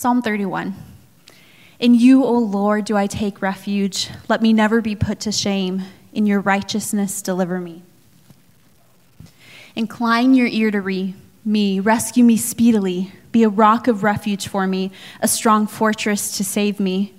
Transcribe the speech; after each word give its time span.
Psalm 0.00 0.22
31. 0.22 0.76
In 1.80 1.92
you, 1.92 2.22
O 2.22 2.32
Lord, 2.32 2.84
do 2.84 2.96
I 2.96 3.08
take 3.08 3.42
refuge. 3.42 4.08
Let 4.28 4.40
me 4.40 4.52
never 4.52 4.80
be 4.80 4.94
put 4.94 5.18
to 5.18 5.32
shame. 5.32 5.82
In 6.12 6.24
your 6.24 6.38
righteousness, 6.38 7.20
deliver 7.20 7.58
me. 7.58 7.82
Incline 9.74 10.34
your 10.34 10.46
ear 10.46 10.70
to 10.70 11.14
me, 11.44 11.80
rescue 11.80 12.22
me 12.22 12.36
speedily. 12.36 13.10
Be 13.32 13.42
a 13.42 13.48
rock 13.48 13.88
of 13.88 14.04
refuge 14.04 14.46
for 14.46 14.68
me, 14.68 14.92
a 15.20 15.26
strong 15.26 15.66
fortress 15.66 16.36
to 16.36 16.44
save 16.44 16.78
me. 16.78 17.12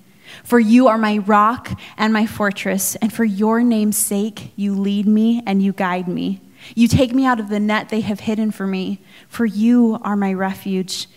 For 0.45 0.57
you 0.57 0.87
are 0.87 0.97
my 0.97 1.17
rock 1.17 1.77
and 1.97 2.13
my 2.13 2.25
fortress, 2.25 2.95
and 3.01 3.11
for 3.11 3.25
your 3.25 3.61
name's 3.61 3.97
sake, 3.97 4.53
you 4.55 4.73
lead 4.73 5.05
me 5.05 5.43
and 5.45 5.61
you 5.61 5.73
guide 5.73 6.07
me. 6.07 6.39
You 6.75 6.87
take 6.87 7.13
me 7.13 7.25
out 7.25 7.41
of 7.41 7.49
the 7.49 7.59
net 7.59 7.89
they 7.89 7.99
have 8.01 8.21
hidden 8.21 8.51
for 8.51 8.65
me, 8.65 9.01
for 9.27 9.45
you 9.45 9.99
are 10.01 10.15
my 10.15 10.31
refuge. 10.31 11.07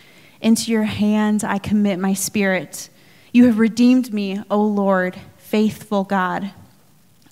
Into 0.43 0.73
your 0.73 0.83
hands 0.83 1.45
I 1.45 1.59
commit 1.59 1.99
my 1.99 2.13
spirit. 2.13 2.91
You 3.33 3.47
have 3.47 3.59
redeemed 3.59 4.13
me, 4.13 4.43
O 4.51 4.61
Lord, 4.63 5.17
faithful 5.39 6.05
God. 6.05 6.51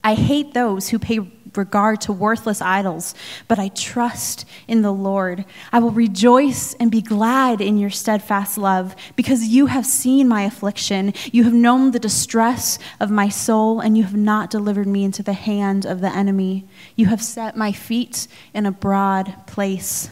I 0.03 0.15
hate 0.15 0.55
those 0.55 0.89
who 0.89 0.98
pay 0.98 1.19
regard 1.57 2.01
to 2.03 2.12
worthless 2.12 2.62
idols, 2.62 3.15
but 3.48 3.59
I 3.59 3.69
trust 3.69 4.47
in 4.69 4.83
the 4.83 4.93
Lord. 4.93 5.45
I 5.73 5.81
will 5.81 5.91
rejoice 5.91 6.75
and 6.75 6.91
be 6.91 7.03
glad 7.03 7.61
in 7.61 7.77
your 7.77 7.91
steadfast 7.91 8.57
love, 8.57 8.95
because 9.17 9.48
you 9.48 9.67
have 9.67 9.84
seen 9.84 10.29
my 10.29 10.42
affliction. 10.42 11.12
You 11.33 11.42
have 11.45 11.53
known 11.53 11.91
the 11.91 11.98
distress 11.98 12.79
of 13.01 13.11
my 13.11 13.29
soul, 13.29 13.81
and 13.81 13.98
you 13.98 14.05
have 14.05 14.17
not 14.17 14.51
delivered 14.51 14.87
me 14.87 15.03
into 15.03 15.25
the 15.25 15.33
hand 15.33 15.84
of 15.84 16.01
the 16.01 16.15
enemy. 16.15 16.67
You 16.95 17.06
have 17.06 17.20
set 17.20 17.56
my 17.56 17.73
feet 17.73 18.29
in 18.55 18.65
a 18.65 18.73
broad 18.73 19.34
place. 19.48 20.11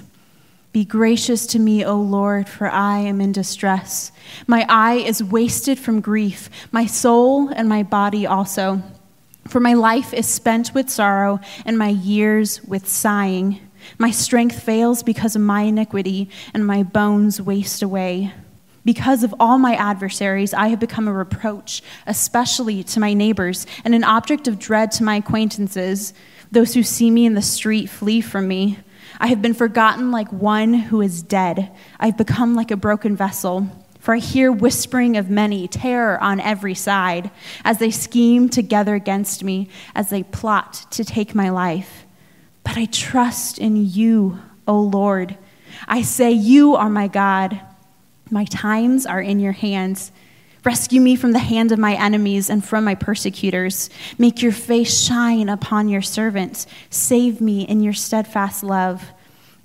Be 0.73 0.85
gracious 0.85 1.47
to 1.49 1.59
me, 1.59 1.85
O 1.85 1.97
Lord, 1.97 2.49
for 2.49 2.71
I 2.71 2.99
am 2.99 3.21
in 3.21 3.33
distress. 3.33 4.13
My 4.47 4.67
eye 4.69 4.97
is 4.97 5.25
wasted 5.25 5.79
from 5.79 6.01
grief, 6.01 6.51
my 6.71 6.85
soul 6.85 7.49
and 7.49 7.69
my 7.69 7.83
body 7.83 8.27
also. 8.27 8.83
For 9.49 9.61
my 9.61 9.73
life 9.73 10.13
is 10.13 10.29
spent 10.29 10.75
with 10.75 10.91
sorrow, 10.91 11.41
and 11.65 11.79
my 11.79 11.89
years 11.89 12.63
with 12.65 12.87
sighing. 12.87 13.61
My 13.97 14.11
strength 14.11 14.63
fails 14.63 15.03
because 15.03 15.35
of 15.35 15.41
my 15.41 15.63
iniquity, 15.63 16.29
and 16.53 16.67
my 16.67 16.83
bones 16.83 17.41
waste 17.41 17.83
away. 17.83 18.35
Because 18.85 19.23
of 19.23 19.35
all 19.41 19.59
my 19.59 19.75
adversaries, 19.75 20.53
I 20.53 20.69
have 20.69 20.81
become 20.81 21.09
a 21.09 21.13
reproach, 21.13 21.83
especially 22.07 22.83
to 22.85 23.01
my 23.01 23.15
neighbors, 23.15 23.67
and 23.85 23.95
an 23.95 24.05
object 24.05 24.49
of 24.49 24.59
dread 24.59 24.93
to 24.93 25.03
my 25.05 25.17
acquaintances. 25.17 26.13
Those 26.53 26.75
who 26.75 26.83
see 26.83 27.11
me 27.11 27.25
in 27.25 27.35
the 27.35 27.43
street 27.43 27.89
flee 27.89 28.21
from 28.21 28.49
me. 28.49 28.79
I 29.19 29.29
have 29.29 29.43
been 29.43 29.55
forgotten 29.55 30.11
like 30.11 30.33
one 30.33 30.75
who 30.75 31.01
is 31.01 31.23
dead. 31.23 31.71
I 31.99 32.07
have 32.07 32.17
become 32.17 32.55
like 32.55 32.71
a 32.71 32.77
broken 32.77 33.17
vessel. 33.17 33.69
For 34.01 34.15
I 34.15 34.19
hear 34.19 34.51
whispering 34.53 35.17
of 35.17 35.29
many, 35.29 35.69
terror 35.69 36.23
on 36.23 36.41
every 36.41 36.75
side, 36.75 37.31
as 37.65 37.79
they 37.79 37.91
scheme 37.91 38.49
together 38.49 38.95
against 38.95 39.43
me, 39.43 39.69
as 39.95 40.09
they 40.09 40.23
plot 40.23 40.87
to 40.93 41.05
take 41.05 41.35
my 41.35 41.51
life. 41.51 42.07
But 42.65 42.77
I 42.77 42.87
trust 42.87 43.59
in 43.59 43.77
you, 43.77 44.39
O 44.67 44.81
Lord. 44.81 45.37
I 45.87 46.03
say, 46.03 46.31
You 46.31 46.77
are 46.77 46.89
my 46.89 47.09
God. 47.09 47.61
My 48.31 48.45
times 48.45 49.05
are 49.07 49.21
in 49.21 49.41
your 49.41 49.53
hands. 49.53 50.13
Rescue 50.65 51.01
me 51.01 51.17
from 51.17 51.33
the 51.33 51.39
hand 51.39 51.73
of 51.73 51.79
my 51.79 51.95
enemies 51.95 52.51
and 52.51 52.65
from 52.65 52.85
my 52.85 52.95
persecutors. 52.95 53.91
Make 54.19 54.43
your 54.43 54.53
face 54.53 55.05
shine 55.05 55.49
upon 55.49 55.89
your 55.89 56.03
servants. 56.03 56.67
Save 56.91 57.41
me 57.41 57.63
in 57.63 57.81
your 57.81 57.93
steadfast 57.93 58.63
love. 58.63 59.13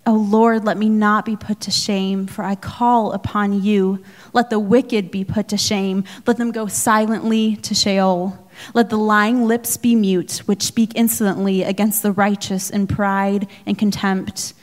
O 0.05 0.13
oh 0.13 0.17
Lord, 0.17 0.65
let 0.65 0.77
me 0.77 0.89
not 0.89 1.23
be 1.23 1.37
put 1.37 1.61
to 1.61 1.71
shame, 1.71 2.27
for 2.27 2.43
I 2.43 2.55
call 2.55 3.13
upon 3.13 3.63
you. 3.63 4.03
Let 4.33 4.49
the 4.49 4.59
wicked 4.59 5.11
be 5.11 5.23
put 5.23 5.47
to 5.47 5.57
shame. 5.57 6.03
Let 6.27 6.35
them 6.35 6.51
go 6.51 6.67
silently 6.67 7.55
to 7.57 7.73
Sheol. 7.73 8.37
Let 8.73 8.89
the 8.89 8.97
lying 8.97 9.47
lips 9.47 9.77
be 9.77 9.95
mute, 9.95 10.39
which 10.45 10.61
speak 10.61 10.91
insolently 10.95 11.63
against 11.63 12.03
the 12.03 12.11
righteous 12.11 12.69
in 12.69 12.85
pride 12.85 13.47
and 13.65 13.79
contempt. 13.79 14.53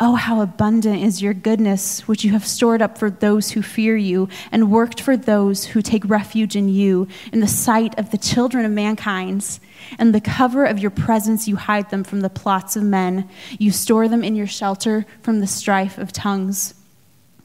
Oh, 0.00 0.14
how 0.14 0.42
abundant 0.42 1.02
is 1.02 1.20
your 1.20 1.34
goodness, 1.34 2.06
which 2.06 2.22
you 2.22 2.30
have 2.30 2.46
stored 2.46 2.80
up 2.80 2.98
for 2.98 3.10
those 3.10 3.50
who 3.50 3.62
fear 3.62 3.96
you, 3.96 4.28
and 4.52 4.70
worked 4.70 5.00
for 5.00 5.16
those 5.16 5.64
who 5.64 5.82
take 5.82 6.08
refuge 6.08 6.54
in 6.54 6.68
you, 6.68 7.08
in 7.32 7.40
the 7.40 7.48
sight 7.48 7.98
of 7.98 8.12
the 8.12 8.18
children 8.18 8.64
of 8.64 8.70
mankind. 8.70 9.58
And 9.98 10.14
the 10.14 10.20
cover 10.20 10.64
of 10.64 10.78
your 10.78 10.92
presence 10.92 11.48
you 11.48 11.56
hide 11.56 11.90
them 11.90 12.04
from 12.04 12.20
the 12.20 12.30
plots 12.30 12.76
of 12.76 12.84
men. 12.84 13.28
You 13.58 13.72
store 13.72 14.06
them 14.06 14.22
in 14.22 14.36
your 14.36 14.46
shelter 14.46 15.04
from 15.20 15.40
the 15.40 15.48
strife 15.48 15.98
of 15.98 16.12
tongues. 16.12 16.74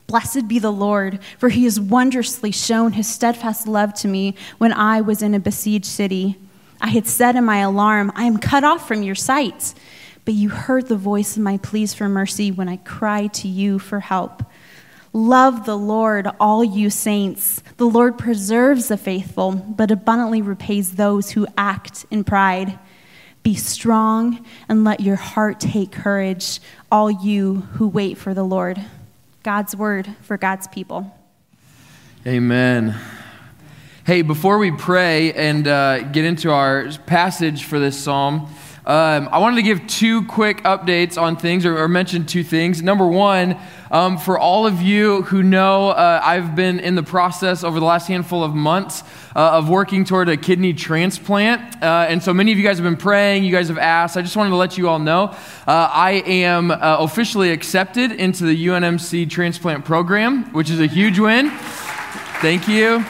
Blessed 0.05 0.47
be 0.47 0.59
the 0.59 0.71
Lord, 0.71 1.19
for 1.39 1.49
he 1.49 1.63
has 1.63 1.79
wondrously 1.79 2.51
shown 2.51 2.93
his 2.93 3.07
steadfast 3.07 3.67
love 3.67 3.95
to 3.95 4.07
me 4.07 4.35
when 4.59 4.73
I 4.73 5.01
was 5.01 5.23
in 5.23 5.33
a 5.33 5.39
besieged 5.39 5.87
city. 5.87 6.37
I 6.79 6.89
had 6.89 7.07
said 7.07 7.35
in 7.35 7.45
my 7.45 7.59
alarm, 7.59 8.11
I 8.13 8.25
am 8.25 8.37
cut 8.37 8.63
off 8.63 8.87
from 8.87 9.01
your 9.01 9.15
sight 9.15 9.73
but 10.25 10.33
you 10.33 10.49
heard 10.49 10.87
the 10.87 10.95
voice 10.95 11.35
of 11.35 11.43
my 11.43 11.57
pleas 11.57 11.93
for 11.93 12.07
mercy 12.07 12.51
when 12.51 12.69
I 12.69 12.77
cried 12.77 13.33
to 13.35 13.47
you 13.47 13.79
for 13.79 13.99
help. 13.99 14.43
Love 15.11 15.65
the 15.65 15.77
Lord, 15.77 16.27
all 16.39 16.63
you 16.63 16.89
saints. 16.89 17.61
The 17.77 17.85
Lord 17.85 18.17
preserves 18.17 18.87
the 18.87 18.97
faithful, 18.97 19.51
but 19.51 19.91
abundantly 19.91 20.41
repays 20.41 20.93
those 20.93 21.31
who 21.31 21.45
act 21.57 22.05
in 22.09 22.23
pride. 22.23 22.79
Be 23.43 23.53
strong 23.53 24.43
and 24.69 24.83
let 24.83 25.01
your 25.01 25.17
heart 25.17 25.59
take 25.59 25.91
courage, 25.91 26.59
all 26.91 27.11
you 27.11 27.55
who 27.73 27.87
wait 27.87 28.17
for 28.17 28.33
the 28.33 28.43
Lord. 28.43 28.83
God's 29.43 29.75
word 29.75 30.15
for 30.21 30.37
God's 30.37 30.67
people. 30.69 31.13
Amen. 32.25 32.95
Hey, 34.05 34.21
before 34.21 34.57
we 34.57 34.71
pray 34.71 35.33
and 35.33 35.67
uh, 35.67 36.03
get 36.03 36.25
into 36.25 36.51
our 36.51 36.89
passage 37.05 37.65
for 37.65 37.79
this 37.79 38.01
psalm, 38.01 38.49
um, 38.85 39.29
I 39.31 39.37
wanted 39.37 39.55
to 39.57 39.61
give 39.61 39.87
two 39.87 40.25
quick 40.25 40.63
updates 40.63 41.21
on 41.21 41.37
things 41.37 41.65
or, 41.65 41.77
or 41.77 41.87
mention 41.87 42.25
two 42.25 42.43
things. 42.43 42.81
Number 42.81 43.07
one, 43.07 43.57
um, 43.89 44.17
for 44.17 44.37
all 44.37 44.67
of 44.67 44.81
you 44.81 45.21
who 45.21 45.41
know, 45.41 45.89
uh, 45.89 46.19
I've 46.21 46.53
been 46.53 46.81
in 46.81 46.95
the 46.95 47.03
process 47.03 47.63
over 47.63 47.79
the 47.79 47.85
last 47.85 48.09
handful 48.09 48.43
of 48.43 48.53
months 48.53 49.03
uh, 49.35 49.51
of 49.51 49.69
working 49.69 50.03
toward 50.03 50.27
a 50.27 50.35
kidney 50.35 50.73
transplant. 50.73 51.81
Uh, 51.81 52.07
and 52.09 52.21
so 52.21 52.33
many 52.33 52.51
of 52.51 52.57
you 52.57 52.63
guys 52.65 52.77
have 52.77 52.83
been 52.83 52.97
praying, 52.97 53.45
you 53.45 53.53
guys 53.53 53.69
have 53.69 53.77
asked. 53.77 54.17
I 54.17 54.21
just 54.21 54.35
wanted 54.35 54.49
to 54.49 54.57
let 54.57 54.77
you 54.77 54.89
all 54.89 54.99
know 54.99 55.29
uh, 55.65 55.89
I 55.91 56.23
am 56.25 56.69
uh, 56.69 56.97
officially 56.99 57.51
accepted 57.51 58.11
into 58.11 58.43
the 58.43 58.67
UNMC 58.67 59.29
transplant 59.29 59.85
program, 59.85 60.51
which 60.51 60.69
is 60.69 60.81
a 60.81 60.87
huge 60.87 61.19
win. 61.19 61.51
Thank 62.41 62.67
you. 62.67 63.05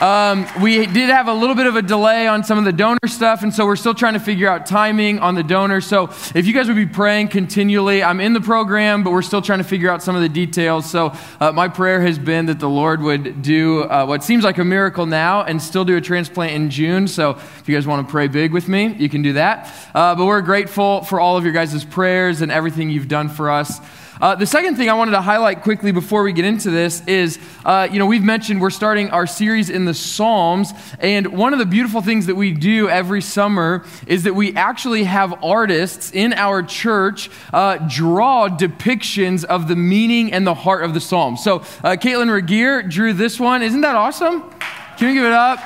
Um, 0.00 0.46
we 0.62 0.86
did 0.86 1.10
have 1.10 1.28
a 1.28 1.34
little 1.34 1.54
bit 1.54 1.66
of 1.66 1.76
a 1.76 1.82
delay 1.82 2.26
on 2.26 2.42
some 2.42 2.56
of 2.56 2.64
the 2.64 2.72
donor 2.72 3.06
stuff, 3.06 3.42
and 3.42 3.52
so 3.52 3.66
we're 3.66 3.76
still 3.76 3.92
trying 3.92 4.14
to 4.14 4.20
figure 4.20 4.48
out 4.48 4.64
timing 4.64 5.18
on 5.18 5.34
the 5.34 5.42
donor. 5.42 5.82
So 5.82 6.04
if 6.34 6.46
you 6.46 6.54
guys 6.54 6.68
would 6.68 6.76
be 6.76 6.86
praying 6.86 7.28
continually, 7.28 8.02
I'm 8.02 8.18
in 8.18 8.32
the 8.32 8.40
program, 8.40 9.04
but 9.04 9.10
we're 9.10 9.20
still 9.20 9.42
trying 9.42 9.58
to 9.58 9.64
figure 9.64 9.90
out 9.90 10.02
some 10.02 10.16
of 10.16 10.22
the 10.22 10.28
details. 10.30 10.90
So 10.90 11.12
uh, 11.38 11.52
my 11.52 11.68
prayer 11.68 12.00
has 12.00 12.18
been 12.18 12.46
that 12.46 12.60
the 12.60 12.68
Lord 12.68 13.02
would 13.02 13.42
do 13.42 13.82
uh, 13.82 14.06
what 14.06 14.24
seems 14.24 14.42
like 14.42 14.56
a 14.56 14.64
miracle 14.64 15.04
now 15.04 15.42
and 15.42 15.60
still 15.60 15.84
do 15.84 15.98
a 15.98 16.00
transplant 16.00 16.52
in 16.52 16.70
June. 16.70 17.06
So 17.06 17.32
if 17.32 17.68
you 17.68 17.74
guys 17.74 17.86
want 17.86 18.06
to 18.06 18.10
pray 18.10 18.26
big 18.26 18.54
with 18.54 18.68
me, 18.68 18.94
you 18.94 19.10
can 19.10 19.20
do 19.20 19.34
that. 19.34 19.70
Uh, 19.94 20.14
but 20.14 20.24
we're 20.24 20.40
grateful 20.40 21.04
for 21.04 21.20
all 21.20 21.36
of 21.36 21.44
your 21.44 21.52
guys' 21.52 21.84
prayers 21.84 22.40
and 22.40 22.50
everything 22.50 22.88
you've 22.88 23.08
done 23.08 23.28
for 23.28 23.50
us. 23.50 23.80
Uh, 24.20 24.34
the 24.34 24.46
second 24.46 24.76
thing 24.76 24.90
I 24.90 24.92
wanted 24.92 25.12
to 25.12 25.22
highlight 25.22 25.62
quickly 25.62 25.92
before 25.92 26.22
we 26.22 26.34
get 26.34 26.44
into 26.44 26.70
this 26.70 27.02
is, 27.06 27.38
uh, 27.64 27.88
you 27.90 27.98
know, 27.98 28.04
we've 28.04 28.22
mentioned 28.22 28.60
we're 28.60 28.68
starting 28.68 29.08
our 29.10 29.26
series 29.26 29.70
in 29.70 29.86
the 29.86 29.94
Psalms, 29.94 30.74
and 30.98 31.28
one 31.28 31.54
of 31.54 31.58
the 31.58 31.64
beautiful 31.64 32.02
things 32.02 32.26
that 32.26 32.34
we 32.34 32.52
do 32.52 32.90
every 32.90 33.22
summer 33.22 33.82
is 34.06 34.24
that 34.24 34.34
we 34.34 34.54
actually 34.56 35.04
have 35.04 35.42
artists 35.42 36.12
in 36.12 36.34
our 36.34 36.62
church 36.62 37.30
uh, 37.54 37.78
draw 37.88 38.48
depictions 38.48 39.42
of 39.44 39.68
the 39.68 39.76
meaning 39.76 40.34
and 40.34 40.46
the 40.46 40.54
heart 40.54 40.84
of 40.84 40.92
the 40.92 41.00
Psalm. 41.00 41.38
So, 41.38 41.60
uh, 41.82 41.96
Caitlin 41.96 42.30
Regier 42.30 42.82
drew 42.82 43.14
this 43.14 43.40
one. 43.40 43.62
Isn't 43.62 43.80
that 43.80 43.96
awesome? 43.96 44.50
Can 44.98 45.08
we 45.08 45.14
give 45.14 45.24
it 45.24 45.32
up? 45.32 45.60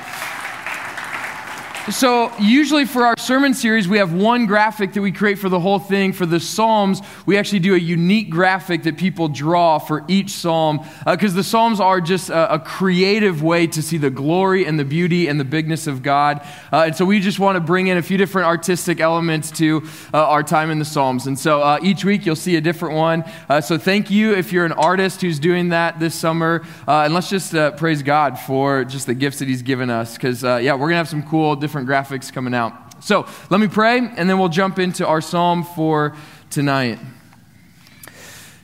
So, 1.91 2.31
usually 2.39 2.85
for 2.85 3.05
our 3.05 3.13
sermon 3.15 3.53
series, 3.53 3.87
we 3.87 3.99
have 3.99 4.11
one 4.11 4.47
graphic 4.47 4.93
that 4.93 5.01
we 5.03 5.11
create 5.11 5.37
for 5.37 5.49
the 5.49 5.59
whole 5.59 5.77
thing. 5.77 6.13
For 6.13 6.25
the 6.25 6.39
Psalms, 6.39 6.99
we 7.27 7.37
actually 7.37 7.59
do 7.59 7.75
a 7.75 7.77
unique 7.77 8.31
graphic 8.31 8.81
that 8.83 8.97
people 8.97 9.27
draw 9.27 9.77
for 9.77 10.03
each 10.07 10.31
Psalm 10.31 10.83
because 11.05 11.33
uh, 11.33 11.37
the 11.37 11.43
Psalms 11.43 11.79
are 11.79 12.01
just 12.01 12.31
a, 12.31 12.55
a, 12.55 12.59
creative 12.59 13.43
way 13.43 13.67
to 13.67 13.83
see 13.83 13.99
the 13.99 14.09
glory 14.09 14.65
and 14.65 14.79
the 14.79 14.83
beauty 14.83 15.27
and 15.27 15.39
the 15.39 15.45
bigness 15.45 15.85
of 15.85 16.01
God. 16.01 16.41
Uh, 16.73 16.85
and 16.87 16.95
so, 16.95 17.05
we 17.05 17.19
just 17.19 17.37
want 17.37 17.55
to 17.55 17.59
bring 17.59 17.85
in 17.85 17.97
a 17.97 18.01
few 18.01 18.17
different 18.17 18.47
artistic 18.47 18.99
elements 18.99 19.51
to 19.51 19.83
uh, 20.11 20.25
our 20.25 20.41
time 20.41 20.71
in 20.71 20.79
the 20.79 20.85
Psalms. 20.85 21.27
And 21.27 21.37
so, 21.37 21.61
uh, 21.61 21.77
each 21.83 22.03
week 22.03 22.25
you'll 22.25 22.35
see 22.35 22.55
a 22.55 22.61
different 22.61 22.95
one. 22.95 23.23
Uh, 23.47 23.61
so, 23.61 23.77
thank 23.77 24.09
you 24.09 24.33
if 24.33 24.51
you're 24.51 24.65
an 24.65 24.71
artist 24.71 25.21
who's 25.21 25.37
doing 25.37 25.69
that 25.69 25.99
this 25.99 26.15
summer. 26.15 26.65
Uh, 26.87 27.01
and 27.01 27.13
let's 27.13 27.29
just 27.29 27.53
praise 27.77 28.01
God 28.01 28.39
for 28.39 28.85
just 28.85 29.05
the 29.05 29.13
gifts 29.13 29.37
that 29.37 29.47
He's 29.47 29.61
given 29.61 29.91
us 29.91 30.15
because, 30.15 30.41
yeah, 30.41 30.73
we're 30.73 30.79
going 30.79 30.93
to 30.93 30.97
have 30.97 31.07
some 31.07 31.21
cool, 31.21 31.55
different 31.55 31.74
different 31.75 31.89
graphics 31.89 32.31
coming 32.31 32.53
out. 32.53 33.03
So 33.03 33.27
let 33.49 33.59
me 33.59 33.67
pray, 33.67 33.97
and 33.97 34.29
then 34.29 34.39
we'll 34.39 34.47
jump 34.47 34.79
into 34.79 35.05
our 35.05 35.19
psalm 35.19 35.65
for 35.65 36.15
tonight. 36.49 36.99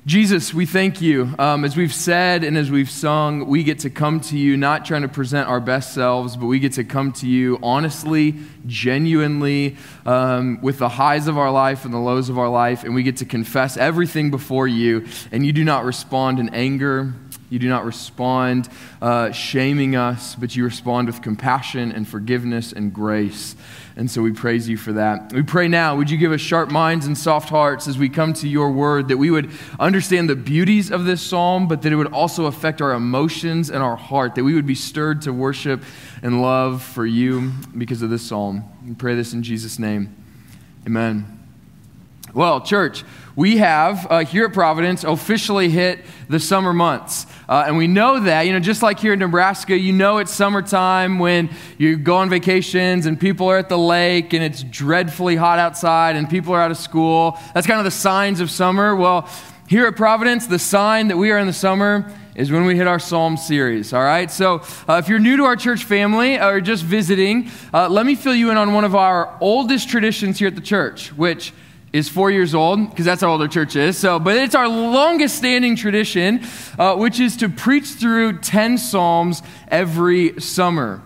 Jesus, 0.06 0.54
we 0.54 0.66
thank 0.66 1.02
you. 1.02 1.36
Um, 1.38 1.66
as 1.66 1.76
we've 1.76 1.94
said 1.94 2.46
and 2.46 2.58
as 2.58 2.72
we've 2.72 2.90
sung, 2.90 3.48
we 3.48 3.64
get 3.64 3.80
to 3.80 3.90
come 3.90 4.22
to 4.22 4.38
you 4.38 4.56
not 4.56 4.86
trying 4.86 5.02
to 5.02 5.10
present 5.10 5.50
our 5.50 5.60
best 5.60 5.94
selves, 5.94 6.38
but 6.38 6.46
we 6.46 6.60
get 6.60 6.72
to 6.74 6.86
come 6.86 7.12
to 7.14 7.28
you 7.28 7.60
honestly, 7.62 8.36
genuinely, 8.66 9.76
um, 10.06 10.62
with 10.62 10.78
the 10.78 10.90
highs 10.90 11.28
of 11.28 11.38
our 11.38 11.52
life 11.52 11.84
and 11.84 11.94
the 11.94 12.00
lows 12.00 12.30
of 12.30 12.40
our 12.40 12.50
life, 12.50 12.86
and 12.86 12.96
we 12.96 13.04
get 13.04 13.18
to 13.18 13.26
confess 13.26 13.76
everything 13.76 14.32
before 14.32 14.70
you. 14.70 15.06
And 15.34 15.46
you 15.46 15.52
do 15.52 15.66
not 15.66 15.84
respond 15.84 16.40
in 16.40 16.48
anger, 16.56 17.14
you 17.52 17.60
do 17.60 17.68
not 17.68 17.84
respond 17.84 18.70
uh, 19.02 19.32
shaming 19.32 19.96
us, 19.96 20.36
but 20.36 20.56
you 20.56 20.64
respond 20.64 21.08
with 21.08 21.22
compassion 21.22 21.92
and 21.92 22.08
forgiveness 22.08 22.72
and 22.72 22.94
grace. 22.94 23.58
And 23.98 24.10
so 24.10 24.22
we 24.22 24.32
praise 24.32 24.70
you 24.70 24.78
for 24.78 24.94
that. 24.94 25.34
We 25.34 25.44
pray 25.44 25.68
now, 25.68 25.98
would 25.98 26.10
you 26.10 26.18
give 26.18 26.32
us 26.32 26.40
sharp 26.40 26.72
minds 26.72 27.08
and 27.08 27.18
soft 27.18 27.50
hearts 27.50 27.90
as 27.90 27.98
we 27.98 28.08
come 28.08 28.32
to 28.36 28.48
your 28.48 28.72
word, 28.72 29.10
that 29.10 29.18
we 29.18 29.30
would 29.30 29.52
understand 29.82 30.30
the 30.30 30.36
beauties 30.36 30.92
of 30.92 31.04
this 31.04 31.22
psalm, 31.22 31.68
but 31.68 31.82
that 31.82 31.92
it 31.92 31.98
would 31.98 32.14
also 32.14 32.46
affect 32.46 32.82
our 32.82 32.94
emotions 32.94 33.70
and 33.70 33.84
our 33.84 33.98
heart, 33.98 34.36
that 34.36 34.46
we 34.46 34.54
would 34.54 34.66
be 34.66 34.76
stirred 34.76 35.22
to 35.24 35.34
worship 35.34 35.84
and 36.24 36.42
love 36.42 36.82
for 36.82 37.06
you 37.06 37.52
because 37.78 38.02
of 38.02 38.10
this 38.10 38.22
psalm. 38.22 38.64
We 38.88 38.94
pray 38.94 39.16
this 39.16 39.34
in 39.34 39.44
Jesus' 39.44 39.78
name. 39.78 40.16
Amen. 40.88 41.41
Well, 42.34 42.62
church, 42.62 43.04
we 43.36 43.58
have 43.58 44.08
uh, 44.10 44.20
here 44.20 44.46
at 44.46 44.54
Providence 44.54 45.04
officially 45.04 45.68
hit 45.68 46.00
the 46.30 46.40
summer 46.40 46.72
months. 46.72 47.26
Uh, 47.50 47.66
and 47.68 47.76
we 47.76 47.88
know 47.88 48.22
that, 48.22 48.44
you 48.44 48.54
know, 48.54 48.62
just 48.62 48.82
like 48.82 49.02
here 49.02 49.12
in 49.12 49.20
Nebraska, 49.20 49.78
you 49.78 49.92
know 49.92 50.18
it's 50.18 50.32
summertime 50.32 51.20
when 51.20 51.50
you 51.78 51.98
go 51.98 52.16
on 52.16 52.30
vacations 52.30 53.06
and 53.06 53.20
people 53.20 53.50
are 53.50 53.58
at 53.58 53.68
the 53.68 53.78
lake 53.78 54.32
and 54.32 54.42
it's 54.42 54.64
dreadfully 54.64 55.36
hot 55.36 55.60
outside 55.60 56.16
and 56.16 56.30
people 56.30 56.54
are 56.54 56.62
out 56.62 56.72
of 56.72 56.78
school. 56.78 57.38
That's 57.54 57.68
kind 57.68 57.80
of 57.80 57.86
the 57.86 57.92
signs 57.92 58.40
of 58.40 58.50
summer. 58.50 58.96
Well, 58.96 59.28
here 59.68 59.86
at 59.88 59.98
Providence, 59.98 60.48
the 60.48 60.60
sign 60.60 61.10
that 61.10 61.18
we 61.18 61.32
are 61.32 61.38
in 61.38 61.48
the 61.48 61.54
summer 61.54 62.10
is 62.36 62.50
when 62.50 62.64
we 62.64 62.78
hit 62.78 62.88
our 62.88 63.00
Psalm 63.00 63.36
series, 63.36 63.92
all 63.92 64.04
right? 64.04 64.32
So 64.32 64.62
uh, 64.88 65.02
if 65.04 65.10
you're 65.10 65.20
new 65.20 65.36
to 65.36 65.44
our 65.44 65.58
church 65.58 65.84
family 65.84 66.40
or 66.40 66.62
just 66.62 66.86
visiting, 66.86 67.52
uh, 67.74 67.90
let 67.90 68.06
me 68.06 68.16
fill 68.16 68.36
you 68.36 68.52
in 68.52 68.58
on 68.58 68.72
one 68.72 68.86
of 68.86 68.96
our 68.96 69.38
oldest 69.42 69.90
traditions 69.90 70.40
here 70.40 70.48
at 70.48 70.56
the 70.56 70.62
church, 70.62 71.12
which 71.18 71.52
is 71.94 72.08
four 72.08 72.32
years 72.32 72.56
old 72.56 72.90
because 72.90 73.06
that's 73.06 73.22
how 73.22 73.32
old 73.32 73.42
our 73.42 73.48
church 73.48 73.76
is. 73.76 73.98
So, 73.98 74.20
but 74.20 74.38
it's 74.38 74.56
our 74.56 74.68
longest 74.68 75.36
standing 75.36 75.76
tradition, 75.76 76.44
uh, 76.80 76.96
which 76.96 77.20
is 77.20 77.38
to 77.38 77.50
preach 77.50 77.88
through 77.88 78.40
10 78.40 78.78
Psalms 78.78 79.42
every 79.68 80.40
summer. 80.40 81.02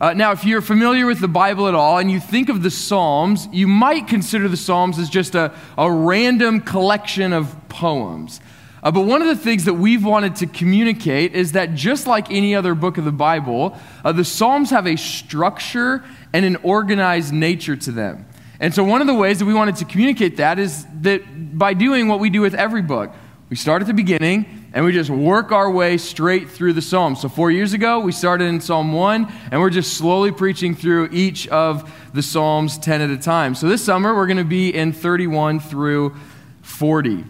Uh, 0.00 0.14
now, 0.14 0.32
if 0.32 0.44
you're 0.44 0.62
familiar 0.62 1.04
with 1.04 1.20
the 1.20 1.28
Bible 1.28 1.68
at 1.68 1.74
all 1.74 1.98
and 1.98 2.10
you 2.10 2.20
think 2.20 2.48
of 2.48 2.62
the 2.62 2.70
Psalms, 2.70 3.48
you 3.52 3.68
might 3.68 4.08
consider 4.08 4.48
the 4.48 4.56
Psalms 4.56 4.98
as 4.98 5.10
just 5.10 5.34
a, 5.34 5.52
a 5.76 5.92
random 5.92 6.62
collection 6.62 7.34
of 7.34 7.54
poems. 7.68 8.40
Uh, 8.82 8.90
but 8.90 9.02
one 9.02 9.20
of 9.20 9.28
the 9.28 9.36
things 9.36 9.66
that 9.66 9.74
we've 9.74 10.02
wanted 10.02 10.36
to 10.36 10.46
communicate 10.46 11.34
is 11.34 11.52
that 11.52 11.74
just 11.74 12.06
like 12.06 12.30
any 12.30 12.54
other 12.54 12.74
book 12.74 12.96
of 12.96 13.04
the 13.04 13.12
Bible, 13.12 13.78
uh, 14.02 14.10
the 14.10 14.24
Psalms 14.24 14.70
have 14.70 14.86
a 14.86 14.96
structure 14.96 16.02
and 16.32 16.46
an 16.46 16.56
organized 16.56 17.34
nature 17.34 17.76
to 17.76 17.92
them. 17.92 18.24
And 18.60 18.74
so, 18.74 18.84
one 18.84 19.00
of 19.00 19.06
the 19.06 19.14
ways 19.14 19.38
that 19.38 19.46
we 19.46 19.54
wanted 19.54 19.76
to 19.76 19.86
communicate 19.86 20.36
that 20.36 20.58
is 20.58 20.86
that 21.00 21.58
by 21.58 21.72
doing 21.72 22.08
what 22.08 22.20
we 22.20 22.28
do 22.28 22.42
with 22.42 22.54
every 22.54 22.82
book, 22.82 23.10
we 23.48 23.56
start 23.56 23.80
at 23.80 23.88
the 23.88 23.94
beginning 23.94 24.68
and 24.74 24.84
we 24.84 24.92
just 24.92 25.08
work 25.08 25.50
our 25.50 25.70
way 25.70 25.96
straight 25.96 26.50
through 26.50 26.74
the 26.74 26.82
Psalms. 26.82 27.22
So, 27.22 27.30
four 27.30 27.50
years 27.50 27.72
ago, 27.72 28.00
we 28.00 28.12
started 28.12 28.44
in 28.44 28.60
Psalm 28.60 28.92
1, 28.92 29.32
and 29.50 29.60
we're 29.62 29.70
just 29.70 29.94
slowly 29.94 30.30
preaching 30.30 30.74
through 30.74 31.08
each 31.10 31.48
of 31.48 31.90
the 32.12 32.22
Psalms 32.22 32.76
10 32.76 33.00
at 33.00 33.08
a 33.08 33.16
time. 33.16 33.54
So, 33.54 33.66
this 33.66 33.82
summer, 33.82 34.14
we're 34.14 34.26
going 34.26 34.36
to 34.36 34.44
be 34.44 34.74
in 34.74 34.92
31 34.92 35.60
through 35.60 36.14
40. 36.60 37.24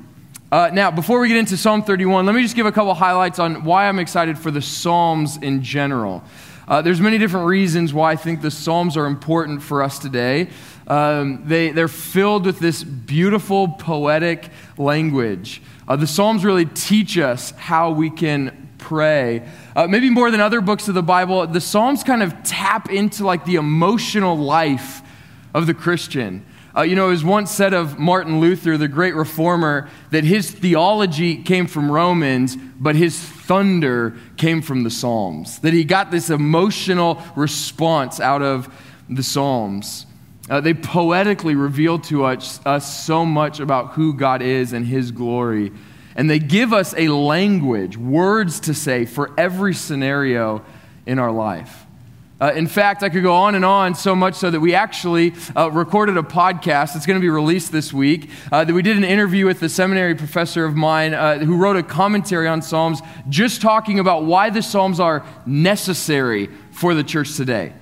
Uh, 0.51 0.69
now, 0.73 0.91
before 0.91 1.21
we 1.21 1.29
get 1.29 1.37
into 1.37 1.57
Psalm 1.57 1.85
31, 1.85 2.27
let 2.27 2.35
me 2.35 2.43
just 2.43 2.57
give 2.57 2.67
a 2.67 2.73
couple 2.73 2.93
highlights 2.93 3.39
on 3.39 3.63
why 3.63 3.89
I'm 3.89 4.01
excited 4.01 4.37
for 4.37 4.51
the 4.51 4.61
Psalms 4.61 5.37
in 5.37 5.63
general. 5.63 6.25
Uh, 6.69 6.83
there's 6.83 7.01
many 7.01 7.19
different 7.19 7.47
reasons 7.47 7.93
why 7.93 8.13
I 8.13 8.17
think 8.17 8.43
the 8.43 8.51
Psalms 8.51 8.97
are 8.97 9.07
important 9.07 9.63
for 9.63 9.83
us 9.83 9.99
today. 9.99 10.49
Um, 10.87 11.43
they, 11.47 11.71
they're 11.71 11.89
filled 11.89 12.47
with 12.47 12.59
this 12.59 12.83
beautiful 12.83 13.69
poetic 13.69 14.51
language. 14.77 15.63
Uh, 15.89 15.97
the 15.97 16.07
Psalms 16.07 16.45
really 16.45 16.67
teach 16.67 17.19
us 17.19 17.53
how 17.53 17.91
we 17.91 18.11
can 18.11 18.69
pray. 18.79 19.49
Uh, 19.77 19.87
maybe 19.87 20.11
more 20.11 20.31
than 20.31 20.41
other 20.41 20.61
books 20.61 20.89
of 20.89 20.95
the 20.95 21.03
Bible, 21.03 21.47
the 21.47 21.61
Psalms 21.61 22.03
kind 22.03 22.23
of 22.23 22.43
tap 22.43 22.91
into 22.91 23.25
like 23.25 23.45
the 23.45 23.57
emotional 23.57 24.37
life 24.37 25.03
of 25.55 25.67
the 25.67 25.75
Christian. 25.75 26.45
Uh, 26.77 26.83
you 26.83 26.95
know, 26.95 27.09
it 27.09 27.11
was 27.11 27.25
once 27.25 27.51
said 27.51 27.75
of 27.75 27.99
Martin 27.99 28.41
Luther, 28.41 28.77
the 28.77 28.89
great 28.89 29.15
reformer, 29.15 29.89
that 30.11 30.25
his 30.25 30.51
theology 30.51 31.43
came 31.43 31.67
from 31.67 31.91
Romans, 31.91 32.57
but 32.57 32.95
his 32.95 33.19
thunder 33.51 34.15
came 34.37 34.63
from 34.63 34.85
the 34.85 34.91
Psalms. 34.91 35.59
That 35.59 35.75
he 35.75 35.83
got 35.83 36.13
this 36.13 36.31
emotional 36.31 37.21
response 37.35 38.21
out 38.21 38.43
of 38.43 38.73
the 39.09 39.25
Psalms. 39.25 40.07
Uh, 40.49 40.61
they 40.61 40.73
poetically 40.73 41.57
reveal 41.57 41.99
to 41.99 42.25
us, 42.25 42.61
us 42.65 43.05
so 43.05 43.27
much 43.27 43.59
about 43.59 43.95
who 43.95 44.15
God 44.15 44.41
is 44.41 44.73
and 44.73 44.87
His 44.87 45.11
glory. 45.11 45.73
And 46.15 46.31
they 46.31 46.39
give 46.39 46.73
us 46.73 46.95
a 46.97 47.09
language, 47.09 47.97
words 47.97 48.61
to 48.61 48.75
say 48.75 49.05
for 49.05 49.33
every 49.37 49.75
scenario 49.75 50.65
in 51.05 51.19
our 51.19 51.33
life. 51.33 51.87
Uh, 52.41 52.53
in 52.55 52.67
fact, 52.67 53.03
I 53.03 53.11
could 53.11 53.23
go 53.23 53.35
on 53.35 53.55
and 53.55 53.65
on 53.65 53.95
so 53.95 54.17
much 54.17 54.35
so 54.35 54.51
that 54.51 54.61
we 54.61 54.75
actually 54.75 55.35
uh, 55.55 55.71
recorded 55.71 56.17
a 56.17 56.23
podcast 56.23 56.95
that's 56.95 57.05
going 57.05 57.19
to 57.19 57.21
be 57.21 57.29
released 57.29 57.71
this 57.71 57.93
week. 57.93 58.31
Uh, 58.51 58.65
that 58.65 58.73
we 58.73 58.81
did 58.81 58.97
an 58.97 59.05
interview 59.05 59.45
with 59.45 59.63
a 59.63 59.69
seminary 59.69 60.15
professor 60.15 60.65
of 60.65 60.75
mine 60.75 61.13
uh, 61.13 61.39
who 61.39 61.57
wrote 61.57 61.77
a 61.77 61.83
commentary 61.83 62.49
on 62.49 62.63
Psalms, 62.63 63.03
just 63.29 63.61
talking 63.61 63.99
about 63.99 64.25
why 64.25 64.49
the 64.49 64.63
Psalms 64.63 65.01
are 65.01 65.25
necessary 65.45 66.49
for 66.71 66.95
the 66.95 67.05
church 67.05 67.37
today. 67.37 67.75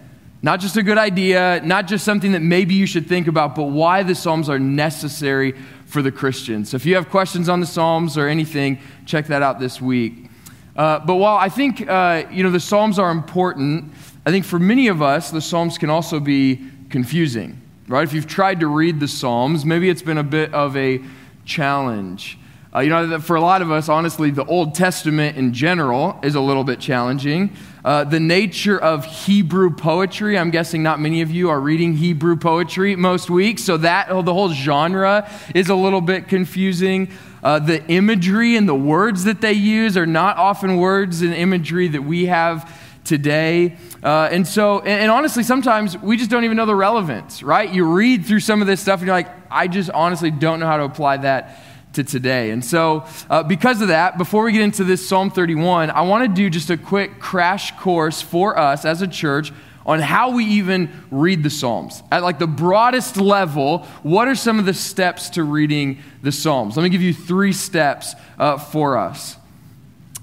Not 0.42 0.60
just 0.60 0.76
a 0.76 0.82
good 0.82 0.98
idea, 0.98 1.60
not 1.64 1.86
just 1.86 2.04
something 2.04 2.32
that 2.32 2.42
maybe 2.42 2.74
you 2.74 2.86
should 2.86 3.08
think 3.08 3.28
about, 3.28 3.54
but 3.54 3.64
why 3.64 4.02
the 4.02 4.14
Psalms 4.14 4.48
are 4.48 4.58
necessary 4.58 5.54
for 5.86 6.02
the 6.02 6.12
Christian. 6.12 6.64
So 6.64 6.76
if 6.76 6.84
you 6.84 6.96
have 6.96 7.10
questions 7.10 7.48
on 7.48 7.60
the 7.60 7.66
Psalms 7.66 8.18
or 8.18 8.28
anything, 8.28 8.80
check 9.06 9.26
that 9.28 9.42
out 9.42 9.58
this 9.60 9.80
week. 9.80 10.28
Uh, 10.76 11.00
but 11.00 11.16
while 11.16 11.36
I 11.36 11.48
think 11.48 11.88
uh, 11.88 12.22
you 12.30 12.44
know 12.44 12.50
the 12.50 12.60
Psalms 12.60 13.00
are 13.00 13.10
important, 13.10 13.92
I 14.28 14.30
think 14.30 14.44
for 14.44 14.58
many 14.58 14.88
of 14.88 15.00
us 15.00 15.30
the 15.30 15.40
Psalms 15.40 15.78
can 15.78 15.88
also 15.88 16.20
be 16.20 16.60
confusing. 16.90 17.62
Right? 17.86 18.04
If 18.04 18.12
you've 18.12 18.26
tried 18.26 18.60
to 18.60 18.66
read 18.66 19.00
the 19.00 19.08
Psalms, 19.08 19.64
maybe 19.64 19.88
it's 19.88 20.02
been 20.02 20.18
a 20.18 20.22
bit 20.22 20.52
of 20.52 20.76
a 20.76 21.00
challenge. 21.46 22.36
Uh, 22.74 22.80
you 22.80 22.90
know, 22.90 23.20
for 23.20 23.36
a 23.36 23.40
lot 23.40 23.62
of 23.62 23.70
us, 23.70 23.88
honestly, 23.88 24.30
the 24.30 24.44
Old 24.44 24.74
Testament 24.74 25.38
in 25.38 25.54
general 25.54 26.20
is 26.22 26.34
a 26.34 26.42
little 26.42 26.62
bit 26.62 26.78
challenging. 26.78 27.56
Uh, 27.82 28.04
the 28.04 28.20
nature 28.20 28.78
of 28.78 29.06
Hebrew 29.06 29.74
poetry, 29.74 30.36
I'm 30.36 30.50
guessing 30.50 30.82
not 30.82 31.00
many 31.00 31.22
of 31.22 31.30
you 31.30 31.48
are 31.48 31.58
reading 31.58 31.94
Hebrew 31.94 32.36
poetry 32.36 32.96
most 32.96 33.30
weeks, 33.30 33.64
so 33.64 33.78
that 33.78 34.10
oh, 34.10 34.20
the 34.20 34.34
whole 34.34 34.52
genre 34.52 35.26
is 35.54 35.70
a 35.70 35.74
little 35.74 36.02
bit 36.02 36.28
confusing. 36.28 37.10
Uh, 37.42 37.60
the 37.60 37.82
imagery 37.86 38.56
and 38.56 38.68
the 38.68 38.74
words 38.74 39.24
that 39.24 39.40
they 39.40 39.54
use 39.54 39.96
are 39.96 40.04
not 40.04 40.36
often 40.36 40.76
words 40.76 41.22
and 41.22 41.32
imagery 41.32 41.88
that 41.88 42.02
we 42.02 42.26
have 42.26 42.70
today. 43.08 43.76
Uh, 44.02 44.28
and 44.30 44.46
so, 44.46 44.80
and, 44.80 44.88
and, 44.88 45.10
honestly, 45.10 45.42
sometimes 45.42 45.96
we 45.98 46.16
just 46.16 46.30
don't 46.30 46.44
even 46.44 46.56
know 46.56 46.66
the 46.66 46.74
relevance, 46.74 47.42
right? 47.42 47.72
You 47.72 47.84
read 47.84 48.26
through 48.26 48.40
some 48.40 48.60
of 48.60 48.66
this 48.66 48.80
stuff 48.80 49.00
and 49.00 49.06
you're 49.06 49.16
like, 49.16 49.30
I 49.50 49.66
just 49.66 49.90
honestly 49.90 50.30
don't 50.30 50.60
know 50.60 50.66
how 50.66 50.76
to 50.76 50.84
apply 50.84 51.16
that 51.18 51.58
to 51.94 52.04
today. 52.04 52.50
And 52.50 52.62
so, 52.62 53.06
uh, 53.30 53.42
because 53.42 53.80
of 53.80 53.88
that, 53.88 54.18
before 54.18 54.44
we 54.44 54.52
get 54.52 54.60
into 54.60 54.84
this 54.84 55.08
Psalm 55.08 55.30
31, 55.30 55.90
I 55.90 56.02
want 56.02 56.22
to 56.22 56.28
do 56.28 56.50
just 56.50 56.68
a 56.68 56.76
quick 56.76 57.18
crash 57.18 57.76
course 57.78 58.20
for 58.20 58.58
us 58.58 58.84
as 58.84 59.00
a 59.00 59.08
church 59.08 59.52
on 59.86 60.00
how 60.00 60.32
we 60.32 60.44
even 60.44 60.90
read 61.10 61.42
the 61.42 61.48
Psalms. 61.48 62.02
At 62.12 62.22
like 62.22 62.38
the 62.38 62.46
broadest 62.46 63.16
level, 63.16 63.84
what 64.02 64.28
are 64.28 64.34
some 64.34 64.58
of 64.58 64.66
the 64.66 64.74
steps 64.74 65.30
to 65.30 65.42
reading 65.42 66.02
the 66.20 66.30
Psalms? 66.30 66.76
Let 66.76 66.82
me 66.82 66.90
give 66.90 67.00
you 67.00 67.14
three 67.14 67.54
steps 67.54 68.14
uh, 68.38 68.58
for 68.58 68.98
us. 68.98 69.36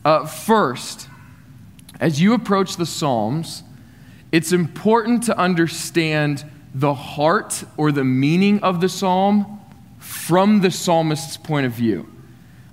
Uh, 0.05 0.27
first, 0.27 1.09
as 1.99 2.21
you 2.21 2.33
approach 2.33 2.77
the 2.77 2.85
Psalms, 2.85 3.63
it's 4.31 4.51
important 4.51 5.23
to 5.23 5.37
understand 5.37 6.43
the 6.73 6.93
heart 6.93 7.63
or 7.77 7.91
the 7.91 8.03
meaning 8.03 8.61
of 8.61 8.81
the 8.81 8.89
psalm 8.89 9.61
from 9.97 10.59
the 10.59 10.69
psalmist's 10.69 11.37
point 11.37 11.65
of 11.65 11.71
view. 11.71 12.05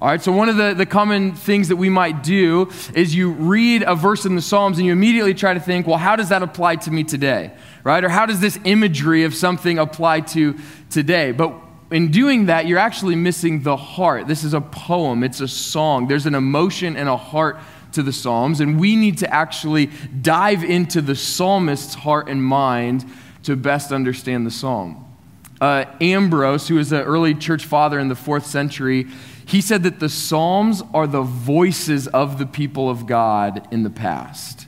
All 0.01 0.09
right, 0.09 0.21
so 0.21 0.33
one 0.33 0.49
of 0.49 0.57
the, 0.57 0.75
the 0.75 0.85
common 0.85 1.37
things 1.37 1.69
that 1.69 1.77
we 1.77 1.89
might 1.89 2.25
do 2.25 2.69
is 2.93 3.15
you 3.15 3.31
read 3.31 3.85
a 3.87 3.95
verse 3.95 4.25
in 4.27 4.35
the 4.35 4.43
Psalms 4.43 4.79
and 4.79 4.85
you 4.85 4.91
immediately 4.91 5.33
try 5.33 5.55
to 5.55 5.61
think, 5.61 5.87
well, 5.87 5.97
how 5.97 6.17
does 6.17 6.31
that 6.31 6.43
apply 6.43 6.75
to 6.77 6.91
me 6.91 7.05
today? 7.05 7.53
Right? 7.85 8.03
Or 8.03 8.09
how 8.09 8.27
does 8.27 8.41
this 8.41 8.59
imagery 8.65 9.23
of 9.23 9.33
something 9.33 9.79
apply 9.79 10.23
to 10.23 10.59
today? 10.91 11.31
But 11.31 11.55
in 11.93 12.11
doing 12.11 12.47
that, 12.47 12.67
you're 12.67 12.81
actually 12.81 13.15
missing 13.15 13.63
the 13.63 13.77
heart. 13.77 14.27
This 14.27 14.43
is 14.43 14.55
a 14.55 14.61
poem, 14.61 15.23
it's 15.23 15.41
a 15.41 15.47
song. 15.47 16.09
There's 16.09 16.27
an 16.27 16.35
emotion 16.35 16.97
and 16.97 17.09
a 17.09 17.17
heart 17.17 17.61
to 17.93 18.03
the 18.03 18.13
Psalms, 18.13 18.61
and 18.61 18.79
we 18.79 18.97
need 18.97 19.19
to 19.19 19.33
actually 19.33 19.91
dive 20.21 20.65
into 20.65 21.01
the 21.01 21.15
psalmist's 21.15 21.95
heart 21.95 22.29
and 22.29 22.43
mind 22.43 23.05
to 23.45 23.57
best 23.57 23.93
understand 23.93 24.47
the 24.47 24.51
psalm 24.51 25.03
uh, 25.63 25.85
Ambrose, 26.01 26.67
who 26.67 26.75
was 26.75 26.91
an 26.91 27.03
early 27.03 27.37
church 27.37 27.65
father 27.65 28.01
in 28.01 28.09
the 28.09 28.17
fourth 28.17 28.45
century, 28.45 29.07
he 29.47 29.61
said 29.61 29.85
that 29.85 30.01
the 30.01 30.09
Psalms 30.09 30.83
are 30.93 31.07
the 31.07 31.23
voices 31.23 32.09
of 32.09 32.39
the 32.41 32.47
people 32.47 32.91
of 32.91 33.07
God 33.07 33.69
in 33.71 33.85
the 33.85 33.91
past. 33.91 34.67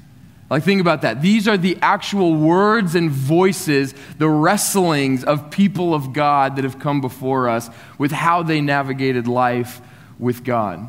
Like, 0.49 0.63
think 0.63 0.81
about 0.81 1.03
that. 1.03 1.21
These 1.21 1.49
are 1.49 1.57
the 1.57 1.77
actual 1.83 2.37
words 2.37 2.95
and 2.95 3.11
voices, 3.11 3.93
the 4.19 4.29
wrestlings 4.29 5.25
of 5.25 5.51
people 5.51 5.95
of 5.95 6.13
God 6.13 6.55
that 6.55 6.63
have 6.63 6.79
come 6.79 7.01
before 7.01 7.49
us 7.49 7.71
with 7.99 8.13
how 8.13 8.45
they 8.45 8.61
navigated 8.61 9.27
life 9.27 9.81
with 10.21 10.45
God. 10.45 10.87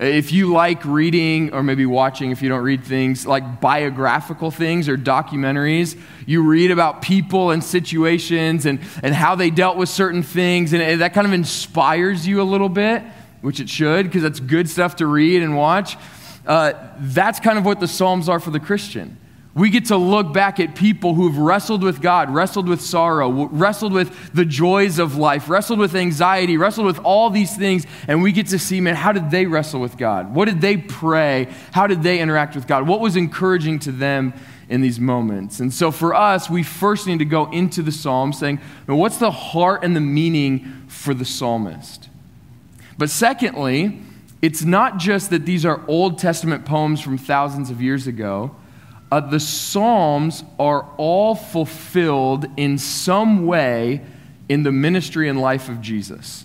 If 0.00 0.32
you 0.32 0.50
like 0.50 0.82
reading 0.86 1.52
or 1.52 1.62
maybe 1.62 1.84
watching, 1.84 2.30
if 2.30 2.40
you 2.40 2.48
don't 2.48 2.62
read 2.62 2.82
things 2.84 3.26
like 3.26 3.60
biographical 3.60 4.50
things 4.50 4.88
or 4.88 4.96
documentaries, 4.96 6.00
you 6.24 6.42
read 6.42 6.70
about 6.70 7.02
people 7.02 7.50
and 7.50 7.62
situations 7.62 8.64
and, 8.64 8.80
and 9.02 9.14
how 9.14 9.34
they 9.34 9.50
dealt 9.50 9.76
with 9.76 9.90
certain 9.90 10.22
things, 10.22 10.72
and 10.72 11.02
that 11.02 11.12
kind 11.12 11.26
of 11.26 11.34
inspires 11.34 12.26
you 12.26 12.40
a 12.40 12.44
little 12.44 12.70
bit, 12.70 13.02
which 13.42 13.60
it 13.60 13.68
should, 13.68 14.06
because 14.06 14.22
that's 14.22 14.40
good 14.40 14.70
stuff 14.70 14.96
to 14.96 15.06
read 15.06 15.42
and 15.42 15.54
watch. 15.54 15.98
Uh, 16.46 16.72
that's 17.00 17.38
kind 17.38 17.58
of 17.58 17.66
what 17.66 17.78
the 17.78 17.88
Psalms 17.88 18.26
are 18.26 18.40
for 18.40 18.50
the 18.50 18.60
Christian. 18.60 19.18
We 19.52 19.70
get 19.70 19.86
to 19.86 19.96
look 19.96 20.32
back 20.32 20.60
at 20.60 20.76
people 20.76 21.14
who've 21.14 21.36
wrestled 21.36 21.82
with 21.82 22.00
God, 22.00 22.30
wrestled 22.30 22.68
with 22.68 22.80
sorrow, 22.80 23.28
wrestled 23.48 23.92
with 23.92 24.32
the 24.32 24.44
joys 24.44 25.00
of 25.00 25.16
life, 25.16 25.48
wrestled 25.48 25.80
with 25.80 25.96
anxiety, 25.96 26.56
wrestled 26.56 26.86
with 26.86 27.00
all 27.00 27.30
these 27.30 27.56
things, 27.56 27.84
and 28.06 28.22
we 28.22 28.30
get 28.30 28.46
to 28.48 28.60
see, 28.60 28.80
man, 28.80 28.94
how 28.94 29.10
did 29.10 29.32
they 29.32 29.46
wrestle 29.46 29.80
with 29.80 29.96
God? 29.96 30.32
What 30.34 30.44
did 30.44 30.60
they 30.60 30.76
pray? 30.76 31.48
How 31.72 31.88
did 31.88 32.04
they 32.04 32.20
interact 32.20 32.54
with 32.54 32.68
God? 32.68 32.86
What 32.86 33.00
was 33.00 33.16
encouraging 33.16 33.80
to 33.80 33.92
them 33.92 34.34
in 34.68 34.82
these 34.82 35.00
moments? 35.00 35.58
And 35.58 35.74
so 35.74 35.90
for 35.90 36.14
us, 36.14 36.48
we 36.48 36.62
first 36.62 37.08
need 37.08 37.18
to 37.18 37.24
go 37.24 37.50
into 37.50 37.82
the 37.82 37.90
psalm 37.90 38.32
saying, 38.32 38.60
what's 38.86 39.18
the 39.18 39.32
heart 39.32 39.82
and 39.82 39.96
the 39.96 40.00
meaning 40.00 40.84
for 40.86 41.12
the 41.12 41.24
psalmist? 41.24 42.08
But 42.96 43.10
secondly, 43.10 44.00
it's 44.42 44.62
not 44.62 44.98
just 44.98 45.30
that 45.30 45.44
these 45.44 45.66
are 45.66 45.82
Old 45.88 46.18
Testament 46.18 46.64
poems 46.64 47.00
from 47.00 47.18
thousands 47.18 47.68
of 47.68 47.82
years 47.82 48.06
ago 48.06 48.54
uh, 49.10 49.20
the 49.20 49.40
Psalms 49.40 50.44
are 50.58 50.88
all 50.96 51.34
fulfilled 51.34 52.46
in 52.56 52.78
some 52.78 53.46
way 53.46 54.02
in 54.48 54.62
the 54.62 54.72
ministry 54.72 55.28
and 55.28 55.40
life 55.40 55.68
of 55.68 55.80
Jesus. 55.80 56.44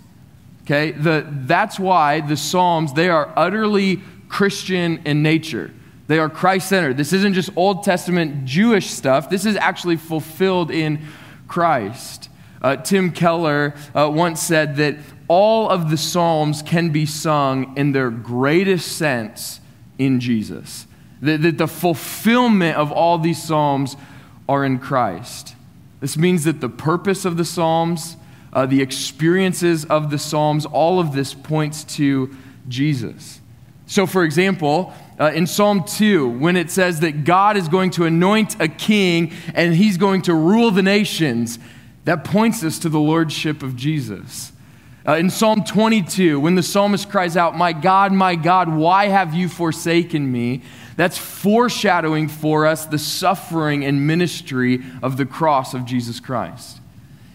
Okay? 0.64 0.92
The, 0.92 1.26
that's 1.30 1.80
why 1.80 2.22
the 2.22 2.38
Psalms, 2.38 2.94
they 2.94 3.10
are 3.10 3.32
utterly 3.36 4.02
Christian 4.30 5.02
in 5.06 5.22
nature. 5.22 5.72
They 6.08 6.20
are 6.20 6.30
Christ 6.30 6.70
centered. 6.70 6.98
This 6.98 7.14
isn't 7.14 7.34
just 7.34 7.50
Old 7.56 7.84
Testament 7.84 8.46
Jewish 8.46 8.90
stuff, 8.90 9.30
this 9.30 9.46
is 9.46 9.56
actually 9.56 9.98
fulfilled 9.98 10.72
in 10.72 11.02
Christ. 11.48 12.30
Uh, 12.62 12.76
Tim 12.78 13.12
Keller 13.12 13.76
uh, 13.94 14.10
once 14.12 14.42
said 14.42 14.78
that 14.78 14.98
all 15.28 15.70
of 15.70 15.92
the 15.92 15.98
Psalms 15.98 16.64
can 16.64 16.90
be 16.90 17.06
sung 17.06 17.78
in 17.78 17.92
their 17.92 18.10
greatest 18.10 18.98
sense 18.98 19.60
in 20.00 20.20
Jesus. 20.20 20.88
That, 21.22 21.42
that 21.42 21.58
the 21.58 21.68
fulfillment 21.68 22.78
of 22.78 22.92
all 22.92 23.18
these 23.18 23.42
Psalms 23.42 23.96
are 24.48 24.66
in 24.66 24.80
Christ. 24.80 25.56
This 26.02 26.18
means 26.18 26.44
that 26.44 26.62
the 26.62 26.70
purpose 26.70 27.26
of 27.26 27.38
the 27.38 27.46
Psalms, 27.46 28.18
uh, 28.54 28.66
the 28.66 28.82
experiences 28.82 29.86
of 29.86 30.12
the 30.12 30.20
Psalms, 30.20 30.66
all 30.66 31.00
of 31.00 31.14
this 31.14 31.34
points 31.34 31.84
to 31.96 32.36
Jesus. 32.68 33.40
So, 33.88 34.06
for 34.06 34.24
example, 34.24 34.94
uh, 35.20 35.32
in 35.34 35.48
Psalm 35.48 35.84
2, 35.84 36.28
when 36.28 36.56
it 36.58 36.70
says 36.70 37.00
that 37.00 37.24
God 37.24 37.56
is 37.56 37.68
going 37.68 37.92
to 37.92 38.06
anoint 38.06 38.60
a 38.60 38.68
king 38.68 39.32
and 39.54 39.76
he's 39.76 39.98
going 39.98 40.24
to 40.24 40.34
rule 40.34 40.72
the 40.72 40.84
nations, 40.84 41.60
that 42.04 42.24
points 42.24 42.64
us 42.64 42.80
to 42.80 42.90
the 42.90 43.00
lordship 43.00 43.64
of 43.64 43.76
Jesus. 43.76 44.52
Uh, 45.08 45.18
in 45.18 45.30
Psalm 45.30 45.64
22, 45.64 46.40
when 46.40 46.56
the 46.56 46.64
psalmist 46.64 47.10
cries 47.10 47.38
out, 47.38 47.56
My 47.56 47.74
God, 47.74 48.12
my 48.12 48.36
God, 48.36 48.70
why 48.70 49.08
have 49.08 49.34
you 49.36 49.48
forsaken 49.48 50.32
me? 50.32 50.64
That's 50.96 51.18
foreshadowing 51.18 52.30
for 52.30 52.66
us 52.66 52.86
the 52.86 53.00
suffering 53.00 53.84
and 53.84 54.08
ministry 54.08 54.84
of 55.04 55.18
the 55.18 55.26
cross 55.26 55.74
of 55.74 55.86
Jesus 55.86 56.20
Christ. 56.20 56.80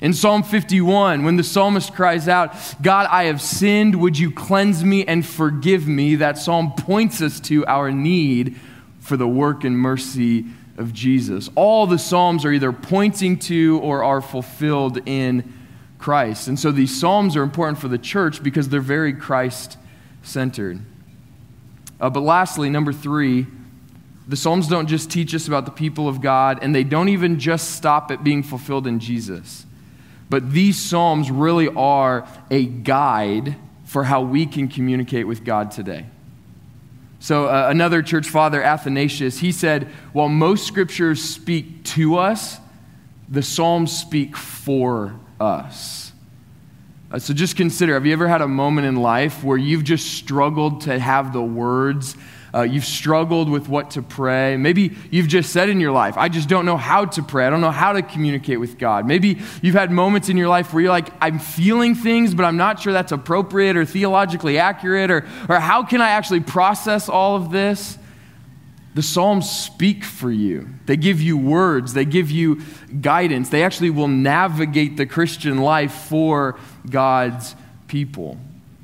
In 0.00 0.14
Psalm 0.14 0.42
51, 0.42 1.24
when 1.24 1.36
the 1.36 1.44
psalmist 1.44 1.92
cries 1.92 2.26
out, 2.26 2.54
God, 2.80 3.06
I 3.10 3.24
have 3.24 3.42
sinned, 3.42 4.00
would 4.00 4.18
you 4.18 4.30
cleanse 4.30 4.82
me 4.82 5.04
and 5.04 5.26
forgive 5.26 5.86
me? 5.86 6.14
That 6.14 6.38
psalm 6.38 6.72
points 6.72 7.20
us 7.20 7.38
to 7.40 7.66
our 7.66 7.92
need 7.92 8.56
for 9.00 9.18
the 9.18 9.28
work 9.28 9.62
and 9.62 9.78
mercy 9.78 10.46
of 10.78 10.94
Jesus. 10.94 11.50
All 11.54 11.86
the 11.86 11.98
psalms 11.98 12.46
are 12.46 12.52
either 12.52 12.72
pointing 12.72 13.38
to 13.40 13.78
or 13.82 14.02
are 14.02 14.22
fulfilled 14.22 15.06
in 15.06 15.52
Christ. 15.98 16.48
And 16.48 16.58
so 16.58 16.72
these 16.72 16.98
psalms 16.98 17.36
are 17.36 17.42
important 17.42 17.78
for 17.78 17.88
the 17.88 17.98
church 17.98 18.42
because 18.42 18.70
they're 18.70 18.80
very 18.80 19.12
Christ 19.12 19.76
centered. 20.22 20.80
Uh, 22.00 22.10
but 22.10 22.20
lastly, 22.20 22.70
number 22.70 22.92
three, 22.92 23.46
the 24.26 24.36
Psalms 24.36 24.68
don't 24.68 24.86
just 24.86 25.10
teach 25.10 25.34
us 25.34 25.48
about 25.48 25.64
the 25.64 25.72
people 25.72 26.08
of 26.08 26.20
God, 26.20 26.60
and 26.62 26.74
they 26.74 26.84
don't 26.84 27.08
even 27.08 27.38
just 27.38 27.72
stop 27.72 28.10
at 28.10 28.22
being 28.22 28.42
fulfilled 28.42 28.86
in 28.86 29.00
Jesus. 29.00 29.66
But 30.30 30.52
these 30.52 30.78
Psalms 30.78 31.30
really 31.30 31.68
are 31.68 32.26
a 32.50 32.64
guide 32.64 33.56
for 33.84 34.04
how 34.04 34.22
we 34.22 34.46
can 34.46 34.68
communicate 34.68 35.26
with 35.26 35.44
God 35.44 35.72
today. 35.72 36.06
So, 37.18 37.46
uh, 37.46 37.66
another 37.68 38.02
church 38.02 38.28
father, 38.28 38.62
Athanasius, 38.62 39.40
he 39.40 39.52
said, 39.52 39.88
while 40.12 40.28
most 40.28 40.66
scriptures 40.66 41.22
speak 41.22 41.84
to 41.86 42.16
us, 42.16 42.58
the 43.28 43.42
Psalms 43.42 43.94
speak 43.94 44.36
for 44.36 45.16
us. 45.40 45.99
Uh, 47.10 47.18
so 47.18 47.34
just 47.34 47.56
consider 47.56 47.94
have 47.94 48.06
you 48.06 48.12
ever 48.12 48.28
had 48.28 48.40
a 48.40 48.48
moment 48.48 48.86
in 48.86 48.94
life 48.96 49.42
where 49.42 49.58
you've 49.58 49.82
just 49.82 50.14
struggled 50.14 50.82
to 50.82 50.98
have 50.98 51.32
the 51.32 51.42
words? 51.42 52.16
Uh, 52.52 52.62
you've 52.62 52.84
struggled 52.84 53.48
with 53.48 53.68
what 53.68 53.92
to 53.92 54.02
pray. 54.02 54.56
Maybe 54.56 54.96
you've 55.10 55.28
just 55.28 55.52
said 55.52 55.68
in 55.68 55.80
your 55.80 55.92
life, 55.92 56.16
I 56.16 56.28
just 56.28 56.48
don't 56.48 56.66
know 56.66 56.76
how 56.76 57.04
to 57.04 57.22
pray. 57.22 57.46
I 57.46 57.50
don't 57.50 57.60
know 57.60 57.70
how 57.70 57.92
to 57.92 58.02
communicate 58.02 58.58
with 58.58 58.78
God. 58.78 59.06
Maybe 59.06 59.40
you've 59.62 59.74
had 59.74 59.90
moments 59.90 60.28
in 60.28 60.36
your 60.36 60.48
life 60.48 60.72
where 60.72 60.82
you're 60.82 60.92
like, 60.92 61.10
I'm 61.20 61.38
feeling 61.38 61.94
things, 61.94 62.34
but 62.34 62.44
I'm 62.44 62.56
not 62.56 62.80
sure 62.80 62.92
that's 62.92 63.12
appropriate 63.12 63.76
or 63.76 63.84
theologically 63.84 64.58
accurate, 64.58 65.10
or, 65.10 65.26
or 65.48 65.60
how 65.60 65.84
can 65.84 66.00
I 66.00 66.10
actually 66.10 66.40
process 66.40 67.08
all 67.08 67.36
of 67.36 67.50
this? 67.50 67.98
The 68.94 69.02
Psalms 69.02 69.48
speak 69.48 70.02
for 70.02 70.32
you. 70.32 70.68
They 70.86 70.96
give 70.96 71.20
you 71.20 71.38
words, 71.38 71.92
they 71.92 72.04
give 72.04 72.32
you 72.32 72.62
guidance. 73.00 73.48
They 73.48 73.62
actually 73.62 73.90
will 73.90 74.08
navigate 74.08 74.96
the 74.96 75.06
Christian 75.06 75.58
life 75.58 75.92
for 75.92 76.58
God's 76.88 77.54
people. 77.88 78.38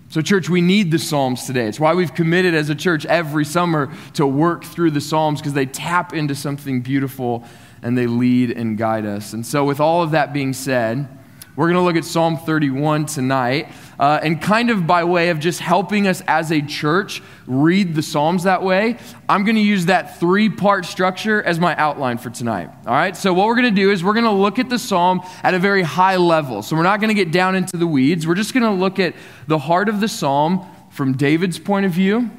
So, 0.09 0.23
church, 0.23 0.49
we 0.49 0.61
need 0.61 0.91
the 0.91 0.99
Psalms 0.99 1.47
today. 1.47 1.67
It's 1.67 1.81
why 1.81 1.95
we've 1.95 2.15
committed 2.15 2.55
as 2.55 2.71
a 2.71 2.75
church 2.75 3.05
every 3.07 3.45
summer 3.45 3.93
to 4.15 4.27
work 4.27 4.65
through 4.65 4.93
the 4.93 5.01
Psalms 5.01 5.41
because 5.41 5.53
they 5.53 5.67
tap 5.67 6.13
into 6.15 6.35
something 6.35 6.81
beautiful 6.81 7.45
and 7.83 7.99
they 7.99 8.07
lead 8.07 8.51
and 8.53 8.79
guide 8.79 9.05
us. 9.05 9.33
And 9.33 9.45
so, 9.45 9.65
with 9.65 9.81
all 9.81 10.03
of 10.03 10.13
that 10.13 10.33
being 10.33 10.53
said, 10.53 11.09
we're 11.57 11.67
going 11.67 11.77
to 11.77 11.83
look 11.83 11.97
at 11.97 12.05
Psalm 12.05 12.37
31 12.37 13.07
tonight. 13.07 13.73
Uh, 13.99 14.21
and 14.23 14.43
kind 14.43 14.69
of 14.69 14.87
by 14.87 15.05
way 15.05 15.31
of 15.31 15.41
just 15.41 15.59
helping 15.59 16.07
us 16.07 16.23
as 16.29 16.53
a 16.53 16.61
church 16.61 17.23
read 17.47 17.95
the 17.95 18.03
Psalms 18.03 18.43
that 18.43 18.63
way, 18.63 18.99
I'm 19.27 19.45
going 19.45 19.57
to 19.57 19.63
use 19.63 19.87
that 19.87 20.21
three 20.21 20.51
part 20.51 20.85
structure 20.85 21.43
as 21.43 21.59
my 21.59 21.75
outline 21.77 22.19
for 22.19 22.29
tonight. 22.29 22.69
All 22.87 22.93
right? 22.93 23.17
So, 23.17 23.33
what 23.33 23.47
we're 23.47 23.55
going 23.55 23.75
to 23.75 23.81
do 23.81 23.91
is 23.91 24.05
we're 24.05 24.13
going 24.13 24.25
to 24.27 24.31
look 24.31 24.59
at 24.59 24.69
the 24.69 24.79
Psalm 24.79 25.23
at 25.43 25.55
a 25.55 25.59
very 25.59 25.83
high 25.83 26.17
level. 26.17 26.63
So, 26.63 26.77
we're 26.77 26.83
not 26.83 27.01
going 27.01 27.09
to 27.09 27.15
get 27.15 27.33
down 27.33 27.57
into 27.57 27.79
the 27.79 27.87
weeds. 27.87 28.27
We're 28.27 28.35
just 28.35 28.53
going 28.53 28.65
to 28.65 28.79
look 28.79 28.99
at 28.99 29.15
the 29.47 29.59
heart 29.59 29.89
of 29.89 30.01
the 30.01 30.09
Psalm 30.09 30.67
from 30.91 31.17
David's 31.17 31.59
point 31.59 31.87
of 31.87 31.93
view, 31.93 32.31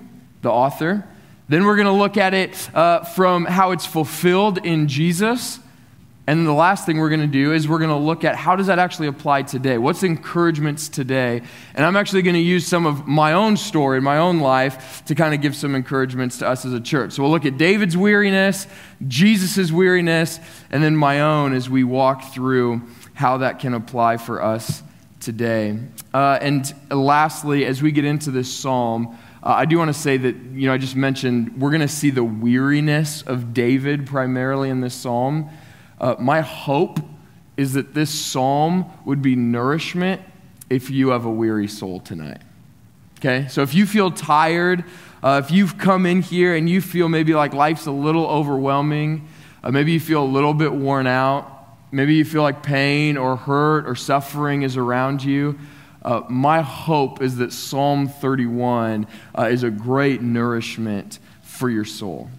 the 0.44 0.52
author. 0.52 1.08
Then 1.50 1.66
we're 1.66 1.76
going 1.76 1.88
to 1.88 1.92
look 1.92 2.18
at 2.18 2.34
it 2.36 2.76
uh, 2.76 3.04
from 3.04 3.46
how 3.46 3.72
it's 3.72 3.86
fulfilled 3.86 4.60
in 4.64 4.88
Jesus. 4.88 5.60
And 6.28 6.40
then 6.40 6.46
the 6.46 6.54
last 6.54 6.86
thing 6.86 6.98
we're 6.98 7.10
going 7.10 7.22
to 7.22 7.28
do 7.28 7.54
is 7.54 7.70
we're 7.70 7.78
going 7.78 7.90
to 7.90 7.96
look 7.96 8.26
at 8.26 8.36
how 8.36 8.58
does 8.58 8.68
that 8.68 8.80
actually 8.80 9.08
apply 9.08 9.44
today? 9.44 9.78
What's 9.78 10.04
encouragements 10.04 10.90
today? 10.90 11.42
And 11.74 11.86
I'm 11.86 11.96
actually 11.96 12.22
going 12.22 12.34
to 12.36 12.42
use 12.42 12.68
some 12.68 12.86
of 12.86 13.08
my 13.08 13.32
own 13.32 13.56
story, 13.56 14.02
my 14.02 14.18
own 14.18 14.40
life, 14.40 15.06
to 15.06 15.16
kind 15.16 15.34
of 15.34 15.40
give 15.40 15.56
some 15.56 15.74
encouragements 15.74 16.40
to 16.40 16.48
us 16.50 16.66
as 16.66 16.74
a 16.74 16.82
church. 16.82 17.14
So 17.14 17.24
we'll 17.24 17.32
look 17.32 17.46
at 17.46 17.58
David's 17.58 17.96
weariness, 17.96 18.68
Jesus' 19.08 19.72
weariness, 19.72 20.42
and 20.70 20.84
then 20.84 20.98
my 20.98 21.22
own 21.22 21.54
as 21.54 21.70
we 21.70 21.86
walk 21.86 22.34
through 22.34 22.82
how 23.14 23.38
that 23.38 23.60
can 23.60 23.74
apply 23.74 24.18
for 24.18 24.44
us 24.44 24.84
today. 25.22 25.80
Uh, 26.14 26.40
and 26.42 26.74
lastly, 26.92 27.64
as 27.66 27.82
we 27.82 27.94
get 27.94 28.04
into 28.04 28.32
this 28.32 28.54
psalm, 28.54 29.18
uh, 29.42 29.52
I 29.52 29.64
do 29.64 29.78
want 29.78 29.96
to 29.96 30.00
say 30.00 30.18
that, 30.18 30.36
you 30.36 30.68
know, 30.68 30.74
I 30.74 30.78
just 30.78 30.98
mentioned 30.98 31.62
we're 31.62 31.72
going 31.72 31.80
to 31.80 31.88
see 31.88 32.10
the 32.10 32.24
weariness 32.24 33.22
of 33.22 33.54
David 33.54 34.06
primarily 34.06 34.70
in 34.70 34.82
this 34.82 34.94
psalm. 34.94 35.50
Uh, 36.00 36.16
my 36.20 36.42
hope 36.42 37.00
is 37.56 37.74
that 37.74 37.94
this 37.94 38.10
psalm 38.10 38.86
would 39.06 39.22
be 39.22 39.36
nourishment 39.36 40.22
if 40.70 40.90
you 40.90 41.10
have 41.10 41.26
a 41.26 41.32
weary 41.32 41.68
soul 41.68 42.00
tonight. 42.00 42.42
Okay? 43.20 43.48
So 43.50 43.64
if 43.64 43.74
you 43.74 43.86
feel 43.86 44.12
tired, 44.12 44.84
uh, 45.24 45.42
if 45.44 45.52
you've 45.52 45.78
come 45.78 46.06
in 46.06 46.22
here 46.22 46.56
and 46.56 46.70
you 46.70 46.82
feel 46.82 47.10
maybe 47.10 47.34
like 47.34 47.54
life's 47.54 47.88
a 47.88 47.92
little 47.92 48.28
overwhelming, 48.28 49.28
uh, 49.64 49.72
maybe 49.72 49.92
you 49.92 50.00
feel 50.00 50.24
a 50.24 50.26
little 50.26 50.54
bit 50.54 50.72
worn 50.72 51.08
out, 51.08 51.52
maybe 51.92 52.14
you 52.14 52.26
feel 52.26 52.44
like 52.44 52.62
pain 52.62 53.18
or 53.18 53.36
hurt 53.36 53.88
or 53.88 53.96
suffering 53.96 54.62
is 54.62 54.78
around 54.78 55.24
you, 55.24 55.58
uh, 56.04 56.22
my 56.30 56.62
hope 56.62 57.22
is 57.22 57.38
that 57.38 57.52
Psalm 57.52 58.08
31 58.08 59.08
uh, 59.38 59.44
is 59.46 59.64
a 59.64 59.70
great 59.70 60.22
nourishment 60.22 61.20
for 61.42 61.70
your 61.70 61.86
soul. 61.86 62.30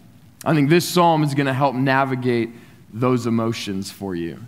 I 0.44 0.54
think 0.54 0.70
this 0.70 0.88
psalm 0.88 1.24
is 1.24 1.34
going 1.34 1.46
to 1.48 1.52
help 1.52 1.74
navigate 1.74 2.50
those 2.92 3.26
emotions 3.26 3.90
for 3.90 4.14
you. 4.14 4.47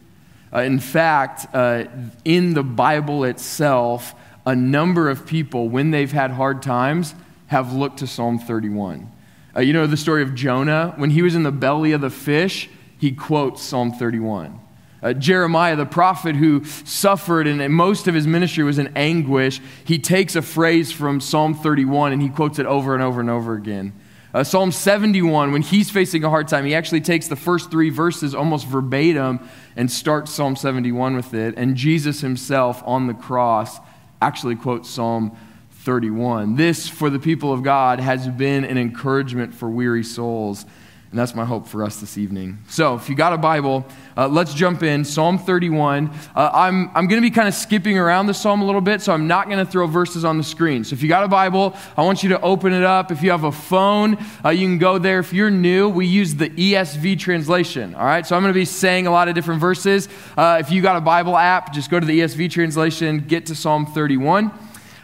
Uh, 0.53 0.61
in 0.61 0.79
fact, 0.79 1.47
uh, 1.55 1.85
in 2.25 2.55
the 2.55 2.63
Bible 2.63 3.25
itself, 3.25 4.15
a 4.47 4.55
number 4.57 5.09
of 5.09 5.27
people, 5.27 5.69
when 5.69 5.91
they've 5.91 6.11
had 6.11 6.31
hard 6.33 6.63
times, 6.63 7.15
have 7.47 7.73
looked 7.73 7.99
to 7.99 8.07
Psalm 8.07 8.39
31. 8.39 9.11
Uh, 9.55 9.61
you 9.61 9.73
know 9.73 9.87
the 9.87 9.97
story 9.97 10.23
of 10.23 10.35
Jonah? 10.35 10.95
When 10.97 11.11
he 11.11 11.23
was 11.23 11.35
in 11.35 11.43
the 11.43 11.53
belly 11.53 11.93
of 11.93 12.01
the 12.01 12.11
fish, 12.11 12.71
he 12.99 13.13
quotes 13.13 13.63
Psalm 13.63 13.93
31. 13.93 14.59
Uh, 15.03 15.13
Jeremiah, 15.15 15.77
the 15.77 15.87
prophet 15.87 16.37
who 16.37 16.65
suffered 16.65 17.47
and 17.47 17.73
most 17.73 18.07
of 18.07 18.15
his 18.15 18.27
ministry 18.27 18.65
was 18.65 18.79
in 18.79 18.93
anguish, 18.97 19.61
he 19.85 19.99
takes 19.99 20.37
a 20.37 20.43
phrase 20.43 20.93
from 20.93 21.21
Psalm 21.21 21.55
31 21.55 22.13
and 22.13 22.21
he 22.21 22.29
quotes 22.29 22.59
it 22.59 22.67
over 22.67 22.95
and 22.95 23.03
over 23.03 23.21
and 23.21 23.31
over 23.31 23.55
again. 23.55 23.93
Uh, 24.33 24.45
Psalm 24.45 24.71
71, 24.71 25.51
when 25.51 25.63
he's 25.63 25.91
facing 25.91 26.23
a 26.23 26.31
hard 26.31 26.47
time, 26.47 26.65
he 26.65 26.75
actually 26.75 27.01
takes 27.01 27.27
the 27.27 27.35
first 27.35 27.71
three 27.71 27.91
verses 27.91 28.33
almost 28.33 28.65
verbatim 28.67 29.41
and 29.75 29.91
starts 29.91 30.33
Psalm 30.33 30.55
71 30.55 31.17
with 31.17 31.35
it. 31.35 31.55
And 31.57 31.75
Jesus 31.75 32.21
himself 32.21 32.81
on 32.87 33.09
the 33.09 33.15
cross 33.15 33.79
actually 34.23 34.55
quotes 34.55 34.89
Psalm 34.89 35.37
31. 35.71 36.55
This, 36.55 36.89
for 36.89 37.11
the 37.11 37.19
people 37.19 37.53
of 37.53 37.65
God, 37.65 37.99
has 37.99 38.29
been 38.29 38.65
an 38.65 38.79
encouragement 38.79 39.53
for 39.53 39.69
weary 39.69 40.05
souls. 40.05 40.65
And 41.11 41.19
that's 41.19 41.35
my 41.35 41.45
hope 41.45 41.67
for 41.67 41.83
us 41.83 41.97
this 41.97 42.17
evening. 42.17 42.59
So, 42.69 42.95
if 42.95 43.09
you 43.09 43.17
got 43.17 43.33
a 43.33 43.39
Bible, 43.39 43.85
uh, 44.17 44.29
let's 44.29 44.55
jump 44.55 44.85
in. 44.85 45.05
Psalm 45.05 45.39
31. 45.39 46.09
Uh, 46.37 46.51
I'm, 46.55 46.89
I'm 46.95 47.09
going 47.09 47.21
to 47.21 47.29
be 47.29 47.33
kind 47.33 47.49
of 47.49 47.55
skipping 47.55 47.99
around 47.99 48.29
the 48.29 48.35
psalm 48.35 48.63
a 48.63 48.65
little 48.65 48.81
bit, 48.81 49.03
so 49.03 49.13
I'm 49.13 49.27
not 49.27 49.47
going 49.47 49.59
to 49.59 49.69
throw 49.69 49.89
verses 49.89 50.25
on 50.25 50.39
the 50.39 50.45
screen. 50.45 50.85
So, 50.85 50.95
if 50.95 51.03
you 51.03 51.09
got 51.09 51.25
a 51.25 51.29
Bible, 51.29 51.75
I 51.97 52.03
want 52.03 52.23
you 52.23 52.29
to 52.29 52.41
open 52.41 52.73
it 52.73 52.85
up. 52.85 53.11
If 53.11 53.25
you 53.25 53.33
have 53.33 53.43
a 53.43 53.51
phone, 53.51 54.25
uh, 54.45 54.51
you 54.51 54.69
can 54.69 54.79
go 54.79 54.99
there. 54.99 55.19
If 55.19 55.33
you're 55.33 55.51
new, 55.51 55.89
we 55.89 56.07
use 56.07 56.37
the 56.37 56.49
ESV 56.49 57.19
translation. 57.19 57.97
All 57.97 58.05
right, 58.05 58.25
so 58.25 58.37
I'm 58.37 58.43
going 58.43 58.55
to 58.55 58.61
be 58.61 58.65
saying 58.65 59.09
a 59.09 59.11
lot 59.11 59.27
of 59.27 59.35
different 59.35 59.61
verses. 59.61 60.09
Uh, 60.37 60.59
if 60.61 60.71
you 60.71 60.81
got 60.81 60.95
a 60.95 61.01
Bible 61.01 61.37
app, 61.37 61.73
just 61.73 61.91
go 61.91 61.99
to 61.99 62.07
the 62.07 62.21
ESV 62.21 62.53
translation, 62.53 63.19
get 63.27 63.47
to 63.47 63.57
Psalm 63.57 63.85
31. 63.85 64.53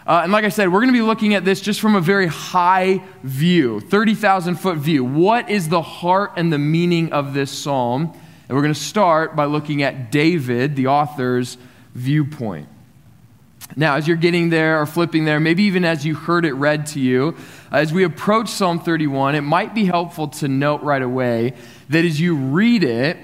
Uh, 0.07 0.21
and 0.23 0.31
like 0.31 0.45
I 0.45 0.51
said, 0.51 0.73
we're 0.73 0.81
going 0.81 0.93
to 0.93 0.99
be 0.99 1.03
looking 1.03 1.35
at 1.35 1.45
this 1.45 1.61
just 1.61 1.81
from 1.81 1.97
a 1.97 2.01
very 2.01 2.29
high 2.29 3.03
view, 3.25 3.81
30,000 3.81 4.55
foot 4.55 4.79
view. 4.79 5.05
What 5.05 5.51
is 5.51 5.69
the 5.69 5.83
heart 5.83 6.35
and 6.37 6.53
the 6.53 6.59
meaning 6.59 7.13
of 7.13 7.35
this 7.35 7.51
psalm? 7.51 8.13
And 8.49 8.57
we're 8.57 8.63
going 8.63 8.75
to 8.75 8.81
start 8.81 9.35
by 9.35 9.47
looking 9.47 9.83
at 9.83 10.13
David, 10.13 10.77
the 10.77 10.87
author's 10.87 11.59
viewpoint. 11.95 12.69
Now, 13.75 13.97
as 13.97 14.07
you're 14.07 14.17
getting 14.17 14.51
there 14.51 14.81
or 14.81 14.87
flipping 14.87 15.25
there, 15.25 15.41
maybe 15.41 15.65
even 15.65 15.85
as 15.85 16.07
you 16.07 16.15
heard 16.15 16.45
it 16.45 16.53
read 16.53 16.87
to 16.89 17.01
you, 17.01 17.37
as 17.73 17.93
we 17.93 18.05
approach 18.05 18.49
Psalm 18.49 18.79
31, 18.79 19.35
it 19.35 19.41
might 19.41 19.75
be 19.75 19.87
helpful 19.87 20.29
to 20.29 20.47
note 20.47 20.83
right 20.83 21.03
away 21.03 21.55
that 21.89 22.05
as 22.05 22.21
you 22.21 22.37
read 22.37 22.85
it, 22.85 23.17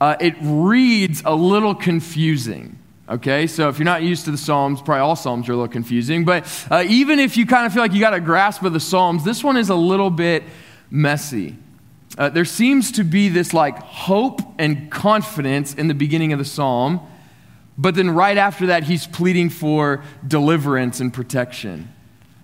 uh, 0.00 0.14
it 0.20 0.36
reads 0.40 1.22
a 1.24 1.34
little 1.34 1.74
confusing. 1.74 2.77
Okay, 3.08 3.46
so 3.46 3.70
if 3.70 3.78
you're 3.78 3.86
not 3.86 4.02
used 4.02 4.26
to 4.26 4.30
the 4.30 4.36
Psalms, 4.36 4.82
probably 4.82 5.00
all 5.00 5.16
Psalms 5.16 5.48
are 5.48 5.52
a 5.52 5.56
little 5.56 5.72
confusing. 5.72 6.26
But 6.26 6.44
uh, 6.70 6.84
even 6.86 7.18
if 7.18 7.38
you 7.38 7.46
kind 7.46 7.64
of 7.64 7.72
feel 7.72 7.80
like 7.80 7.94
you 7.94 8.00
got 8.00 8.12
a 8.12 8.20
grasp 8.20 8.62
of 8.64 8.74
the 8.74 8.80
Psalms, 8.80 9.24
this 9.24 9.42
one 9.42 9.56
is 9.56 9.70
a 9.70 9.74
little 9.74 10.10
bit 10.10 10.42
messy. 10.90 11.56
Uh, 12.18 12.28
there 12.28 12.44
seems 12.44 12.92
to 12.92 13.04
be 13.04 13.30
this 13.30 13.54
like 13.54 13.78
hope 13.78 14.42
and 14.58 14.90
confidence 14.90 15.72
in 15.72 15.88
the 15.88 15.94
beginning 15.94 16.34
of 16.34 16.38
the 16.38 16.44
Psalm, 16.44 17.00
but 17.78 17.94
then 17.94 18.10
right 18.10 18.36
after 18.36 18.66
that, 18.66 18.82
he's 18.82 19.06
pleading 19.06 19.48
for 19.48 20.02
deliverance 20.26 21.00
and 21.00 21.14
protection. 21.14 21.90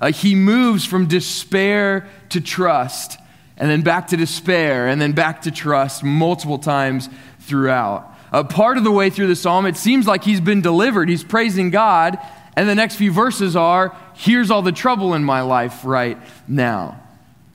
Uh, 0.01 0.13
he 0.13 0.35
moves 0.35 0.87
from 0.87 1.07
despair 1.09 2.09
to 2.31 2.41
trust, 2.41 3.19
and 3.59 3.69
then 3.69 3.83
back 3.83 4.07
to 4.07 4.17
despair, 4.17 4.89
and 4.89 4.99
then 4.99 5.13
back 5.13 5.43
to 5.43 5.51
trust 5.51 6.03
multiple 6.03 6.59
times 6.59 7.11
throughout 7.41 8.14
a 8.35 8.43
part 8.43 8.79
of 8.79 8.83
the 8.83 8.91
way 8.91 9.11
through 9.11 9.29
the 9.29 9.37
psalm, 9.37 9.65
it 9.65 9.77
seems 9.77 10.09
like 10.09 10.25
he's 10.25 10.41
been 10.41 10.61
delivered. 10.61 11.09
He's 11.09 11.23
praising 11.23 11.71
God. 11.71 12.19
And 12.57 12.69
the 12.69 12.75
next 12.75 12.97
few 12.97 13.13
verses 13.13 13.55
are 13.55 13.97
here's 14.15 14.51
all 14.51 14.61
the 14.61 14.73
trouble 14.73 15.15
in 15.15 15.23
my 15.23 15.43
life 15.43 15.85
right 15.85 16.19
now. 16.49 17.01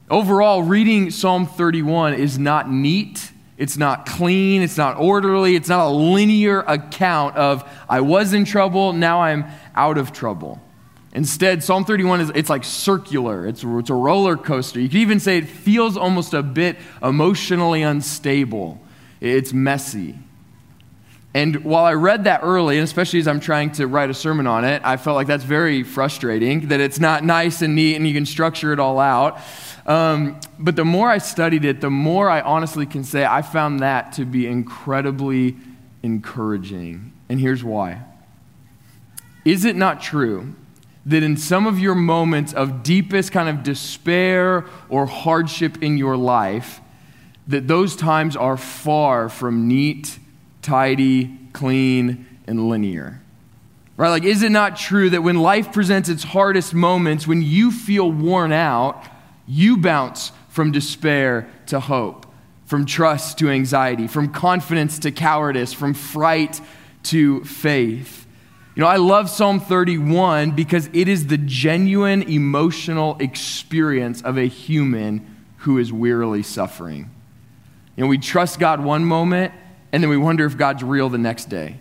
Overall, 0.10 0.64
reading 0.64 1.12
Psalm 1.12 1.46
31 1.46 2.14
is 2.14 2.40
not 2.40 2.72
neat. 2.72 3.30
It's 3.58 3.76
not 3.76 4.06
clean. 4.06 4.62
It's 4.62 4.78
not 4.78 4.98
orderly. 4.98 5.58
It's 5.58 5.68
not 5.68 5.86
a 5.86 5.92
linear 5.92 6.62
account 6.62 7.36
of 7.36 7.70
I 7.90 8.00
was 8.00 8.32
in 8.32 8.46
trouble, 8.46 8.94
now 8.94 9.22
I'm 9.22 9.46
out 9.76 9.98
of 9.98 10.14
trouble. 10.14 10.62
Instead, 11.12 11.62
Psalm 11.62 11.84
31 11.84 12.22
is 12.22 12.32
it's 12.36 12.50
like 12.50 12.64
circular. 12.64 13.46
It's, 13.46 13.66
it's 13.66 13.90
a 13.90 13.94
roller 13.94 14.38
coaster. 14.38 14.80
You 14.80 14.88
could 14.88 15.00
even 15.00 15.20
say 15.20 15.40
it 15.40 15.50
feels 15.50 15.98
almost 15.98 16.34
a 16.34 16.42
bit 16.42 16.78
emotionally 17.04 17.82
unstable. 17.82 18.80
It's 19.20 19.52
messy. 19.52 20.16
And 21.34 21.64
while 21.64 21.86
I 21.86 21.94
read 21.94 22.24
that 22.24 22.42
early, 22.42 22.78
and 22.78 22.84
especially 22.84 23.20
as 23.20 23.28
I'm 23.28 23.40
trying 23.40 23.72
to 23.74 23.86
write 23.86 24.10
a 24.10 24.16
sermon 24.16 24.48
on 24.48 24.66
it, 24.66 24.82
I 24.84 24.98
felt 24.98 25.16
like 25.16 25.28
that's 25.28 25.44
very 25.44 25.84
frustrating, 25.84 26.70
that 26.70 26.80
it's 26.80 27.00
not 27.00 27.24
nice 27.24 27.62
and 27.62 27.76
neat 27.76 27.96
and 27.96 28.08
you 28.08 28.14
can 28.16 28.26
structure 28.26 28.74
it 28.74 28.80
all 28.80 29.00
out. 29.00 29.40
Um, 29.86 30.40
but 30.58 30.76
the 30.76 30.86
more 30.86 31.10
I 31.10 31.20
studied 31.20 31.66
it, 31.66 31.82
the 31.82 31.90
more 31.92 32.30
I 32.30 32.42
honestly 32.42 32.88
can 32.88 33.04
say 33.04 33.26
I 33.26 33.44
found 33.44 33.82
that 33.82 34.14
to 34.14 34.26
be 34.26 34.48
incredibly 34.48 35.56
encouraging. 36.02 37.14
And 37.30 37.40
here's 37.40 37.64
why. 37.64 38.02
Is 39.46 39.66
it 39.66 39.76
not 39.76 40.02
true 40.02 40.56
that 41.06 41.24
in 41.24 41.38
some 41.38 41.68
of 41.68 41.80
your 41.80 41.96
moments 41.96 42.54
of 42.54 42.84
deepest 42.84 43.32
kind 43.32 43.50
of 43.50 43.64
despair 43.64 44.66
or 44.90 45.06
hardship 45.06 45.82
in 45.82 45.98
your 45.98 46.18
life, 46.18 46.82
that 47.48 47.68
those 47.68 47.96
times 47.96 48.36
are 48.36 48.58
far 48.58 49.30
from 49.30 49.68
neat 49.68 50.20
tidy, 50.62 51.38
clean, 51.54 52.26
and 52.48 52.70
linear. 52.70 53.22
Right? 53.98 54.10
Like, 54.10 54.24
is 54.24 54.44
it 54.44 54.52
not 54.52 54.78
true 54.78 55.10
that 55.10 55.24
when 55.24 55.38
life 55.38 55.74
presents 55.74 56.08
its 56.08 56.24
hardest 56.24 56.74
moments, 56.74 57.28
when 57.28 57.42
you 57.42 57.72
feel 57.72 58.10
worn 58.12 58.52
out, 58.52 59.06
you 59.46 59.78
bounce 59.78 60.32
from 60.48 60.72
despair 60.72 61.50
to 61.68 61.80
hope, 61.80 62.26
from 62.66 62.86
trust 62.86 63.38
to 63.40 63.50
anxiety, 63.50 64.08
from 64.08 64.32
confidence 64.32 65.00
to 65.00 65.12
cowardice, 65.12 65.74
from 65.74 65.94
fright 65.94 66.62
to 67.04 67.44
faith? 67.44 68.26
You 68.76 68.84
know, 68.84 68.88
I 68.88 68.96
love 68.96 69.30
Psalm 69.30 69.60
31 69.60 70.52
because 70.52 70.90
it 70.94 71.10
is 71.10 71.28
the 71.28 71.38
genuine 71.38 72.24
emotional 72.24 73.18
experience 73.20 74.22
of 74.22 74.38
a 74.38 74.48
human 74.48 75.44
who 75.58 75.78
is 75.78 75.92
wearily 75.92 76.44
suffering. 76.44 77.12
You 77.98 78.04
know, 78.06 78.08
we 78.08 78.18
trust 78.18 78.60
God 78.60 78.82
one 78.82 79.04
moment 79.04 79.52
and 79.92 80.04
then 80.04 80.10
we 80.10 80.18
wonder 80.18 80.46
if 80.46 80.58
God's 80.58 80.84
real 80.84 81.10
the 81.10 81.18
next 81.18 81.46
day. 81.46 81.78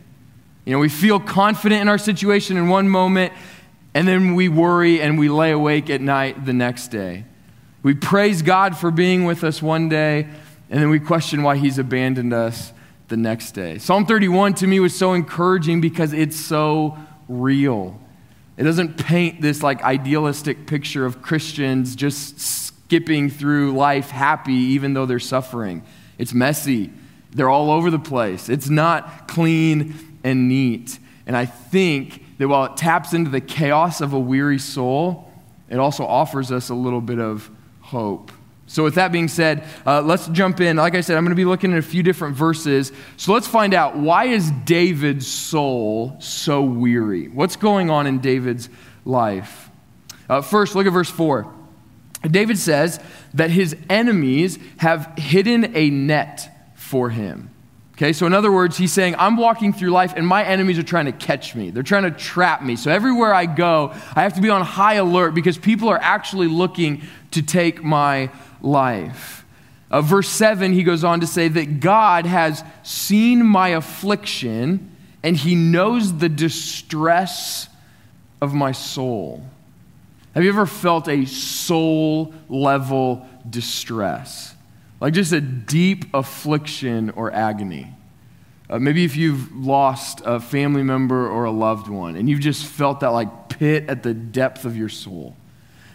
You 0.65 0.73
know, 0.73 0.79
we 0.79 0.89
feel 0.89 1.19
confident 1.19 1.83
in 1.83 1.89
our 1.89 1.99
situation 1.99 2.57
in 2.57 2.69
one 2.69 2.89
moment, 2.89 3.33
and 3.95 4.07
then 4.07 4.35
we 4.35 4.49
worry 4.49 5.01
and 5.01 5.19
we 5.19 5.29
lay 5.29 5.51
awake 5.51 5.91
at 5.91 6.01
night 6.01 6.45
the 6.45 6.53
next 6.53 6.89
day. 6.89 7.25
We 7.83 7.95
praise 7.95 8.43
God 8.43 8.77
for 8.77 8.91
being 8.91 9.25
with 9.25 9.45
us 9.45 9.63
one 9.63 9.89
day, 9.89 10.29
and 10.69 10.83
then 10.83 10.91
we 10.91 11.01
question 11.01 11.43
why 11.43 11.57
He's 11.57 11.79
abandoned 11.79 12.33
us 12.33 12.73
the 13.09 13.17
next 13.17 13.53
day. 13.53 13.79
Psalm 13.79 14.05
31 14.05 14.55
to 14.55 14.67
me 14.67 14.81
was 14.81 14.95
so 14.95 15.15
encouraging 15.15 15.81
because 15.81 16.13
it's 16.13 16.37
so 16.37 16.99
real. 17.29 17.99
It 18.57 18.65
doesn't 18.65 18.99
paint 18.99 19.41
this 19.41 19.63
like 19.63 19.83
idealistic 19.83 20.67
picture 20.67 21.07
of 21.07 21.23
Christians 21.23 21.97
just 21.97 22.41
skipping 22.41 23.31
through 23.31 23.73
life 23.73 24.11
happy 24.11 24.53
even 24.53 24.95
though 24.95 25.07
they're 25.07 25.21
suffering. 25.21 25.83
It's 26.19 26.35
messy. 26.35 26.91
They're 27.31 27.51
all 27.51 27.71
over 27.71 27.91
the 27.91 27.99
place. 27.99 28.49
It's 28.49 28.69
not 28.69 29.29
clean 29.29 29.95
and 30.25 30.49
neat. 30.49 30.99
And 31.27 31.37
I 31.37 31.45
think 31.45 32.25
that 32.39 32.49
while 32.49 32.65
it 32.65 32.77
taps 32.77 33.13
into 33.13 33.31
the 33.31 33.41
chaos 33.41 34.01
of 34.01 34.13
a 34.13 34.19
weary 34.19 34.59
soul, 34.59 35.31
it 35.69 35.79
also 35.79 36.07
offers 36.07 36.51
us 36.51 36.71
a 36.71 36.75
little 36.75 37.01
bit 37.01 37.19
of 37.19 37.51
hope. 37.81 38.33
So, 38.67 38.85
with 38.85 38.97
that 38.97 39.13
being 39.13 39.29
said, 39.29 39.65
uh, 39.87 40.03
let's 40.03 40.29
jump 40.29 40.61
in. 40.61 40.77
Like 40.77 40.95
I 40.95 41.01
said, 41.01 41.17
I'm 41.17 41.25
going 41.25 41.31
to 41.31 41.37
be 41.37 41.47
looking 41.47 41.73
at 41.73 41.79
a 41.79 41.83
few 41.83 42.03
different 42.03 42.37
verses. 42.37 42.93
So, 43.17 43.33
let's 43.33 43.47
find 43.47 43.73
out 43.73 43.97
why 43.97 44.27
is 44.27 44.51
David's 44.51 45.27
soul 45.27 46.17
so 46.21 46.63
weary? 46.63 47.29
What's 47.29 47.57
going 47.57 47.89
on 47.89 48.07
in 48.07 48.19
David's 48.19 48.69
life? 49.07 49.71
Uh, 50.29 50.43
first, 50.43 50.75
look 50.75 50.87
at 50.87 50.93
verse 50.93 51.09
4. 51.09 51.51
David 52.31 52.59
says 52.59 53.01
that 53.33 53.51
his 53.51 53.75
enemies 53.89 54.59
have 54.79 55.15
hidden 55.17 55.75
a 55.75 55.89
net 55.89 56.51
for 56.89 57.11
him. 57.11 57.51
Okay, 57.93 58.13
so 58.13 58.27
in 58.27 58.33
other 58.33 58.51
words, 58.51 58.79
he's 58.79 58.93
saying, 58.93 59.17
I'm 59.19 59.37
walking 59.37 59.73
through 59.73 59.91
life 59.91 60.15
and 60.17 60.27
my 60.27 60.45
enemies 60.45 60.79
are 60.79 60.85
trying 60.85 61.07
to 61.07 61.13
catch 61.13 61.55
me. 61.55 61.71
They're 61.71 61.83
trying 61.83 62.05
to 62.05 62.11
trap 62.13 62.63
me. 62.63 62.77
So 62.77 62.91
everywhere 62.91 63.35
I 63.35 63.47
go, 63.47 63.93
I 64.15 64.23
have 64.23 64.35
to 64.35 64.41
be 64.41 64.49
on 64.49 64.63
high 64.63 64.95
alert 64.95 65.33
because 65.35 65.59
people 65.59 65.89
are 65.89 65.99
actually 66.01 66.47
looking 66.47 67.03
to 67.33 67.43
take 67.43 67.83
my 67.83 68.31
life. 68.63 69.45
Uh, 69.91 70.01
verse 70.01 70.29
7, 70.29 70.73
he 70.73 70.83
goes 70.83 71.03
on 71.03 71.21
to 71.21 71.27
say 71.27 71.49
that 71.49 71.81
God 71.81 72.25
has 72.25 72.63
seen 72.85 73.45
my 73.45 73.71
affliction 73.71 74.95
and 75.23 75.37
he 75.37 75.55
knows 75.55 76.19
the 76.19 76.29
distress 76.29 77.69
of 78.41 78.55
my 78.55 78.73
soul. 78.73 79.45
Have 80.35 80.45
you 80.45 80.51
ever 80.51 80.67
felt 80.67 81.09
a 81.09 81.27
soul 81.27 82.33
level 82.49 83.27
distress? 83.49 84.55
Like 85.01 85.15
just 85.15 85.33
a 85.33 85.41
deep 85.41 86.07
affliction 86.13 87.11
or 87.11 87.33
agony? 87.33 87.95
Uh, 88.71 88.79
maybe 88.79 89.05
if 89.05 89.17
you've 89.17 89.55
lost 89.55 90.21
a 90.25 90.41
family 90.41 90.83
member 90.83 91.29
or 91.29 91.45
a 91.45 91.51
loved 91.51 91.89
one 91.89 92.17
and 92.17 92.29
you've 92.29 92.41
just 92.41 92.67
felt 92.67 93.01
that 93.01 93.09
like 93.09 93.49
pit 93.49 93.85
at 93.89 94.03
the 94.03 94.13
depth 94.13 94.65
of 94.65 94.77
your 94.77 94.89
soul. 94.89 95.37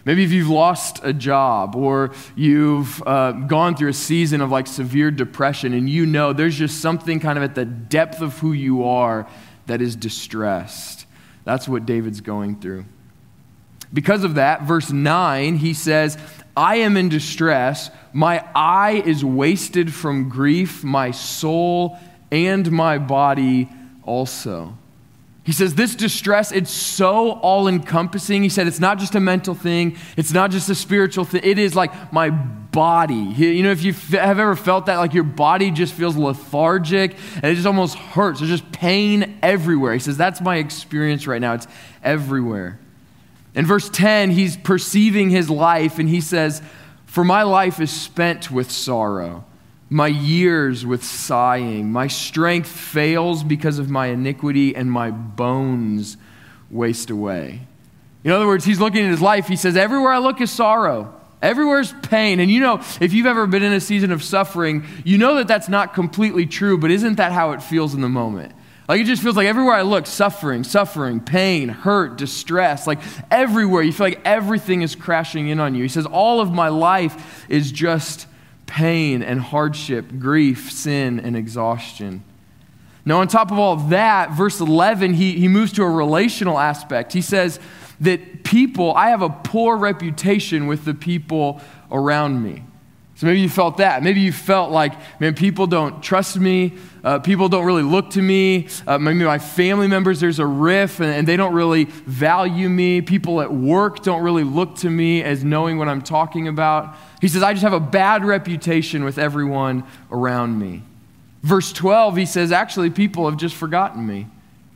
Maybe 0.05 0.23
if 0.23 0.31
you've 0.31 0.49
lost 0.49 0.99
a 1.03 1.13
job 1.13 1.75
or 1.75 2.11
you've 2.35 3.01
uh, 3.05 3.31
gone 3.31 3.75
through 3.75 3.89
a 3.89 3.93
season 3.93 4.41
of 4.41 4.51
like 4.51 4.67
severe 4.67 5.11
depression 5.11 5.73
and 5.73 5.89
you 5.89 6.05
know 6.05 6.33
there's 6.33 6.57
just 6.57 6.81
something 6.81 7.19
kind 7.19 7.37
of 7.37 7.43
at 7.43 7.55
the 7.55 7.63
depth 7.63 8.21
of 8.21 8.37
who 8.39 8.53
you 8.53 8.83
are 8.83 9.27
that 9.67 9.81
is 9.81 9.95
distressed. 9.95 11.05
That's 11.45 11.67
what 11.67 11.85
David's 11.85 12.21
going 12.21 12.59
through. 12.59 12.85
Because 13.93 14.23
of 14.23 14.35
that, 14.35 14.63
verse 14.63 14.91
9, 14.91 15.57
he 15.57 15.73
says, 15.73 16.17
I 16.55 16.77
am 16.77 16.97
in 16.97 17.09
distress. 17.09 17.89
My 18.11 18.45
eye 18.53 19.01
is 19.05 19.25
wasted 19.25 19.93
from 19.93 20.29
grief. 20.29 20.83
My 20.83 21.11
soul 21.11 21.97
and 22.31 22.71
my 22.71 22.97
body 22.97 23.69
also. 24.03 24.77
He 25.43 25.51
says, 25.51 25.75
This 25.75 25.95
distress, 25.95 26.51
it's 26.51 26.71
so 26.71 27.31
all 27.31 27.67
encompassing. 27.67 28.43
He 28.43 28.49
said, 28.49 28.67
It's 28.67 28.79
not 28.79 28.97
just 28.97 29.15
a 29.15 29.19
mental 29.19 29.53
thing, 29.53 29.97
it's 30.15 30.31
not 30.31 30.51
just 30.51 30.69
a 30.69 30.75
spiritual 30.75 31.25
thing. 31.25 31.41
It 31.43 31.59
is 31.59 31.75
like 31.75 32.13
my 32.13 32.29
body. 32.29 33.13
You 33.15 33.63
know, 33.63 33.71
if 33.71 33.83
you 33.83 33.93
have 33.93 34.39
ever 34.39 34.55
felt 34.55 34.85
that, 34.85 34.97
like 34.97 35.13
your 35.13 35.25
body 35.25 35.69
just 35.69 35.93
feels 35.93 36.15
lethargic 36.15 37.15
and 37.35 37.45
it 37.45 37.55
just 37.55 37.67
almost 37.67 37.95
hurts. 37.95 38.39
There's 38.39 38.49
just 38.49 38.71
pain 38.71 39.37
everywhere. 39.41 39.93
He 39.93 39.99
says, 39.99 40.17
That's 40.17 40.39
my 40.39 40.57
experience 40.57 41.27
right 41.27 41.41
now. 41.41 41.53
It's 41.55 41.67
everywhere. 42.03 42.79
In 43.55 43.65
verse 43.65 43.89
10, 43.89 44.31
he's 44.31 44.57
perceiving 44.57 45.29
his 45.29 45.49
life 45.49 45.99
and 45.99 46.09
he 46.09 46.21
says, 46.21 46.61
For 47.05 47.23
my 47.23 47.43
life 47.43 47.79
is 47.79 47.91
spent 47.91 48.49
with 48.49 48.71
sorrow 48.71 49.45
my 49.93 50.07
years 50.07 50.85
with 50.85 51.03
sighing. 51.03 51.91
My 51.91 52.07
strength 52.07 52.67
fails 52.67 53.43
because 53.43 53.77
of 53.77 53.91
my 53.91 54.07
iniquity, 54.07 54.75
and 54.75 54.91
my 54.91 55.11
bones 55.11 56.17
waste 56.71 57.11
away. 57.11 57.61
In 58.23 58.31
other 58.31 58.47
words, 58.47 58.65
he's 58.65 58.79
looking 58.79 59.05
at 59.05 59.11
his 59.11 59.21
life. 59.21 59.47
He 59.47 59.55
says, 59.55 59.77
Everywhere 59.77 60.11
I 60.11 60.17
look 60.17 60.41
is 60.41 60.51
sorrow. 60.51 61.13
Everywhere's 61.43 61.93
pain. 62.03 62.39
And 62.39 62.49
you 62.49 62.59
know, 62.59 62.81
if 62.99 63.13
you've 63.13 63.27
ever 63.27 63.45
been 63.45 63.63
in 63.63 63.73
a 63.73 63.79
season 63.79 64.11
of 64.11 64.23
suffering, 64.23 64.83
you 65.03 65.17
know 65.17 65.35
that 65.35 65.47
that's 65.47 65.69
not 65.69 65.93
completely 65.93 66.47
true, 66.47 66.77
but 66.77 66.89
isn't 66.89 67.15
that 67.15 67.31
how 67.31 67.51
it 67.51 67.61
feels 67.61 67.93
in 67.93 68.01
the 68.01 68.09
moment? 68.09 68.53
Like 68.87 69.01
it 69.01 69.05
just 69.05 69.23
feels 69.23 69.37
like 69.37 69.47
everywhere 69.47 69.75
I 69.75 69.81
look, 69.83 70.05
suffering, 70.07 70.63
suffering, 70.63 71.21
pain, 71.21 71.69
hurt, 71.69 72.17
distress. 72.17 72.85
Like 72.85 72.99
everywhere, 73.31 73.81
you 73.81 73.93
feel 73.93 74.07
like 74.07 74.21
everything 74.25 74.81
is 74.81 74.95
crashing 74.95 75.47
in 75.47 75.59
on 75.59 75.73
you. 75.73 75.83
He 75.83 75.89
says, 75.89 76.05
All 76.05 76.41
of 76.41 76.51
my 76.51 76.67
life 76.67 77.45
is 77.47 77.71
just 77.71 78.27
pain 78.65 79.21
and 79.21 79.39
hardship, 79.39 80.19
grief, 80.19 80.71
sin, 80.71 81.19
and 81.19 81.35
exhaustion. 81.37 82.23
Now, 83.05 83.19
on 83.19 83.27
top 83.27 83.51
of 83.51 83.59
all 83.59 83.73
of 83.73 83.89
that, 83.89 84.31
verse 84.31 84.59
11, 84.59 85.13
he, 85.13 85.33
he 85.33 85.47
moves 85.47 85.73
to 85.73 85.83
a 85.83 85.89
relational 85.89 86.57
aspect. 86.57 87.11
He 87.11 87.21
says 87.21 87.59
that 87.99 88.43
people, 88.43 88.93
I 88.93 89.09
have 89.09 89.21
a 89.21 89.29
poor 89.29 89.75
reputation 89.75 90.67
with 90.67 90.85
the 90.85 90.93
people 90.93 91.61
around 91.91 92.41
me. 92.41 92.63
So 93.23 93.27
maybe 93.27 93.39
you 93.39 93.47
felt 93.47 93.77
that. 93.77 94.03
Maybe 94.03 94.19
you 94.19 94.33
felt 94.33 94.69
like, 94.69 94.91
man, 95.21 95.33
people 95.33 95.65
don't 95.65 96.03
trust 96.03 96.37
me. 96.37 96.73
Uh, 97.05 97.19
people 97.19 97.47
don't 97.47 97.63
really 97.63 97.81
look 97.81 98.09
to 98.09 98.21
me. 98.21 98.67
Uh, 98.85 98.97
maybe 98.97 99.23
my 99.23 99.39
family 99.39 99.87
members, 99.87 100.19
there's 100.19 100.39
a 100.39 100.45
riff 100.45 100.99
and, 100.99 101.09
and 101.09 101.25
they 101.25 101.37
don't 101.37 101.53
really 101.53 101.85
value 101.85 102.67
me. 102.67 102.99
People 102.99 103.39
at 103.39 103.49
work 103.49 104.03
don't 104.03 104.23
really 104.23 104.43
look 104.43 104.75
to 104.79 104.89
me 104.89 105.23
as 105.23 105.41
knowing 105.41 105.77
what 105.77 105.87
I'm 105.87 106.01
talking 106.01 106.49
about. 106.49 106.97
He 107.21 107.29
says, 107.29 107.43
I 107.43 107.53
just 107.53 107.63
have 107.63 107.71
a 107.71 107.79
bad 107.79 108.25
reputation 108.25 109.05
with 109.05 109.17
everyone 109.17 109.85
around 110.11 110.59
me. 110.59 110.83
Verse 111.43 111.71
12, 111.71 112.17
he 112.17 112.25
says, 112.25 112.51
Actually, 112.51 112.89
people 112.89 113.29
have 113.29 113.39
just 113.39 113.55
forgotten 113.55 114.05
me. 114.05 114.27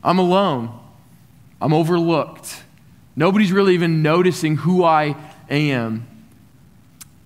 I'm 0.01 0.19
alone, 0.19 0.71
I'm 1.59 1.73
overlooked. 1.73 2.63
Nobody's 3.13 3.51
really 3.51 3.73
even 3.73 4.01
noticing 4.01 4.55
who 4.55 4.85
I 4.85 5.17
am. 5.49 6.07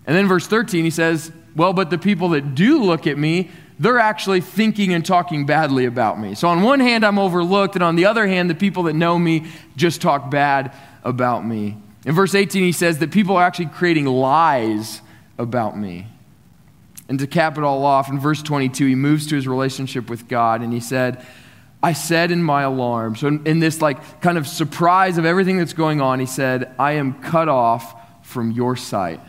And 0.05 0.15
then 0.15 0.27
verse 0.27 0.47
13, 0.47 0.83
he 0.83 0.89
says, 0.89 1.31
Well, 1.55 1.73
but 1.73 1.89
the 1.89 1.97
people 1.97 2.29
that 2.29 2.55
do 2.55 2.83
look 2.83 3.07
at 3.07 3.17
me, 3.17 3.51
they're 3.79 3.99
actually 3.99 4.41
thinking 4.41 4.93
and 4.93 5.05
talking 5.05 5.45
badly 5.45 5.85
about 5.85 6.19
me. 6.19 6.35
So, 6.35 6.47
on 6.47 6.61
one 6.61 6.79
hand, 6.79 7.03
I'm 7.05 7.17
overlooked, 7.17 7.75
and 7.75 7.83
on 7.83 7.95
the 7.95 8.05
other 8.05 8.27
hand, 8.27 8.49
the 8.49 8.55
people 8.55 8.83
that 8.83 8.93
know 8.93 9.17
me 9.17 9.47
just 9.75 10.01
talk 10.01 10.29
bad 10.29 10.75
about 11.03 11.45
me. 11.45 11.77
In 12.05 12.13
verse 12.13 12.35
18, 12.35 12.63
he 12.63 12.71
says 12.71 12.99
that 12.99 13.11
people 13.11 13.35
are 13.35 13.43
actually 13.43 13.67
creating 13.67 14.05
lies 14.05 15.01
about 15.37 15.77
me. 15.77 16.07
And 17.09 17.19
to 17.19 17.27
cap 17.27 17.57
it 17.57 17.63
all 17.63 17.83
off, 17.83 18.09
in 18.09 18.19
verse 18.19 18.41
22, 18.41 18.85
he 18.85 18.95
moves 18.95 19.27
to 19.27 19.35
his 19.35 19.47
relationship 19.47 20.09
with 20.09 20.27
God 20.27 20.61
and 20.61 20.71
he 20.71 20.79
said, 20.79 21.25
I 21.83 21.93
said 21.93 22.31
in 22.31 22.41
my 22.43 22.61
alarm, 22.61 23.15
so 23.15 23.27
in, 23.27 23.45
in, 23.45 23.59
this 23.59 23.81
like 23.81 24.21
kind 24.21 24.37
of 24.37 24.47
surprise 24.47 25.17
of 25.17 25.25
everything 25.25 25.57
that's 25.57 25.73
going 25.73 25.99
on, 25.99 26.19
he 26.19 26.25
said, 26.25 26.73
I 26.79 26.93
am 26.93 27.21
cut 27.21 27.49
off 27.49 27.95
from 28.25 28.51
your 28.51 28.75
sight. 28.75 29.19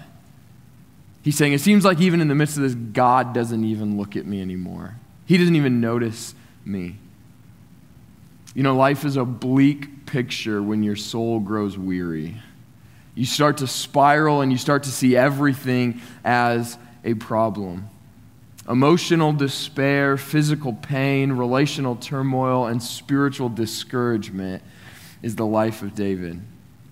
He's 1.22 1.36
saying, 1.36 1.52
it 1.52 1.60
seems 1.60 1.84
like 1.84 2.00
even 2.00 2.20
in 2.20 2.28
the 2.28 2.34
midst 2.34 2.56
of 2.56 2.64
this, 2.64 2.74
God 2.74 3.32
doesn't 3.32 3.64
even 3.64 3.96
look 3.96 4.16
at 4.16 4.26
me 4.26 4.40
anymore. 4.40 4.96
He 5.24 5.38
doesn't 5.38 5.54
even 5.54 5.80
notice 5.80 6.34
me. 6.64 6.96
You 8.54 8.62
know, 8.62 8.76
life 8.76 9.04
is 9.04 9.16
a 9.16 9.24
bleak 9.24 10.04
picture 10.04 10.62
when 10.62 10.82
your 10.82 10.96
soul 10.96 11.40
grows 11.40 11.78
weary 11.78 12.36
you 13.14 13.26
start 13.26 13.58
to 13.58 13.66
spiral 13.66 14.40
and 14.40 14.50
you 14.50 14.58
start 14.58 14.84
to 14.84 14.90
see 14.90 15.16
everything 15.16 16.00
as 16.24 16.78
a 17.04 17.14
problem. 17.14 17.88
Emotional 18.68 19.32
despair, 19.32 20.16
physical 20.16 20.72
pain, 20.72 21.32
relational 21.32 21.96
turmoil, 21.96 22.66
and 22.66 22.82
spiritual 22.82 23.48
discouragement 23.48 24.62
is 25.20 25.36
the 25.36 25.44
life 25.44 25.82
of 25.82 25.94
David. 25.94 26.40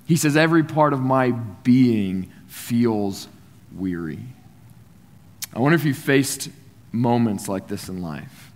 He 0.05 0.16
says, 0.16 0.37
Every 0.37 0.64
part 0.64 0.93
of 0.93 1.01
my 1.01 1.31
being 1.31 2.31
feels 2.49 3.29
weary. 3.74 4.20
I 5.54 5.59
wonder 5.59 5.76
if 5.76 5.85
you 5.85 5.94
faced 5.94 6.48
moments 6.92 7.48
like 7.48 7.66
this 7.66 7.88
in 7.88 8.02
life. 8.02 8.50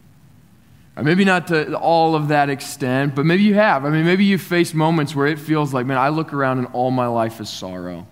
Or 0.96 1.02
maybe 1.02 1.24
not 1.24 1.48
to 1.48 1.76
all 1.76 2.14
of 2.14 2.28
that 2.28 2.50
extent, 2.50 3.14
but 3.14 3.26
maybe 3.26 3.42
you 3.42 3.54
have. 3.54 3.84
I 3.84 3.90
mean, 3.90 4.04
maybe 4.04 4.24
you 4.24 4.38
faced 4.38 4.74
moments 4.74 5.14
where 5.14 5.26
it 5.26 5.38
feels 5.38 5.74
like, 5.74 5.86
man, 5.86 5.98
I 5.98 6.10
look 6.10 6.32
around 6.32 6.58
and 6.58 6.68
all 6.72 6.92
my 6.92 7.08
life 7.08 7.40
is 7.40 7.48
sorrow. 7.48 8.06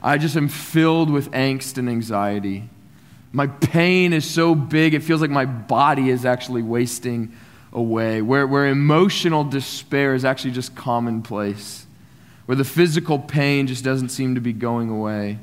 I 0.00 0.16
just 0.18 0.36
am 0.36 0.48
filled 0.48 1.10
with 1.10 1.30
angst 1.32 1.76
and 1.76 1.88
anxiety. 1.88 2.68
My 3.32 3.48
pain 3.48 4.12
is 4.12 4.28
so 4.28 4.54
big, 4.54 4.94
it 4.94 5.02
feels 5.02 5.20
like 5.20 5.30
my 5.30 5.44
body 5.44 6.08
is 6.08 6.24
actually 6.24 6.62
wasting 6.62 7.32
away. 7.72 8.22
Where, 8.22 8.46
where 8.46 8.66
emotional 8.66 9.42
despair 9.42 10.14
is 10.14 10.24
actually 10.24 10.52
just 10.52 10.76
commonplace. 10.76 11.84
Where 12.46 12.56
the 12.56 12.64
physical 12.64 13.18
pain 13.18 13.66
just 13.66 13.84
doesn't 13.84 14.10
seem 14.10 14.36
to 14.36 14.40
be 14.40 14.52
going 14.52 14.88
away. 14.88 15.38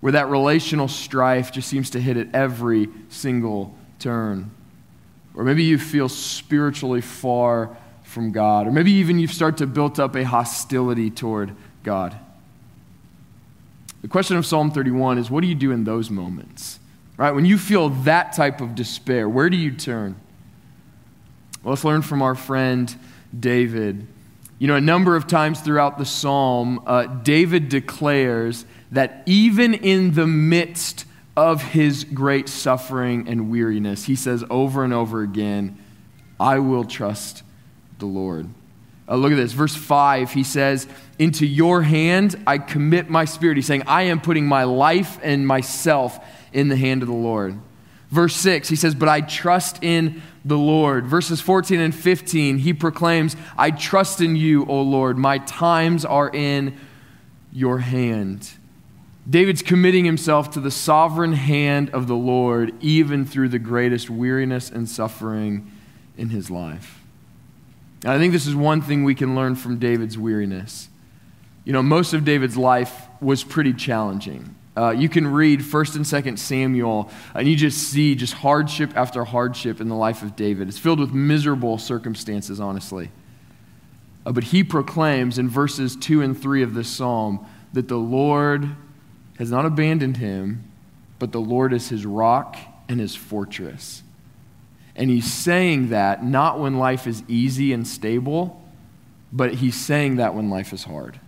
Where 0.00 0.12
that 0.12 0.28
relational 0.28 0.88
strife 0.88 1.50
just 1.50 1.68
seems 1.68 1.90
to 1.90 2.00
hit 2.00 2.16
at 2.16 2.34
every 2.34 2.88
single 3.08 3.74
turn. 3.98 4.50
Or 5.34 5.44
maybe 5.44 5.64
you 5.64 5.78
feel 5.78 6.08
spiritually 6.08 7.00
far 7.00 7.76
from 8.04 8.32
God. 8.32 8.66
Or 8.66 8.72
maybe 8.72 8.92
even 8.92 9.18
you 9.18 9.26
start 9.26 9.58
to 9.58 9.66
build 9.66 10.00
up 10.00 10.16
a 10.16 10.24
hostility 10.24 11.10
toward 11.10 11.54
God. 11.82 12.16
The 14.02 14.08
question 14.08 14.36
of 14.36 14.46
Psalm 14.46 14.70
31 14.70 15.18
is 15.18 15.30
what 15.30 15.40
do 15.40 15.46
you 15.46 15.54
do 15.54 15.72
in 15.72 15.84
those 15.84 16.10
moments? 16.10 16.78
Right? 17.16 17.32
When 17.32 17.44
you 17.44 17.58
feel 17.58 17.88
that 17.88 18.32
type 18.32 18.60
of 18.60 18.74
despair, 18.74 19.28
where 19.28 19.50
do 19.50 19.56
you 19.56 19.72
turn? 19.72 20.16
Well, 21.62 21.72
let's 21.72 21.84
learn 21.84 22.02
from 22.02 22.22
our 22.22 22.36
friend 22.36 22.94
David. 23.38 24.06
You 24.60 24.68
know, 24.68 24.76
a 24.76 24.80
number 24.80 25.16
of 25.16 25.26
times 25.26 25.60
throughout 25.60 25.98
the 25.98 26.04
psalm, 26.04 26.82
uh, 26.86 27.06
David 27.06 27.68
declares 27.68 28.64
that 28.92 29.22
even 29.26 29.74
in 29.74 30.14
the 30.14 30.26
midst 30.26 31.04
of 31.36 31.62
his 31.62 32.04
great 32.04 32.48
suffering 32.48 33.28
and 33.28 33.50
weariness, 33.50 34.04
he 34.04 34.16
says 34.16 34.44
over 34.50 34.84
and 34.84 34.92
over 34.92 35.22
again, 35.22 35.78
I 36.40 36.58
will 36.58 36.84
trust 36.84 37.42
the 37.98 38.06
Lord. 38.06 38.48
Uh, 39.08 39.16
look 39.16 39.32
at 39.32 39.36
this. 39.36 39.52
Verse 39.52 39.74
5, 39.74 40.32
he 40.32 40.42
says, 40.42 40.86
Into 41.18 41.46
your 41.46 41.82
hand 41.82 42.40
I 42.46 42.58
commit 42.58 43.08
my 43.08 43.24
spirit. 43.24 43.56
He's 43.56 43.66
saying, 43.66 43.84
I 43.86 44.02
am 44.02 44.20
putting 44.20 44.46
my 44.46 44.64
life 44.64 45.18
and 45.22 45.46
myself 45.46 46.24
in 46.52 46.68
the 46.68 46.76
hand 46.76 47.02
of 47.02 47.08
the 47.08 47.14
Lord. 47.14 47.58
Verse 48.10 48.36
6, 48.36 48.68
he 48.68 48.76
says, 48.76 48.94
But 48.94 49.08
I 49.08 49.20
trust 49.20 49.82
in 49.82 50.22
the 50.44 50.58
Lord. 50.58 51.06
Verses 51.06 51.40
14 51.40 51.80
and 51.80 51.94
15, 51.94 52.58
he 52.58 52.72
proclaims, 52.72 53.36
I 53.56 53.70
trust 53.70 54.20
in 54.20 54.36
you, 54.36 54.64
O 54.66 54.80
Lord. 54.82 55.18
My 55.18 55.38
times 55.38 56.04
are 56.04 56.30
in 56.30 56.78
your 57.52 57.78
hand. 57.78 58.50
David's 59.28 59.60
committing 59.60 60.04
himself 60.04 60.50
to 60.52 60.60
the 60.60 60.70
sovereign 60.70 61.34
hand 61.34 61.90
of 61.90 62.06
the 62.06 62.16
Lord, 62.16 62.72
even 62.80 63.26
through 63.26 63.50
the 63.50 63.58
greatest 63.58 64.08
weariness 64.08 64.70
and 64.70 64.88
suffering 64.88 65.70
in 66.16 66.30
his 66.30 66.50
life. 66.50 67.02
And 68.04 68.12
I 68.12 68.18
think 68.18 68.32
this 68.32 68.46
is 68.46 68.54
one 68.54 68.80
thing 68.80 69.04
we 69.04 69.14
can 69.14 69.34
learn 69.34 69.54
from 69.54 69.78
David's 69.78 70.16
weariness. 70.16 70.88
You 71.64 71.72
know, 71.72 71.82
most 71.82 72.14
of 72.14 72.24
David's 72.24 72.56
life 72.56 73.06
was 73.20 73.44
pretty 73.44 73.74
challenging. 73.74 74.54
Uh, 74.76 74.90
you 74.90 75.08
can 75.08 75.26
read 75.26 75.60
1st 75.60 75.96
and 75.96 76.04
2nd 76.04 76.38
Samuel, 76.38 77.10
and 77.34 77.48
you 77.48 77.56
just 77.56 77.78
see 77.78 78.14
just 78.14 78.32
hardship 78.32 78.92
after 78.96 79.24
hardship 79.24 79.80
in 79.80 79.88
the 79.88 79.94
life 79.94 80.22
of 80.22 80.36
David. 80.36 80.68
It's 80.68 80.78
filled 80.78 81.00
with 81.00 81.12
miserable 81.12 81.76
circumstances, 81.76 82.60
honestly. 82.60 83.10
Uh, 84.24 84.32
but 84.32 84.44
he 84.44 84.62
proclaims 84.62 85.36
in 85.36 85.48
verses 85.48 85.96
2 85.96 86.22
and 86.22 86.40
3 86.40 86.62
of 86.62 86.74
this 86.74 86.88
psalm 86.88 87.44
that 87.72 87.88
the 87.88 87.96
Lord 87.96 88.70
has 89.38 89.50
not 89.50 89.64
abandoned 89.64 90.16
him, 90.16 90.64
but 91.18 91.32
the 91.32 91.40
Lord 91.40 91.72
is 91.72 91.88
his 91.88 92.04
rock 92.04 92.56
and 92.88 92.98
his 92.98 93.14
fortress. 93.14 94.02
And 94.96 95.10
he's 95.10 95.32
saying 95.32 95.90
that 95.90 96.24
not 96.24 96.58
when 96.58 96.78
life 96.78 97.06
is 97.06 97.22
easy 97.28 97.72
and 97.72 97.86
stable, 97.86 98.60
but 99.32 99.54
he's 99.54 99.76
saying 99.76 100.16
that 100.16 100.34
when 100.34 100.50
life 100.50 100.72
is 100.72 100.84
hard. 100.84 101.20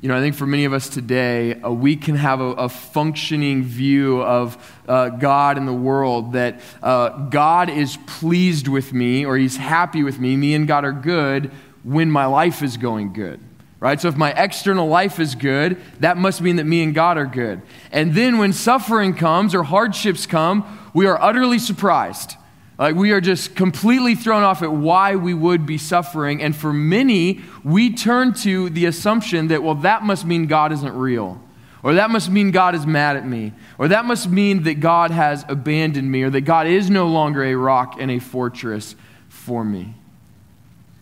You 0.00 0.08
know, 0.08 0.16
I 0.16 0.20
think 0.20 0.34
for 0.34 0.46
many 0.46 0.64
of 0.64 0.72
us 0.72 0.88
today, 0.88 1.54
uh, 1.60 1.70
we 1.70 1.94
can 1.94 2.16
have 2.16 2.40
a, 2.40 2.52
a 2.54 2.68
functioning 2.68 3.62
view 3.62 4.20
of 4.20 4.80
uh, 4.88 5.10
God 5.10 5.58
and 5.58 5.68
the 5.68 5.72
world 5.72 6.32
that 6.32 6.60
uh, 6.82 7.10
God 7.28 7.70
is 7.70 7.96
pleased 8.08 8.66
with 8.66 8.92
me 8.92 9.24
or 9.24 9.36
he's 9.36 9.56
happy 9.56 10.02
with 10.02 10.18
me. 10.18 10.36
Me 10.36 10.54
and 10.54 10.66
God 10.66 10.84
are 10.84 10.92
good 10.92 11.52
when 11.84 12.10
my 12.10 12.26
life 12.26 12.64
is 12.64 12.76
going 12.76 13.12
good 13.12 13.38
right? 13.82 14.00
So 14.00 14.06
if 14.06 14.16
my 14.16 14.30
external 14.30 14.86
life 14.86 15.18
is 15.18 15.34
good, 15.34 15.76
that 15.98 16.16
must 16.16 16.40
mean 16.40 16.54
that 16.56 16.64
me 16.66 16.84
and 16.84 16.94
God 16.94 17.18
are 17.18 17.26
good. 17.26 17.60
And 17.90 18.14
then 18.14 18.38
when 18.38 18.52
suffering 18.52 19.12
comes 19.12 19.56
or 19.56 19.64
hardships 19.64 20.24
come, 20.24 20.90
we 20.94 21.06
are 21.06 21.20
utterly 21.20 21.58
surprised. 21.58 22.36
Like 22.78 22.94
we 22.94 23.10
are 23.10 23.20
just 23.20 23.56
completely 23.56 24.14
thrown 24.14 24.44
off 24.44 24.62
at 24.62 24.70
why 24.70 25.16
we 25.16 25.34
would 25.34 25.66
be 25.66 25.78
suffering. 25.78 26.40
And 26.40 26.54
for 26.54 26.72
many, 26.72 27.40
we 27.64 27.92
turn 27.92 28.34
to 28.34 28.70
the 28.70 28.86
assumption 28.86 29.48
that, 29.48 29.64
well, 29.64 29.74
that 29.74 30.04
must 30.04 30.24
mean 30.24 30.46
God 30.46 30.70
isn't 30.70 30.94
real. 30.94 31.42
Or 31.82 31.94
that 31.94 32.08
must 32.08 32.30
mean 32.30 32.52
God 32.52 32.76
is 32.76 32.86
mad 32.86 33.16
at 33.16 33.26
me. 33.26 33.52
Or 33.78 33.88
that 33.88 34.04
must 34.04 34.28
mean 34.28 34.62
that 34.62 34.74
God 34.74 35.10
has 35.10 35.44
abandoned 35.48 36.08
me. 36.08 36.22
Or 36.22 36.30
that 36.30 36.42
God 36.42 36.68
is 36.68 36.88
no 36.88 37.08
longer 37.08 37.42
a 37.42 37.56
rock 37.56 37.96
and 37.98 38.12
a 38.12 38.20
fortress 38.20 38.94
for 39.28 39.64
me. 39.64 39.96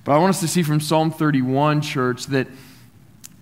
But 0.04 0.12
I 0.12 0.18
want 0.18 0.30
us 0.30 0.40
to 0.40 0.48
see 0.48 0.62
from 0.62 0.80
Psalm 0.80 1.10
31, 1.10 1.82
church, 1.82 2.24
that 2.28 2.48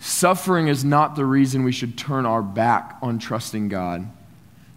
Suffering 0.00 0.68
is 0.68 0.84
not 0.84 1.16
the 1.16 1.24
reason 1.24 1.64
we 1.64 1.72
should 1.72 1.98
turn 1.98 2.24
our 2.24 2.42
back 2.42 2.96
on 3.02 3.18
trusting 3.18 3.68
God. 3.68 4.08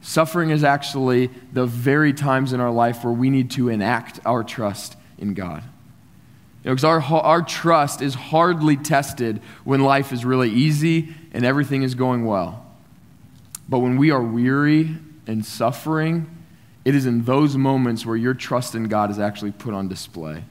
Suffering 0.02 0.50
is 0.50 0.64
actually 0.64 1.30
the 1.54 1.66
very 1.66 2.12
times 2.12 2.54
in 2.54 2.60
our 2.60 2.72
life 2.72 3.04
where 3.04 3.14
we 3.14 3.30
need 3.30 3.52
to 3.52 3.70
enact 3.70 4.20
our 4.26 4.44
trust 4.44 4.98
in 5.20 5.36
God. 5.36 5.64
Because 6.64 6.84
you 6.84 6.90
know, 6.90 6.96
our, 6.96 7.22
our 7.22 7.42
trust 7.42 8.02
is 8.02 8.16
hardly 8.16 8.78
tested 8.78 9.42
when 9.64 9.82
life 9.82 10.12
is 10.12 10.26
really 10.26 10.50
easy 10.50 11.14
and 11.34 11.46
everything 11.46 11.84
is 11.84 11.96
going 11.96 12.26
well. 12.26 12.66
But 13.70 13.80
when 13.80 13.98
we 13.98 14.12
are 14.12 14.22
weary 14.22 14.98
and 15.28 15.46
suffering, 15.46 16.30
it 16.84 16.96
is 16.96 17.06
in 17.06 17.26
those 17.26 17.56
moments 17.56 18.06
where 18.06 18.18
your 18.18 18.34
trust 18.34 18.74
in 18.74 18.86
God 18.86 19.12
is 19.12 19.20
actually 19.20 19.52
put 19.52 19.74
on 19.74 19.88
display. 19.88 20.44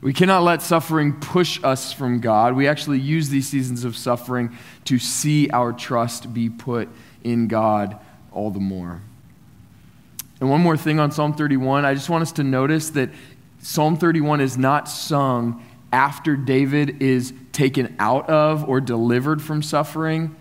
We 0.00 0.12
cannot 0.12 0.44
let 0.44 0.62
suffering 0.62 1.14
push 1.14 1.62
us 1.64 1.92
from 1.92 2.20
God. 2.20 2.54
We 2.54 2.68
actually 2.68 3.00
use 3.00 3.30
these 3.30 3.48
seasons 3.48 3.84
of 3.84 3.96
suffering 3.96 4.56
to 4.84 4.98
see 4.98 5.50
our 5.50 5.72
trust 5.72 6.32
be 6.32 6.48
put 6.48 6.88
in 7.24 7.48
God 7.48 7.98
all 8.32 8.50
the 8.50 8.60
more. 8.60 9.02
And 10.40 10.48
one 10.48 10.60
more 10.60 10.76
thing 10.76 11.00
on 11.00 11.10
Psalm 11.10 11.34
31, 11.34 11.84
I 11.84 11.94
just 11.94 12.08
want 12.08 12.22
us 12.22 12.32
to 12.32 12.44
notice 12.44 12.90
that 12.90 13.10
Psalm 13.60 13.96
31 13.96 14.40
is 14.40 14.56
not 14.56 14.88
sung 14.88 15.64
after 15.92 16.36
David 16.36 17.02
is 17.02 17.32
taken 17.50 17.96
out 17.98 18.28
of 18.30 18.68
or 18.68 18.80
delivered 18.80 19.42
from 19.42 19.62
suffering. 19.62 20.36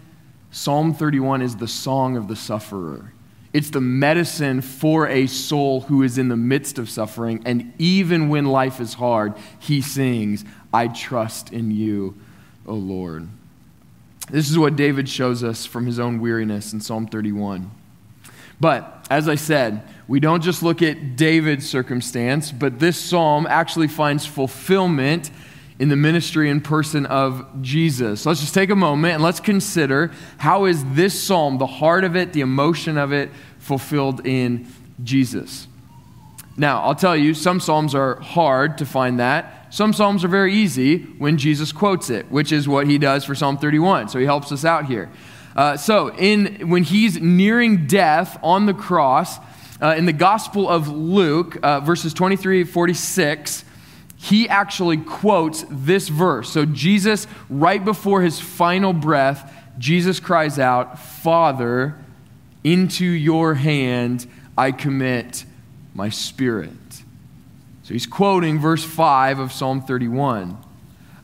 Psalm 0.51 0.93
31 0.93 1.41
is 1.41 1.55
the 1.55 1.67
song 1.67 2.15
of 2.15 2.27
the 2.27 2.35
sufferer. 2.35 3.11
It's 3.53 3.69
the 3.69 3.81
medicine 3.81 4.61
for 4.61 5.07
a 5.07 5.27
soul 5.27 5.81
who 5.81 6.03
is 6.03 6.17
in 6.17 6.27
the 6.27 6.37
midst 6.37 6.77
of 6.77 6.89
suffering. 6.89 7.41
And 7.45 7.73
even 7.77 8.29
when 8.29 8.45
life 8.45 8.79
is 8.79 8.95
hard, 8.95 9.33
he 9.59 9.81
sings, 9.81 10.43
I 10.73 10.87
trust 10.89 11.51
in 11.51 11.71
you, 11.71 12.15
O 12.65 12.73
Lord. 12.73 13.27
This 14.29 14.49
is 14.49 14.59
what 14.59 14.75
David 14.75 15.07
shows 15.07 15.43
us 15.43 15.65
from 15.65 15.85
his 15.85 15.99
own 15.99 16.19
weariness 16.19 16.73
in 16.73 16.81
Psalm 16.81 17.07
31. 17.07 17.71
But 18.59 19.05
as 19.09 19.29
I 19.29 19.35
said, 19.35 19.83
we 20.07 20.19
don't 20.19 20.43
just 20.43 20.63
look 20.63 20.81
at 20.81 21.15
David's 21.15 21.69
circumstance, 21.69 22.51
but 22.51 22.79
this 22.79 22.97
psalm 22.97 23.47
actually 23.49 23.87
finds 23.87 24.25
fulfillment 24.25 25.31
in 25.79 25.89
the 25.89 25.95
ministry 25.95 26.49
and 26.49 26.63
person 26.63 27.05
of 27.05 27.45
Jesus. 27.61 28.21
So 28.21 28.29
let's 28.29 28.41
just 28.41 28.53
take 28.53 28.69
a 28.69 28.75
moment 28.75 29.13
and 29.13 29.23
let's 29.23 29.39
consider 29.39 30.11
how 30.37 30.65
is 30.65 30.83
this 30.93 31.21
psalm, 31.21 31.57
the 31.57 31.67
heart 31.67 32.03
of 32.03 32.15
it, 32.15 32.33
the 32.33 32.41
emotion 32.41 32.97
of 32.97 33.13
it, 33.13 33.29
fulfilled 33.59 34.25
in 34.25 34.67
Jesus. 35.03 35.67
Now, 36.55 36.81
I'll 36.81 36.95
tell 36.95 37.15
you, 37.15 37.35
some 37.35 37.59
psalms 37.59 37.93
are 37.93 38.19
hard 38.19 38.79
to 38.79 38.85
find 38.85 39.19
that. 39.19 39.67
Some 39.69 39.93
psalms 39.93 40.23
are 40.23 40.29
very 40.29 40.55
easy 40.55 40.97
when 40.97 41.37
Jesus 41.37 41.71
quotes 41.71 42.09
it, 42.09 42.31
which 42.31 42.51
is 42.51 42.67
what 42.67 42.87
he 42.87 42.97
does 42.97 43.25
for 43.25 43.35
Psalm 43.35 43.57
31. 43.57 44.09
So 44.09 44.17
he 44.17 44.25
helps 44.25 44.51
us 44.51 44.65
out 44.65 44.85
here. 44.85 45.11
Uh, 45.55 45.75
so, 45.75 46.15
in, 46.15 46.69
when 46.69 46.83
he's 46.83 47.19
nearing 47.19 47.87
death 47.87 48.39
on 48.43 48.65
the 48.67 48.73
cross, 48.73 49.39
uh, 49.81 49.95
in 49.97 50.05
the 50.05 50.13
Gospel 50.13 50.69
of 50.69 50.87
Luke, 50.87 51.57
uh, 51.61 51.79
verses 51.79 52.13
23 52.13 52.63
46, 52.63 53.63
he 54.17 54.49
actually 54.49 54.97
quotes 54.97 55.63
this 55.69 56.09
verse. 56.09 56.49
So, 56.49 56.65
Jesus, 56.65 57.27
right 57.49 57.83
before 57.83 58.21
his 58.21 58.39
final 58.39 58.91
breath, 58.91 59.53
Jesus 59.77 60.19
cries 60.19 60.57
out, 60.59 60.99
Father, 60.99 61.95
into 62.63 63.05
your 63.05 63.53
hand 63.53 64.27
I 64.57 64.71
commit 64.71 65.45
my 65.93 66.09
spirit. 66.09 66.71
So 67.83 67.93
he's 67.93 68.07
quoting 68.07 68.59
verse 68.59 68.83
5 68.83 69.39
of 69.39 69.53
Psalm 69.53 69.81
31. 69.81 70.57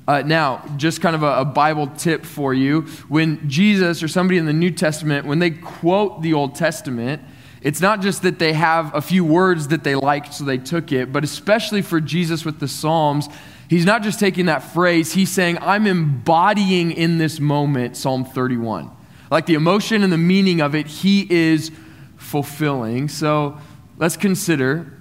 Uh, 0.08 0.22
now, 0.22 0.64
just 0.78 1.02
kind 1.02 1.16
of 1.16 1.24
a, 1.24 1.40
a, 1.40 1.46
Bible 1.46 1.88
tip 1.88 2.26
for 2.26 2.54
you. 2.54 2.82
When 3.08 3.50
Jesus 3.50 4.04
or 4.04 4.08
somebody 4.08 4.38
in 4.38 4.46
the 4.46 4.54
New 4.54 4.72
Testament, 4.72 5.26
when 5.26 5.40
they 5.40 5.52
quote 5.52 6.22
the 6.22 6.34
Old 6.34 6.56
Testament, 6.56 7.22
it's 7.64 7.82
not 7.82 8.02
just 8.02 8.22
that 8.22 8.38
they 8.38 8.54
have 8.54 8.94
a 8.94 9.02
few 9.02 9.26
words 9.26 9.70
that 9.70 9.84
they 9.84 9.96
liked, 9.96 10.34
so 10.36 10.44
they 10.44 10.60
took 10.60 10.92
it, 10.92 11.12
but 11.12 11.24
especially 11.24 11.82
for 11.82 12.00
Jesus 12.00 12.46
with 12.46 12.60
the 12.60 12.68
Psalms, 12.68 13.28
he's 13.70 13.86
not 13.86 14.04
just 14.04 14.20
taking 14.20 14.46
that 14.46 14.60
phrase, 14.60 15.14
he's 15.14 15.32
saying, 15.32 15.58
I'm 15.62 15.88
embodying 15.88 16.92
in 16.92 17.18
this 17.18 17.40
moment 17.40 17.98
Psalm 17.98 18.26
31 18.26 18.92
like 19.34 19.48
the 19.48 19.56
emotion 19.56 20.04
and 20.04 20.14
the 20.14 20.18
meaning 20.18 20.62
of 20.62 20.76
it, 20.76 20.86
he 20.86 21.26
is 21.28 21.72
fulfilling. 22.18 23.10
So 23.10 23.58
let's 23.98 24.16
consider 24.16 24.94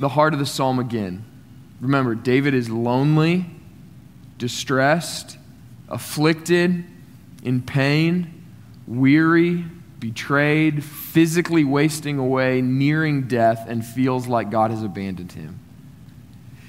the 0.00 0.08
heart 0.08 0.32
of 0.32 0.38
the 0.38 0.46
psalm 0.46 0.78
again. 0.78 1.26
Remember, 1.78 2.14
David 2.14 2.54
is 2.54 2.70
lonely, 2.70 3.44
distressed, 4.38 5.36
afflicted, 5.90 6.86
in 7.42 7.60
pain, 7.60 8.42
weary, 8.86 9.66
betrayed, 10.04 10.84
physically 10.84 11.64
wasting 11.64 12.18
away, 12.18 12.60
nearing 12.60 13.22
death, 13.22 13.64
and 13.66 13.82
feels 13.82 14.26
like 14.26 14.50
God 14.50 14.70
has 14.70 14.82
abandoned 14.82 15.32
him. 15.32 15.58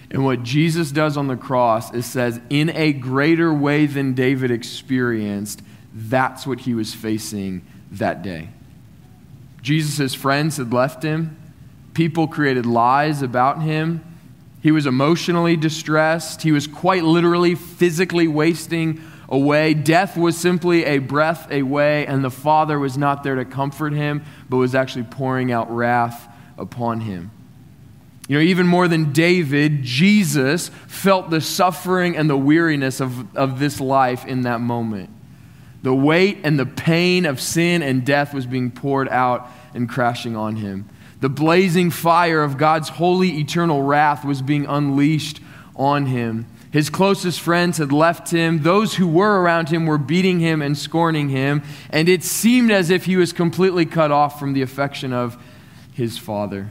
And 0.09 0.23
what 0.23 0.41
Jesus 0.41 0.89
does 0.89 1.17
on 1.17 1.27
the 1.27 1.35
cross 1.35 1.93
is 1.93 2.05
says, 2.05 2.39
in 2.49 2.69
a 2.69 2.93
greater 2.93 3.53
way 3.53 3.87
than 3.87 4.13
David 4.13 4.51
experienced, 4.51 5.61
that's 5.93 6.47
what 6.47 6.61
he 6.61 6.73
was 6.73 6.93
facing 6.93 7.65
that 7.91 8.21
day. 8.21 8.47
Jesus' 9.61 10.15
friends 10.15 10.55
had 10.55 10.71
left 10.71 11.03
him. 11.03 11.35
People 11.93 12.29
created 12.29 12.65
lies 12.65 13.21
about 13.21 13.61
him. 13.61 14.01
He 14.63 14.71
was 14.71 14.85
emotionally 14.85 15.57
distressed. 15.57 16.43
He 16.43 16.53
was 16.53 16.67
quite 16.67 17.03
literally 17.03 17.53
physically 17.55 18.29
wasting 18.29 19.01
away. 19.29 19.73
Death 19.73 20.17
was 20.17 20.37
simply 20.37 20.85
a 20.85 20.99
breath 20.99 21.51
away, 21.51 22.05
and 22.05 22.23
the 22.23 22.31
Father 22.31 22.79
was 22.79 22.97
not 22.97 23.23
there 23.23 23.35
to 23.35 23.45
comfort 23.45 23.93
him, 23.93 24.23
but 24.49 24.57
was 24.57 24.75
actually 24.75 25.03
pouring 25.03 25.51
out 25.51 25.73
wrath 25.73 26.27
upon 26.57 27.01
him. 27.01 27.31
You 28.27 28.37
know, 28.37 28.43
even 28.43 28.65
more 28.65 28.87
than 28.87 29.13
David, 29.13 29.83
Jesus 29.83 30.69
felt 30.87 31.29
the 31.29 31.41
suffering 31.41 32.17
and 32.17 32.29
the 32.29 32.37
weariness 32.37 32.99
of, 32.99 33.35
of 33.37 33.59
this 33.59 33.79
life 33.79 34.25
in 34.25 34.41
that 34.41 34.61
moment. 34.61 35.11
The 35.83 35.93
weight 35.93 36.39
and 36.43 36.57
the 36.57 36.65
pain 36.65 37.27
of 37.27 37.39
sin 37.39 37.83
and 37.83 38.03
death 38.03 38.33
was 38.33 38.47
being 38.47 38.71
poured 38.71 39.07
out 39.09 39.47
and 39.75 39.87
crashing 39.87 40.35
on 40.35 40.55
him. 40.55 40.89
The 41.21 41.29
blazing 41.29 41.91
fire 41.91 42.43
of 42.43 42.57
God's 42.57 42.89
holy 42.89 43.37
eternal 43.37 43.83
wrath 43.83 44.25
was 44.25 44.41
being 44.41 44.65
unleashed 44.65 45.39
on 45.75 46.07
him. 46.07 46.47
His 46.75 46.89
closest 46.89 47.39
friends 47.39 47.77
had 47.77 47.93
left 47.93 48.31
him. 48.31 48.63
Those 48.63 48.95
who 48.95 49.07
were 49.07 49.41
around 49.41 49.69
him 49.69 49.85
were 49.85 49.97
beating 49.97 50.41
him 50.41 50.61
and 50.61 50.77
scorning 50.77 51.29
him. 51.29 51.63
And 51.89 52.09
it 52.09 52.21
seemed 52.21 52.69
as 52.69 52.89
if 52.89 53.05
he 53.05 53.15
was 53.15 53.31
completely 53.31 53.85
cut 53.85 54.11
off 54.11 54.37
from 54.37 54.51
the 54.51 54.61
affection 54.61 55.13
of 55.13 55.41
his 55.93 56.17
father. 56.17 56.67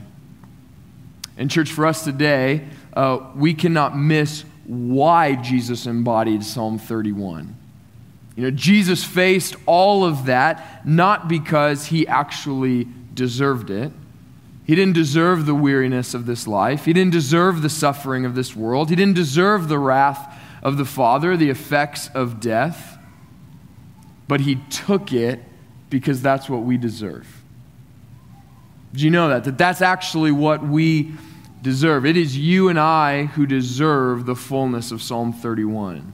And, 1.39 1.51
church, 1.51 1.73
for 1.73 1.87
us 1.87 2.05
today, 2.05 2.69
uh, 2.93 3.31
we 3.35 3.55
cannot 3.55 3.97
miss 3.97 4.45
why 4.67 5.37
Jesus 5.37 5.87
embodied 5.87 6.45
Psalm 6.45 6.79
31. 6.79 7.57
You 8.37 8.43
know, 8.43 8.51
Jesus 8.51 9.05
faced 9.05 9.57
all 9.65 10.05
of 10.05 10.27
that 10.27 10.87
not 10.87 11.29
because 11.29 11.87
he 11.87 12.07
actually 12.07 12.89
deserved 13.15 13.71
it. 13.71 13.91
He 14.65 14.75
didn't 14.75 14.95
deserve 14.95 15.45
the 15.45 15.55
weariness 15.55 16.15
of 16.15 16.27
this 16.27 16.47
life. 16.47 16.87
He 16.87 16.93
didn't 16.93 17.13
deserve 17.13 17.61
the 17.61 17.69
suffering 17.69 18.25
of 18.25 18.35
this 18.35 18.57
world. 18.57 18.89
He 18.89 18.97
didn't 18.97 19.15
deserve 19.15 19.69
the 19.69 19.79
wrath 19.79 20.41
of 20.63 20.79
the 20.79 20.87
Father, 20.87 21.37
the 21.37 21.51
effects 21.51 22.09
of 22.15 22.41
death. 22.41 22.99
But 24.27 24.41
he 24.41 24.57
took 24.71 25.13
it 25.13 25.41
because 25.91 26.23
that's 26.23 26.49
what 26.49 26.63
we 26.63 26.79
deserve. 26.79 27.43
Do 28.95 29.05
you 29.05 29.11
know 29.11 29.29
that? 29.29 29.45
That 29.45 29.59
that's 29.59 29.83
actually 29.83 30.33
what 30.33 30.63
we 30.67 31.13
deserve. 31.61 32.07
It 32.07 32.17
is 32.17 32.39
you 32.39 32.69
and 32.69 32.79
I 32.79 33.25
who 33.25 33.45
deserve 33.45 34.25
the 34.25 34.37
fullness 34.37 34.93
of 34.93 35.03
Psalm 35.03 35.33
31. 35.33 36.13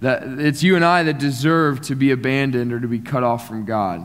That 0.00 0.22
it's 0.38 0.62
you 0.62 0.76
and 0.76 0.84
I 0.84 1.04
that 1.04 1.18
deserve 1.18 1.80
to 1.82 1.94
be 1.94 2.10
abandoned 2.10 2.72
or 2.72 2.80
to 2.80 2.88
be 2.88 2.98
cut 2.98 3.22
off 3.22 3.46
from 3.48 3.64
God, 3.64 4.04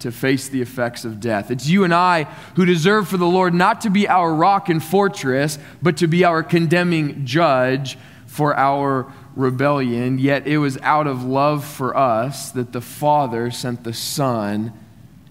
to 0.00 0.12
face 0.12 0.48
the 0.48 0.62
effects 0.62 1.04
of 1.04 1.20
death. 1.20 1.50
It's 1.50 1.68
you 1.68 1.84
and 1.84 1.94
I 1.94 2.24
who 2.56 2.64
deserve 2.64 3.08
for 3.08 3.16
the 3.16 3.26
Lord 3.26 3.54
not 3.54 3.80
to 3.82 3.90
be 3.90 4.08
our 4.08 4.34
rock 4.34 4.68
and 4.68 4.82
fortress, 4.82 5.58
but 5.80 5.96
to 5.98 6.06
be 6.06 6.24
our 6.24 6.42
condemning 6.42 7.24
judge 7.24 7.98
for 8.26 8.56
our 8.56 9.12
rebellion. 9.36 10.18
Yet 10.18 10.46
it 10.46 10.58
was 10.58 10.78
out 10.78 11.06
of 11.06 11.24
love 11.24 11.64
for 11.64 11.96
us 11.96 12.50
that 12.52 12.72
the 12.72 12.80
Father 12.80 13.50
sent 13.50 13.84
the 13.84 13.92
Son 13.92 14.72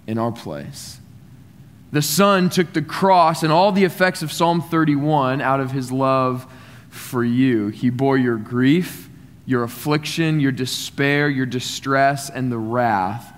in 0.08 0.18
our 0.18 0.32
place. 0.32 1.00
The 1.92 2.02
Son 2.02 2.50
took 2.50 2.74
the 2.74 2.82
cross 2.82 3.42
and 3.42 3.52
all 3.52 3.72
the 3.72 3.84
effects 3.84 4.22
of 4.22 4.32
Psalm 4.32 4.62
31 4.62 5.42
out 5.42 5.60
of 5.60 5.72
his 5.72 5.92
love 5.92 6.46
for 6.90 7.24
you. 7.24 7.70
He 7.70 7.90
bore 7.90 8.18
your 8.18 8.38
grief, 8.38 9.10
your 9.46 9.64
affliction, 9.64 10.40
your 10.40 10.52
despair, 10.52 11.30
your 11.30 11.48
distress, 11.48 12.30
and 12.30 12.52
the 12.52 12.60
wrath. 12.60 13.34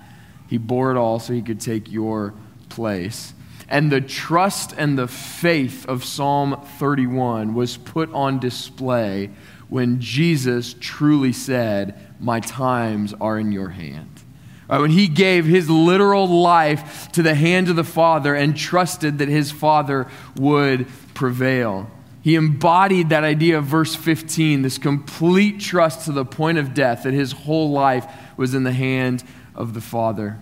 He 0.52 0.58
bore 0.58 0.90
it 0.90 0.98
all 0.98 1.18
so 1.18 1.32
he 1.32 1.40
could 1.40 1.62
take 1.62 1.90
your 1.90 2.34
place. 2.68 3.32
And 3.70 3.90
the 3.90 4.02
trust 4.02 4.74
and 4.76 4.98
the 4.98 5.08
faith 5.08 5.88
of 5.88 6.04
Psalm 6.04 6.60
31 6.78 7.54
was 7.54 7.78
put 7.78 8.12
on 8.12 8.38
display 8.38 9.30
when 9.70 9.98
Jesus 9.98 10.74
truly 10.78 11.32
said, 11.32 11.98
My 12.20 12.40
times 12.40 13.14
are 13.18 13.38
in 13.38 13.50
your 13.50 13.70
hand. 13.70 14.10
Right, 14.68 14.78
when 14.78 14.90
he 14.90 15.08
gave 15.08 15.46
his 15.46 15.70
literal 15.70 16.28
life 16.28 17.10
to 17.12 17.22
the 17.22 17.34
hand 17.34 17.70
of 17.70 17.76
the 17.76 17.82
Father 17.82 18.34
and 18.34 18.54
trusted 18.54 19.16
that 19.20 19.28
his 19.28 19.50
Father 19.50 20.06
would 20.36 20.86
prevail. 21.14 21.90
He 22.20 22.34
embodied 22.34 23.08
that 23.08 23.24
idea 23.24 23.56
of 23.56 23.64
verse 23.64 23.94
15, 23.94 24.60
this 24.60 24.76
complete 24.76 25.60
trust 25.60 26.04
to 26.04 26.12
the 26.12 26.26
point 26.26 26.58
of 26.58 26.74
death, 26.74 27.04
that 27.04 27.14
his 27.14 27.32
whole 27.32 27.70
life 27.70 28.06
was 28.36 28.52
in 28.52 28.64
the 28.64 28.72
hand 28.72 29.24
of 29.54 29.74
the 29.74 29.80
Father. 29.80 30.38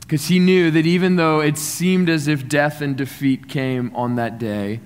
Because 0.00 0.28
he 0.28 0.38
knew 0.38 0.70
that 0.70 0.86
even 0.86 1.16
though 1.16 1.40
it 1.40 1.56
seemed 1.56 2.08
as 2.08 2.28
if 2.28 2.48
death 2.48 2.80
and 2.80 2.96
defeat 2.96 3.48
came 3.48 3.94
on 3.94 4.16
that 4.16 4.38
day, 4.38 4.80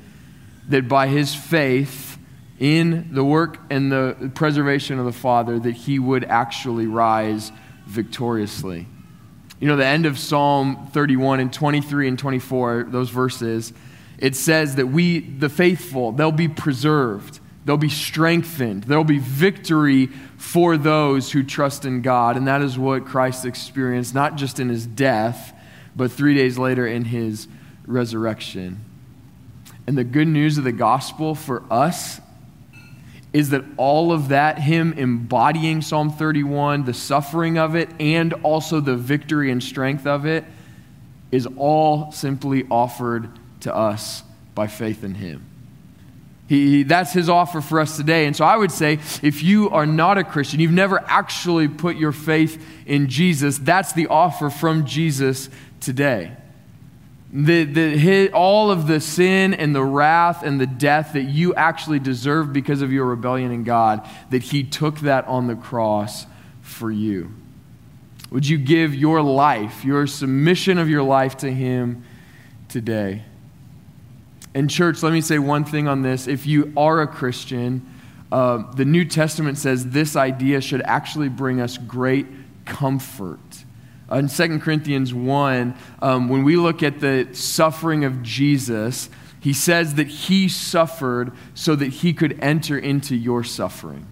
that 0.68 0.88
by 0.88 1.08
his 1.08 1.34
faith 1.34 2.18
in 2.58 3.08
the 3.12 3.24
work 3.24 3.58
and 3.70 3.90
the 3.92 4.30
preservation 4.34 4.98
of 4.98 5.04
the 5.04 5.12
Father, 5.12 5.58
that 5.58 5.74
he 5.74 5.98
would 5.98 6.24
actually 6.24 6.86
rise 6.86 7.52
victoriously. 7.86 8.86
You 9.60 9.68
know, 9.68 9.76
the 9.76 9.86
end 9.86 10.06
of 10.06 10.18
Psalm 10.18 10.88
31 10.92 11.40
and 11.40 11.52
23 11.52 12.08
and 12.08 12.18
24, 12.18 12.88
those 12.90 13.10
verses, 13.10 13.72
it 14.18 14.36
says 14.36 14.76
that 14.76 14.86
we, 14.86 15.20
the 15.20 15.48
faithful, 15.48 16.12
they'll 16.12 16.32
be 16.32 16.48
preserved, 16.48 17.40
they'll 17.66 17.76
be 17.76 17.90
strengthened, 17.90 18.84
there'll 18.84 19.04
be 19.04 19.18
victory 19.18 20.06
for 20.38 20.76
those 20.76 21.32
who 21.32 21.42
trust 21.42 21.84
in 21.84 22.00
God. 22.00 22.36
And 22.36 22.46
that 22.46 22.62
is 22.62 22.78
what 22.78 23.04
Christ 23.04 23.44
experienced, 23.44 24.14
not 24.14 24.36
just 24.36 24.60
in 24.60 24.68
his 24.68 24.86
death, 24.86 25.52
but 25.94 26.12
three 26.12 26.34
days 26.34 26.56
later 26.56 26.86
in 26.86 27.04
his 27.04 27.48
resurrection. 27.84 28.84
And 29.86 29.98
the 29.98 30.04
good 30.04 30.28
news 30.28 30.58
of 30.58 30.64
the 30.64 30.72
gospel 30.72 31.34
for 31.34 31.62
us 31.70 32.20
is 33.32 33.50
that 33.50 33.64
all 33.76 34.12
of 34.12 34.28
that, 34.28 34.58
him 34.58 34.92
embodying 34.94 35.82
Psalm 35.82 36.10
31, 36.10 36.84
the 36.84 36.94
suffering 36.94 37.58
of 37.58 37.74
it, 37.74 37.88
and 37.98 38.32
also 38.44 38.80
the 38.80 38.96
victory 38.96 39.50
and 39.50 39.62
strength 39.62 40.06
of 40.06 40.24
it, 40.24 40.44
is 41.32 41.46
all 41.56 42.12
simply 42.12 42.64
offered 42.70 43.28
to 43.60 43.74
us 43.74 44.22
by 44.54 44.68
faith 44.68 45.02
in 45.02 45.14
him. 45.16 45.44
He, 46.48 46.84
that's 46.84 47.12
his 47.12 47.28
offer 47.28 47.60
for 47.60 47.80
us 47.80 47.96
today. 47.96 48.26
And 48.26 48.36
so 48.36 48.44
I 48.44 48.56
would 48.56 48.70
say 48.70 49.00
if 49.22 49.42
you 49.42 49.68
are 49.70 49.86
not 49.86 50.16
a 50.16 50.24
Christian, 50.24 50.60
you've 50.60 50.70
never 50.70 51.02
actually 51.06 51.66
put 51.66 51.96
your 51.96 52.12
faith 52.12 52.64
in 52.86 53.08
Jesus, 53.08 53.58
that's 53.58 53.92
the 53.92 54.06
offer 54.06 54.48
from 54.48 54.86
Jesus 54.86 55.50
today. 55.80 56.36
The, 57.32 57.64
the, 57.64 57.98
his, 57.98 58.30
all 58.32 58.70
of 58.70 58.86
the 58.86 59.00
sin 59.00 59.52
and 59.52 59.74
the 59.74 59.82
wrath 59.82 60.44
and 60.44 60.60
the 60.60 60.66
death 60.66 61.14
that 61.14 61.24
you 61.24 61.54
actually 61.54 61.98
deserve 61.98 62.52
because 62.52 62.80
of 62.80 62.92
your 62.92 63.06
rebellion 63.06 63.50
in 63.50 63.64
God, 63.64 64.08
that 64.30 64.44
He 64.44 64.62
took 64.62 65.00
that 65.00 65.26
on 65.26 65.48
the 65.48 65.56
cross 65.56 66.26
for 66.62 66.90
you. 66.90 67.34
Would 68.30 68.46
you 68.46 68.58
give 68.58 68.94
your 68.94 69.20
life, 69.20 69.84
your 69.84 70.06
submission 70.06 70.78
of 70.78 70.88
your 70.88 71.02
life 71.02 71.36
to 71.38 71.52
Him 71.52 72.04
today? 72.68 73.24
And, 74.56 74.70
church, 74.70 75.02
let 75.02 75.12
me 75.12 75.20
say 75.20 75.38
one 75.38 75.64
thing 75.64 75.86
on 75.86 76.02
this. 76.02 76.26
If 76.26 76.46
you 76.46 76.72
are 76.76 77.02
a 77.02 77.06
Christian, 77.06 77.86
uh, 78.32 78.72
the 78.72 78.84
New 78.84 79.04
Testament 79.04 79.58
says 79.58 79.90
this 79.90 80.16
idea 80.16 80.60
should 80.60 80.82
actually 80.82 81.28
bring 81.28 81.60
us 81.60 81.76
great 81.78 82.26
comfort 82.64 83.38
in 84.12 84.28
2 84.28 84.60
Corinthians 84.60 85.12
1, 85.12 85.74
um, 86.00 86.28
when 86.28 86.44
we 86.44 86.56
look 86.56 86.82
at 86.82 87.00
the 87.00 87.28
suffering 87.32 88.04
of 88.04 88.22
Jesus, 88.22 89.10
he 89.40 89.52
says 89.52 89.94
that 89.94 90.06
he 90.06 90.48
suffered 90.48 91.32
so 91.54 91.74
that 91.74 91.88
he 91.88 92.12
could 92.12 92.38
enter 92.40 92.78
into 92.78 93.16
your 93.16 93.42
suffering. 93.42 94.06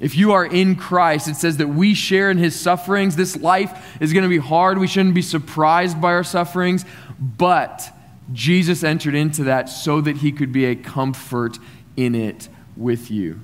If 0.00 0.16
you 0.16 0.32
are 0.32 0.46
in 0.46 0.76
Christ, 0.76 1.26
it 1.26 1.34
says 1.34 1.56
that 1.56 1.66
we 1.66 1.94
share 1.94 2.30
in 2.30 2.38
his 2.38 2.58
sufferings. 2.58 3.16
This 3.16 3.36
life 3.36 3.96
is 4.00 4.12
going 4.12 4.22
to 4.22 4.28
be 4.28 4.38
hard. 4.38 4.78
We 4.78 4.86
shouldn't 4.86 5.16
be 5.16 5.22
surprised 5.22 6.00
by 6.00 6.12
our 6.12 6.22
sufferings, 6.22 6.84
but 7.18 7.90
Jesus 8.32 8.84
entered 8.84 9.14
into 9.14 9.44
that 9.44 9.68
so 9.68 10.00
that 10.00 10.18
he 10.18 10.32
could 10.32 10.52
be 10.52 10.66
a 10.66 10.74
comfort 10.74 11.58
in 11.96 12.14
it 12.14 12.48
with 12.76 13.10
you. 13.10 13.40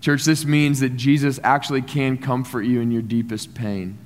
Church, 0.00 0.24
this 0.24 0.44
means 0.44 0.80
that 0.80 0.96
Jesus 0.96 1.38
actually 1.44 1.82
can 1.82 2.16
comfort 2.16 2.62
you 2.62 2.80
in 2.80 2.90
your 2.90 3.02
deepest 3.02 3.54
pain 3.54 3.98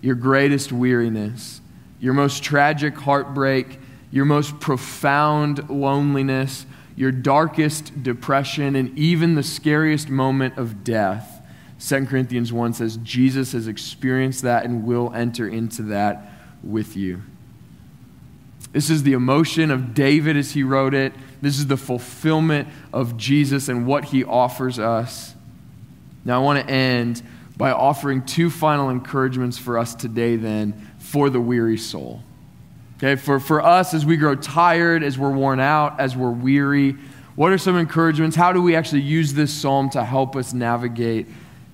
your 0.00 0.14
greatest 0.14 0.70
weariness, 0.70 1.62
your 1.98 2.12
most 2.12 2.44
tragic 2.44 2.94
heartbreak, 2.94 3.78
your 4.10 4.26
most 4.26 4.60
profound 4.60 5.70
loneliness, 5.70 6.66
your 6.94 7.10
darkest 7.10 8.02
depression, 8.02 8.76
and 8.76 8.98
even 8.98 9.34
the 9.34 9.42
scariest 9.42 10.10
moment 10.10 10.58
of 10.58 10.84
death. 10.84 11.40
2 11.80 12.04
Corinthians 12.04 12.52
1 12.52 12.74
says 12.74 12.98
Jesus 12.98 13.52
has 13.52 13.66
experienced 13.66 14.42
that 14.42 14.66
and 14.66 14.84
will 14.84 15.10
enter 15.14 15.48
into 15.48 15.80
that 15.84 16.30
with 16.62 16.98
you. 16.98 17.22
This 18.74 18.90
is 18.90 19.04
the 19.04 19.12
emotion 19.12 19.70
of 19.70 19.94
David 19.94 20.36
as 20.36 20.50
he 20.50 20.64
wrote 20.64 20.94
it. 20.94 21.12
This 21.40 21.60
is 21.60 21.68
the 21.68 21.76
fulfillment 21.76 22.68
of 22.92 23.16
Jesus 23.16 23.68
and 23.68 23.86
what 23.86 24.06
he 24.06 24.24
offers 24.24 24.80
us. 24.80 25.32
Now, 26.24 26.40
I 26.40 26.44
want 26.44 26.66
to 26.66 26.68
end 26.68 27.22
by 27.56 27.70
offering 27.70 28.26
two 28.26 28.50
final 28.50 28.90
encouragements 28.90 29.56
for 29.58 29.78
us 29.78 29.94
today, 29.94 30.34
then, 30.34 30.90
for 30.98 31.30
the 31.30 31.40
weary 31.40 31.78
soul. 31.78 32.24
Okay, 32.96 33.14
for, 33.14 33.38
for 33.38 33.62
us 33.62 33.94
as 33.94 34.04
we 34.04 34.16
grow 34.16 34.34
tired, 34.34 35.04
as 35.04 35.16
we're 35.16 35.30
worn 35.30 35.60
out, 35.60 36.00
as 36.00 36.16
we're 36.16 36.32
weary, 36.32 36.96
what 37.36 37.52
are 37.52 37.58
some 37.58 37.76
encouragements? 37.76 38.34
How 38.34 38.52
do 38.52 38.60
we 38.60 38.74
actually 38.74 39.02
use 39.02 39.34
this 39.34 39.52
psalm 39.52 39.88
to 39.90 40.04
help 40.04 40.34
us 40.34 40.52
navigate 40.52 41.28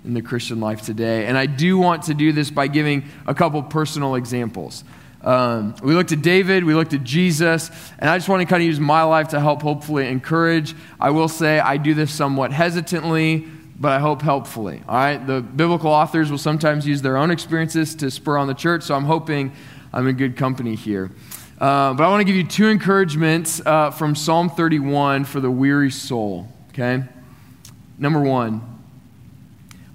in 0.04 0.12
the 0.12 0.20
Christian 0.20 0.60
life 0.60 0.82
today? 0.82 1.24
And 1.24 1.38
I 1.38 1.46
do 1.46 1.78
want 1.78 2.02
to 2.04 2.14
do 2.14 2.32
this 2.32 2.50
by 2.50 2.66
giving 2.66 3.04
a 3.26 3.34
couple 3.34 3.62
personal 3.62 4.16
examples. 4.16 4.84
Um, 5.22 5.74
we 5.82 5.94
looked 5.94 6.12
at 6.12 6.22
David, 6.22 6.64
we 6.64 6.74
looked 6.74 6.94
at 6.94 7.04
Jesus, 7.04 7.70
and 7.98 8.08
I 8.08 8.16
just 8.16 8.28
want 8.28 8.40
to 8.40 8.46
kind 8.46 8.62
of 8.62 8.66
use 8.66 8.80
my 8.80 9.02
life 9.02 9.28
to 9.28 9.40
help 9.40 9.62
hopefully 9.62 10.08
encourage. 10.08 10.74
I 10.98 11.10
will 11.10 11.28
say 11.28 11.60
I 11.60 11.76
do 11.76 11.94
this 11.94 12.12
somewhat 12.12 12.52
hesitantly 12.52 13.46
but 13.80 13.92
I 13.92 13.98
hope 13.98 14.20
helpfully. 14.20 14.82
All 14.86 14.94
right? 14.94 15.26
The 15.26 15.40
biblical 15.40 15.90
authors 15.90 16.30
will 16.30 16.38
sometimes 16.38 16.86
use 16.86 17.00
their 17.00 17.16
own 17.16 17.30
experiences 17.30 17.94
to 17.96 18.10
spur 18.10 18.36
on 18.36 18.46
the 18.46 18.54
church, 18.54 18.82
so 18.82 18.94
I'm 18.94 19.06
hoping 19.06 19.52
I'm 19.92 20.06
in 20.06 20.16
good 20.16 20.36
company 20.36 20.74
here. 20.74 21.10
Uh, 21.58 21.94
but 21.94 22.04
I 22.04 22.08
want 22.08 22.20
to 22.20 22.24
give 22.24 22.36
you 22.36 22.46
two 22.46 22.68
encouragements 22.68 23.60
uh, 23.64 23.90
from 23.90 24.14
Psalm 24.14 24.50
31 24.50 25.24
for 25.24 25.40
the 25.40 25.50
weary 25.50 25.90
soul. 25.90 26.46
Okay? 26.68 27.02
Number 27.98 28.20
one, 28.20 28.82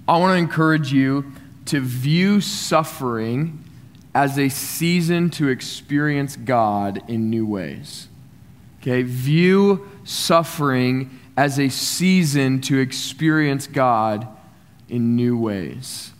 I 0.08 0.18
want 0.18 0.32
to 0.32 0.38
encourage 0.38 0.92
you 0.92 1.32
to 1.66 1.80
view 1.80 2.40
suffering 2.40 3.62
as 4.16 4.38
a 4.38 4.48
season 4.48 5.28
to 5.28 5.48
experience 5.48 6.36
God 6.36 7.02
in 7.06 7.28
new 7.28 7.44
ways. 7.44 8.08
Okay, 8.80 9.02
view 9.02 9.86
suffering 10.04 11.10
as 11.36 11.60
a 11.60 11.68
season 11.68 12.62
to 12.62 12.78
experience 12.78 13.66
God 13.66 14.26
in 14.88 15.16
new 15.16 15.36
ways. 15.36 16.12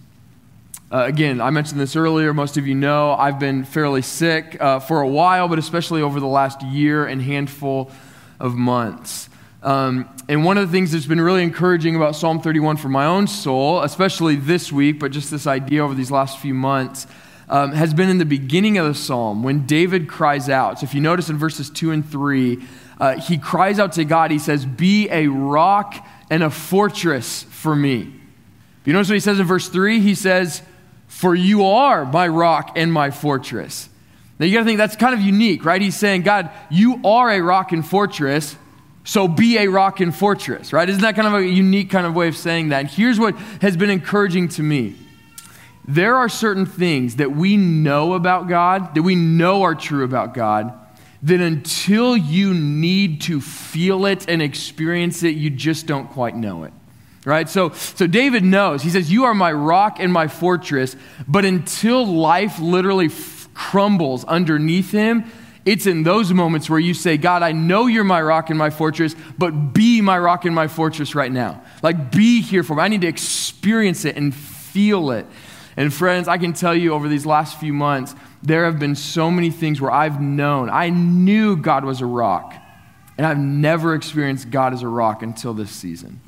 Uh, 0.93 1.05
again, 1.07 1.41
I 1.41 1.49
mentioned 1.49 1.81
this 1.81 1.97
earlier. 1.97 2.35
Most 2.35 2.59
of 2.59 2.67
you 2.67 2.75
know 2.75 3.13
I've 3.13 3.39
been 3.39 3.65
fairly 3.65 4.03
sick 4.03 4.61
uh, 4.61 4.79
for 4.79 5.01
a 5.01 5.09
while, 5.09 5.49
but 5.49 5.59
especially 5.59 6.03
over 6.03 6.21
the 6.21 6.27
last 6.27 6.61
year 6.61 7.07
and 7.07 7.23
handful 7.23 7.91
of 8.39 8.57
months. 8.57 9.31
Um, 9.63 10.07
and 10.29 10.45
one 10.45 10.59
of 10.59 10.67
the 10.67 10.71
things 10.71 10.93
that's 10.93 11.07
been 11.07 11.23
really 11.23 11.43
encouraging 11.43 11.97
about 11.97 12.15
Psalm 12.15 12.43
31 12.43 12.77
for 12.77 12.91
my 12.91 13.07
own 13.07 13.27
soul, 13.27 13.81
especially 13.81 14.37
this 14.37 14.71
week, 14.71 15.01
but 15.01 15.13
just 15.13 15.31
this 15.31 15.47
idea 15.47 15.83
over 15.83 15.95
these 15.95 16.11
last 16.11 16.39
few 16.41 16.53
months, 16.53 17.07
um, 17.49 17.73
has 17.73 17.95
been 17.95 18.09
in 18.09 18.19
the 18.19 18.25
beginning 18.25 18.79
of 18.79 18.87
the 18.87 18.95
psalm 18.95 19.43
when 19.43 19.67
David 19.67 20.09
cries 20.09 20.49
out. 20.49 20.81
So 20.81 20.85
if 20.85 20.95
you 20.95 21.01
notice 21.01 21.29
in 21.29 21.39
verses 21.39 21.71
2 21.71 21.93
and 21.93 22.09
3, 22.09 22.59
uh, 22.99 23.21
he 23.21 23.39
cries 23.39 23.79
out 23.79 23.93
to 23.93 24.05
God. 24.05 24.31
He 24.31 24.39
says, 24.39 24.65
Be 24.65 25.09
a 25.11 25.29
rock 25.29 26.07
and 26.31 26.43
a 26.43 26.51
fortress 26.51 27.45
for 27.45 27.77
me. 27.77 28.13
You 28.85 28.93
notice 28.93 29.09
what 29.09 29.15
he 29.15 29.21
says 29.21 29.39
in 29.39 29.47
verse 29.47 29.69
3? 29.69 30.01
He 30.01 30.15
says, 30.15 30.63
For 31.07 31.35
you 31.35 31.65
are 31.65 32.05
my 32.05 32.27
rock 32.29 32.73
and 32.77 32.93
my 32.93 33.11
fortress. 33.11 33.89
Now 34.39 34.47
you 34.47 34.53
got 34.53 34.61
to 34.61 34.65
think 34.67 34.79
that's 34.79 34.97
kind 34.97 35.15
of 35.15 35.21
unique, 35.21 35.65
right? 35.65 35.81
He's 35.81 35.97
saying, 35.97 36.23
God, 36.23 36.51
you 36.71 37.01
are 37.05 37.31
a 37.31 37.41
rock 37.41 37.73
and 37.73 37.87
fortress, 37.87 38.57
so 39.05 39.29
be 39.29 39.57
a 39.59 39.69
rock 39.69 40.01
and 40.01 40.15
fortress, 40.15 40.73
right? 40.73 40.89
Isn't 40.89 41.03
that 41.03 41.15
kind 41.15 41.29
of 41.29 41.35
a 41.35 41.47
unique 41.47 41.91
kind 41.91 42.07
of 42.07 42.15
way 42.15 42.29
of 42.29 42.37
saying 42.37 42.69
that? 42.69 42.81
And 42.81 42.89
here's 42.89 43.19
what 43.19 43.37
has 43.61 43.77
been 43.77 43.89
encouraging 43.89 44.49
to 44.51 44.63
me. 44.63 44.95
There 45.89 46.17
are 46.17 46.29
certain 46.29 46.67
things 46.67 47.17
that 47.17 47.33
we 47.33 47.57
know 47.57 48.15
about 48.15 48.49
God, 48.49 48.95
that 48.95 49.03
we 49.03 49.15
know 49.15 49.63
are 49.63 49.75
true 49.75 50.05
about 50.05 50.35
God, 50.35 50.73
that 51.23 51.41
until 51.41 52.17
you 52.17 52.55
need 52.55 53.23
to 53.23 53.41
feel 53.41 54.07
it 54.07 54.29
and 54.29 54.43
experience 54.43 55.23
it, 55.23 55.37
you 55.37 55.51
just 55.51 55.87
don't 55.87 56.09
quite 56.11 56.37
know 56.37 56.65
it 56.65 56.73
right? 57.27 57.49
So, 57.49 57.71
so 57.73 58.07
David 58.07 58.45
knows. 58.45 58.83
He 58.83 58.89
says, 58.89 59.13
You 59.13 59.25
are 59.25 59.35
my 59.35 59.53
rock 59.53 59.99
and 60.01 60.11
my 60.11 60.29
fortress. 60.29 60.97
But 61.29 61.45
until 61.45 62.07
life 62.07 62.61
literally 62.61 63.07
f- 63.07 63.49
crumbles 63.53 64.25
underneath 64.25 64.93
him, 64.93 65.25
it's 65.67 65.87
in 65.87 66.05
those 66.05 66.33
moments 66.33 66.71
where 66.71 66.79
you 66.79 66.95
say, 66.95 67.17
God, 67.17 67.43
I 67.43 67.51
know 67.51 67.89
you're 67.89 68.05
my 68.05 68.23
rock 68.23 68.51
and 68.51 68.59
my 68.59 68.71
fortress, 68.71 69.17
but 69.37 69.75
be 69.75 70.01
my 70.01 70.17
rock 70.17 70.45
and 70.45 70.55
my 70.55 70.69
fortress 70.69 71.17
right 71.17 71.33
now. 71.33 71.63
Like, 71.83 72.13
be 72.13 72.41
here 72.41 72.63
for 72.63 72.77
me. 72.77 72.83
I 72.83 72.89
need 72.89 73.01
to 73.01 73.09
experience 73.09 74.05
it 74.05 74.17
and 74.17 74.33
feel 74.33 75.11
it. 75.11 75.27
And 75.77 75.93
friends, 75.93 76.27
I 76.27 76.39
can 76.39 76.53
tell 76.53 76.75
you 76.75 76.95
over 76.95 77.09
these 77.09 77.27
last 77.27 77.61
few 77.61 77.73
months, 77.73 78.15
there 78.43 78.65
have 78.65 78.79
been 78.79 78.95
so 78.95 79.31
many 79.31 79.51
things 79.51 79.81
where 79.81 79.91
I've 79.91 80.21
known, 80.21 80.71
I 80.71 80.89
knew 80.89 81.57
God 81.57 81.85
was 81.85 82.01
a 82.01 82.07
rock, 82.07 82.55
and 83.19 83.27
I've 83.27 83.39
never 83.39 83.95
experienced 83.95 84.51
God 84.51 84.73
as 84.73 84.83
a 84.83 84.89
rock 84.89 85.23
until 85.23 85.53
this 85.53 85.71
season. 85.71 86.21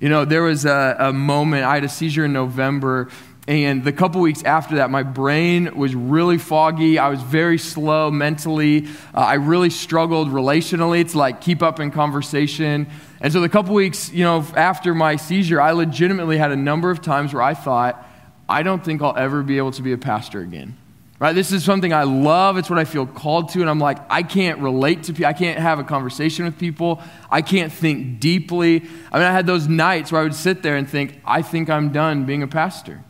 You 0.00 0.08
know, 0.08 0.24
there 0.24 0.42
was 0.42 0.64
a, 0.64 0.96
a 0.98 1.12
moment, 1.12 1.64
I 1.64 1.74
had 1.74 1.84
a 1.84 1.88
seizure 1.88 2.24
in 2.24 2.32
November, 2.32 3.10
and 3.46 3.84
the 3.84 3.92
couple 3.92 4.20
weeks 4.20 4.42
after 4.44 4.76
that, 4.76 4.90
my 4.90 5.02
brain 5.02 5.74
was 5.76 5.94
really 5.94 6.38
foggy. 6.38 6.98
I 6.98 7.08
was 7.08 7.20
very 7.20 7.58
slow 7.58 8.10
mentally. 8.10 8.86
Uh, 9.14 9.20
I 9.20 9.34
really 9.34 9.70
struggled 9.70 10.28
relationally 10.28 11.10
to 11.10 11.18
like 11.18 11.40
keep 11.40 11.62
up 11.62 11.80
in 11.80 11.90
conversation. 11.90 12.86
And 13.20 13.32
so 13.32 13.40
the 13.40 13.48
couple 13.48 13.74
weeks, 13.74 14.12
you 14.12 14.24
know, 14.24 14.44
after 14.56 14.94
my 14.94 15.16
seizure, 15.16 15.60
I 15.60 15.72
legitimately 15.72 16.38
had 16.38 16.52
a 16.52 16.56
number 16.56 16.90
of 16.90 17.02
times 17.02 17.34
where 17.34 17.42
I 17.42 17.54
thought, 17.54 18.06
I 18.50 18.62
don't 18.62 18.84
think 18.84 19.00
I'll 19.00 19.16
ever 19.16 19.42
be 19.42 19.58
able 19.58 19.72
to 19.72 19.82
be 19.82 19.92
a 19.92 19.98
pastor 19.98 20.40
again. 20.40 20.76
Right? 21.20 21.34
This 21.34 21.52
is 21.52 21.62
something 21.64 21.92
I 21.92 22.04
love. 22.04 22.56
It's 22.56 22.70
what 22.70 22.78
I 22.78 22.86
feel 22.86 23.06
called 23.06 23.50
to. 23.50 23.60
And 23.60 23.68
I'm 23.68 23.78
like, 23.78 23.98
I 24.08 24.22
can't 24.22 24.58
relate 24.60 25.02
to 25.04 25.12
people. 25.12 25.26
I 25.26 25.34
can't 25.34 25.58
have 25.58 25.78
a 25.78 25.84
conversation 25.84 26.46
with 26.46 26.58
people. 26.58 27.02
I 27.30 27.42
can't 27.42 27.70
think 27.70 28.20
deeply. 28.20 28.76
I 29.12 29.18
mean, 29.18 29.26
I 29.26 29.32
had 29.32 29.46
those 29.46 29.68
nights 29.68 30.10
where 30.10 30.22
I 30.22 30.24
would 30.24 30.34
sit 30.34 30.62
there 30.62 30.76
and 30.76 30.88
think, 30.88 31.20
I 31.26 31.42
think 31.42 31.68
I'm 31.68 31.92
done 31.92 32.24
being 32.24 32.42
a 32.42 32.48
pastor. 32.48 33.04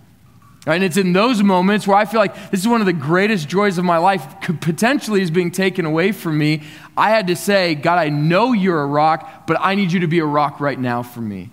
Right? 0.67 0.75
And 0.75 0.85
it's 0.85 0.97
in 0.97 1.13
those 1.13 1.41
moments 1.43 1.87
where 1.87 1.97
I 1.97 2.05
feel 2.05 2.19
like 2.19 2.51
this 2.51 2.59
is 2.59 2.69
one 2.69 2.81
of 2.81 2.87
the 2.87 2.93
greatest 2.93 3.49
joys 3.49 3.79
of 3.79 3.85
my 3.85 3.99
life, 3.99 4.27
potentially 4.61 5.23
is 5.23 5.31
being 5.31 5.53
taken 5.53 5.85
away 5.85 6.11
from 6.11 6.37
me. 6.37 6.65
I 6.97 7.11
had 7.11 7.29
to 7.29 7.37
say, 7.37 7.77
God, 7.77 7.99
I 7.99 8.09
know 8.09 8.53
you're 8.53 8.83
a 8.83 8.87
rock, 8.87 9.47
but 9.47 9.57
I 9.61 9.77
need 9.77 9.93
you 9.93 10.01
to 10.01 10.09
be 10.09 10.19
a 10.19 10.27
rock 10.27 10.59
right 10.59 10.79
now 10.79 11.05
for 11.05 11.21
me. 11.21 11.51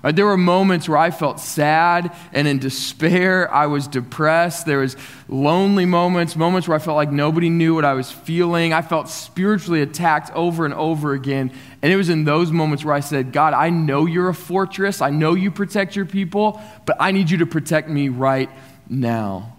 Right? 0.00 0.14
There 0.14 0.26
were 0.26 0.36
moments 0.36 0.88
where 0.88 0.98
I 0.98 1.10
felt 1.10 1.40
sad 1.40 2.14
and 2.32 2.46
in 2.46 2.60
despair. 2.60 3.52
I 3.52 3.66
was 3.66 3.88
depressed. 3.88 4.64
There 4.64 4.78
was 4.78 4.96
lonely 5.28 5.86
moments, 5.86 6.36
moments 6.36 6.68
where 6.68 6.76
I 6.76 6.78
felt 6.78 6.94
like 6.94 7.10
nobody 7.10 7.50
knew 7.50 7.74
what 7.74 7.84
I 7.84 7.94
was 7.94 8.10
feeling. 8.12 8.72
I 8.72 8.80
felt 8.80 9.08
spiritually 9.08 9.82
attacked 9.82 10.30
over 10.34 10.64
and 10.64 10.72
over 10.72 11.14
again. 11.14 11.50
And 11.82 11.92
it 11.92 11.96
was 11.96 12.10
in 12.10 12.22
those 12.22 12.52
moments 12.52 12.84
where 12.84 12.94
I 12.94 13.00
said, 13.00 13.32
God, 13.32 13.54
I 13.54 13.70
know 13.70 14.06
you're 14.06 14.28
a 14.28 14.34
fortress. 14.34 15.02
I 15.02 15.10
know 15.10 15.34
you 15.34 15.50
protect 15.50 15.96
your 15.96 16.06
people, 16.06 16.62
but 16.86 16.96
I 17.00 17.10
need 17.10 17.28
you 17.28 17.38
to 17.38 17.46
protect 17.46 17.88
me 17.88 18.08
right 18.08 18.50
now. 18.88 19.56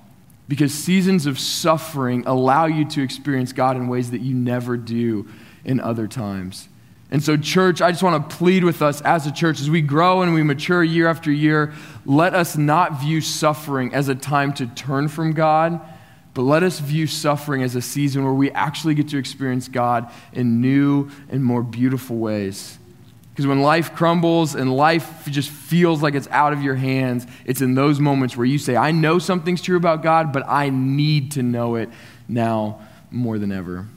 Because 0.48 0.74
seasons 0.74 1.26
of 1.26 1.38
suffering 1.38 2.24
allow 2.26 2.66
you 2.66 2.86
to 2.86 3.04
experience 3.04 3.52
God 3.52 3.76
in 3.76 3.90
ways 3.90 4.12
that 4.12 4.22
you 4.22 4.34
never 4.34 4.78
do 4.78 5.28
in 5.66 5.82
other 5.82 6.08
times. 6.08 6.69
And 7.12 7.24
so, 7.24 7.38
church, 7.38 7.82
I 7.82 7.92
just 7.92 8.04
want 8.04 8.30
to 8.30 8.36
plead 8.38 8.64
with 8.64 8.82
us 8.82 9.02
as 9.02 9.26
a 9.26 9.32
church 9.32 9.60
as 9.60 9.70
we 9.70 9.82
grow 9.82 10.22
and 10.22 10.34
we 10.34 10.44
mature 10.44 10.84
year 10.84 11.08
after 11.08 11.32
year. 11.32 11.74
Let 12.06 12.36
us 12.36 12.56
not 12.56 13.02
view 13.02 13.20
suffering 13.20 13.94
as 13.96 14.10
a 14.10 14.16
time 14.16 14.54
to 14.54 14.68
turn 14.68 15.08
from 15.08 15.34
God, 15.34 15.82
but 16.36 16.44
let 16.44 16.62
us 16.62 16.80
view 16.80 17.08
suffering 17.08 17.64
as 17.64 17.76
a 17.76 17.82
season 17.82 18.24
where 18.24 18.34
we 18.34 18.52
actually 18.52 18.94
get 18.94 19.10
to 19.10 19.18
experience 19.18 19.68
God 19.68 20.12
in 20.34 20.62
new 20.62 21.10
and 21.30 21.44
more 21.44 21.64
beautiful 21.64 22.18
ways. 22.18 22.78
Because 23.32 23.48
when 23.48 23.62
life 23.62 23.96
crumbles 23.96 24.54
and 24.54 24.76
life 24.76 25.26
just 25.32 25.50
feels 25.50 26.04
like 26.04 26.14
it's 26.14 26.28
out 26.28 26.54
of 26.54 26.62
your 26.62 26.76
hands, 26.76 27.26
it's 27.46 27.62
in 27.62 27.74
those 27.74 28.00
moments 28.00 28.38
where 28.38 28.46
you 28.46 28.60
say, 28.60 28.76
I 28.76 28.92
know 28.92 29.18
something's 29.18 29.62
true 29.62 29.78
about 29.78 30.04
God, 30.04 30.32
but 30.32 30.44
I 30.48 30.70
need 30.70 31.32
to 31.32 31.42
know 31.42 31.76
it 31.76 31.90
now 32.28 32.82
more 33.10 33.40
than 33.40 33.52
ever. 33.52 33.88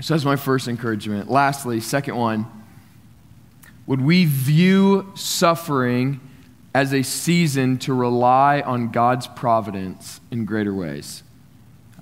So 0.00 0.14
that's 0.14 0.24
my 0.24 0.36
first 0.36 0.68
encouragement. 0.68 1.30
Lastly, 1.30 1.80
second 1.80 2.16
one, 2.16 2.46
would 3.86 4.00
we 4.00 4.24
view 4.24 5.12
suffering 5.14 6.20
as 6.74 6.94
a 6.94 7.02
season 7.02 7.78
to 7.78 7.92
rely 7.92 8.60
on 8.62 8.90
God's 8.90 9.26
providence 9.26 10.20
in 10.30 10.44
greater 10.44 10.72
ways? 10.72 11.22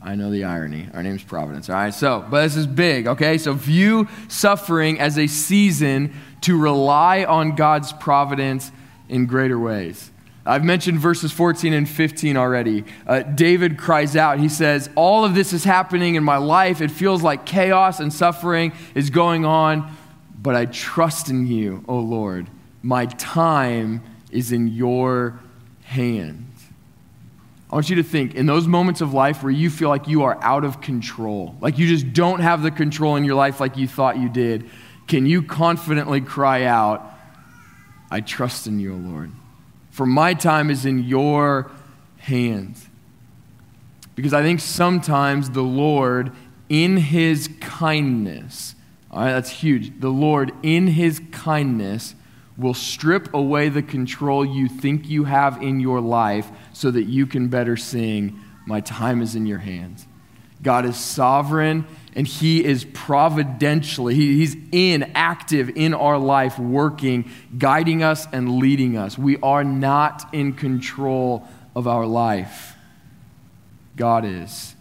I 0.02 0.14
know 0.14 0.30
the 0.30 0.44
irony. 0.44 0.88
Our 0.94 1.02
name's 1.02 1.22
Providence. 1.22 1.68
All 1.68 1.76
right, 1.76 1.92
so, 1.92 2.24
but 2.30 2.42
this 2.42 2.56
is 2.56 2.66
big, 2.66 3.06
okay? 3.06 3.36
So 3.36 3.52
view 3.52 4.08
suffering 4.28 4.98
as 4.98 5.18
a 5.18 5.26
season 5.26 6.14
to 6.42 6.58
rely 6.58 7.24
on 7.24 7.54
God's 7.54 7.92
providence 7.92 8.72
in 9.10 9.26
greater 9.26 9.58
ways. 9.58 10.10
I've 10.46 10.64
mentioned 10.64 10.98
verses 10.98 11.32
14 11.32 11.72
and 11.72 11.88
15 11.88 12.36
already. 12.36 12.84
Uh, 13.06 13.20
David 13.20 13.78
cries 13.78 14.16
out. 14.16 14.38
He 14.38 14.48
says, 14.48 14.88
All 14.94 15.24
of 15.24 15.34
this 15.34 15.52
is 15.52 15.64
happening 15.64 16.14
in 16.14 16.24
my 16.24 16.38
life. 16.38 16.80
It 16.80 16.90
feels 16.90 17.22
like 17.22 17.44
chaos 17.44 18.00
and 18.00 18.12
suffering 18.12 18.72
is 18.94 19.10
going 19.10 19.44
on, 19.44 19.94
but 20.40 20.54
I 20.54 20.64
trust 20.66 21.28
in 21.28 21.46
you, 21.46 21.84
O 21.86 21.98
Lord. 21.98 22.48
My 22.82 23.06
time 23.06 24.02
is 24.30 24.52
in 24.52 24.68
your 24.68 25.38
hands. 25.82 26.46
I 27.70 27.74
want 27.74 27.90
you 27.90 27.96
to 27.96 28.02
think 28.02 28.34
in 28.34 28.46
those 28.46 28.66
moments 28.66 29.00
of 29.00 29.12
life 29.12 29.42
where 29.42 29.52
you 29.52 29.70
feel 29.70 29.90
like 29.90 30.08
you 30.08 30.24
are 30.24 30.42
out 30.42 30.64
of 30.64 30.80
control, 30.80 31.54
like 31.60 31.78
you 31.78 31.86
just 31.86 32.12
don't 32.12 32.40
have 32.40 32.62
the 32.62 32.70
control 32.70 33.16
in 33.16 33.24
your 33.24 33.36
life 33.36 33.60
like 33.60 33.76
you 33.76 33.86
thought 33.86 34.16
you 34.16 34.28
did, 34.28 34.68
can 35.06 35.26
you 35.26 35.42
confidently 35.42 36.20
cry 36.20 36.64
out, 36.64 37.04
I 38.10 38.22
trust 38.22 38.66
in 38.66 38.80
you, 38.80 38.94
O 38.94 38.96
Lord? 38.96 39.30
For 40.00 40.06
my 40.06 40.32
time 40.32 40.70
is 40.70 40.86
in 40.86 41.04
your 41.04 41.70
hands. 42.16 42.88
Because 44.14 44.32
I 44.32 44.40
think 44.40 44.60
sometimes 44.60 45.50
the 45.50 45.60
Lord, 45.60 46.32
in 46.70 46.96
his 46.96 47.50
kindness, 47.60 48.76
all 49.10 49.20
right, 49.20 49.32
that's 49.32 49.50
huge. 49.50 50.00
The 50.00 50.08
Lord, 50.08 50.52
in 50.62 50.86
his 50.86 51.20
kindness, 51.32 52.14
will 52.56 52.72
strip 52.72 53.34
away 53.34 53.68
the 53.68 53.82
control 53.82 54.42
you 54.42 54.68
think 54.68 55.06
you 55.06 55.24
have 55.24 55.62
in 55.62 55.80
your 55.80 56.00
life 56.00 56.50
so 56.72 56.90
that 56.90 57.04
you 57.04 57.26
can 57.26 57.48
better 57.48 57.76
sing, 57.76 58.40
My 58.64 58.80
time 58.80 59.20
is 59.20 59.34
in 59.34 59.44
your 59.44 59.58
hands. 59.58 60.06
God 60.62 60.86
is 60.86 60.96
sovereign 60.96 61.84
and 62.14 62.26
He 62.26 62.64
is 62.64 62.84
providentially, 62.84 64.14
he, 64.14 64.38
He's 64.38 64.56
in, 64.72 65.12
active 65.14 65.70
in 65.76 65.94
our 65.94 66.18
life, 66.18 66.58
working, 66.58 67.30
guiding 67.56 68.02
us, 68.02 68.26
and 68.32 68.58
leading 68.58 68.96
us. 68.96 69.16
We 69.16 69.38
are 69.38 69.64
not 69.64 70.32
in 70.32 70.54
control 70.54 71.46
of 71.74 71.86
our 71.86 72.06
life. 72.06 72.74
God 73.96 74.24
is. 74.24 74.74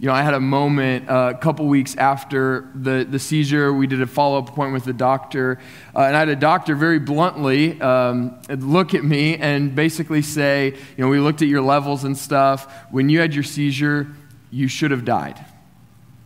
You 0.00 0.06
know, 0.06 0.14
I 0.14 0.22
had 0.22 0.34
a 0.34 0.40
moment 0.40 1.10
uh, 1.10 1.32
a 1.34 1.38
couple 1.38 1.66
weeks 1.66 1.96
after 1.96 2.70
the, 2.72 3.04
the 3.08 3.18
seizure. 3.18 3.72
We 3.72 3.88
did 3.88 4.00
a 4.00 4.06
follow 4.06 4.38
up 4.38 4.48
appointment 4.48 4.74
with 4.74 4.84
the 4.84 4.92
doctor. 4.92 5.58
Uh, 5.94 6.02
and 6.02 6.14
I 6.14 6.20
had 6.20 6.28
a 6.28 6.36
doctor 6.36 6.76
very 6.76 7.00
bluntly 7.00 7.80
um, 7.80 8.40
look 8.48 8.94
at 8.94 9.02
me 9.02 9.36
and 9.38 9.74
basically 9.74 10.22
say, 10.22 10.68
you 10.96 11.04
know, 11.04 11.08
we 11.08 11.18
looked 11.18 11.42
at 11.42 11.48
your 11.48 11.62
levels 11.62 12.04
and 12.04 12.16
stuff. 12.16 12.72
When 12.92 13.08
you 13.08 13.18
had 13.18 13.34
your 13.34 13.42
seizure, 13.42 14.06
you 14.52 14.68
should 14.68 14.92
have 14.92 15.04
died. 15.04 15.44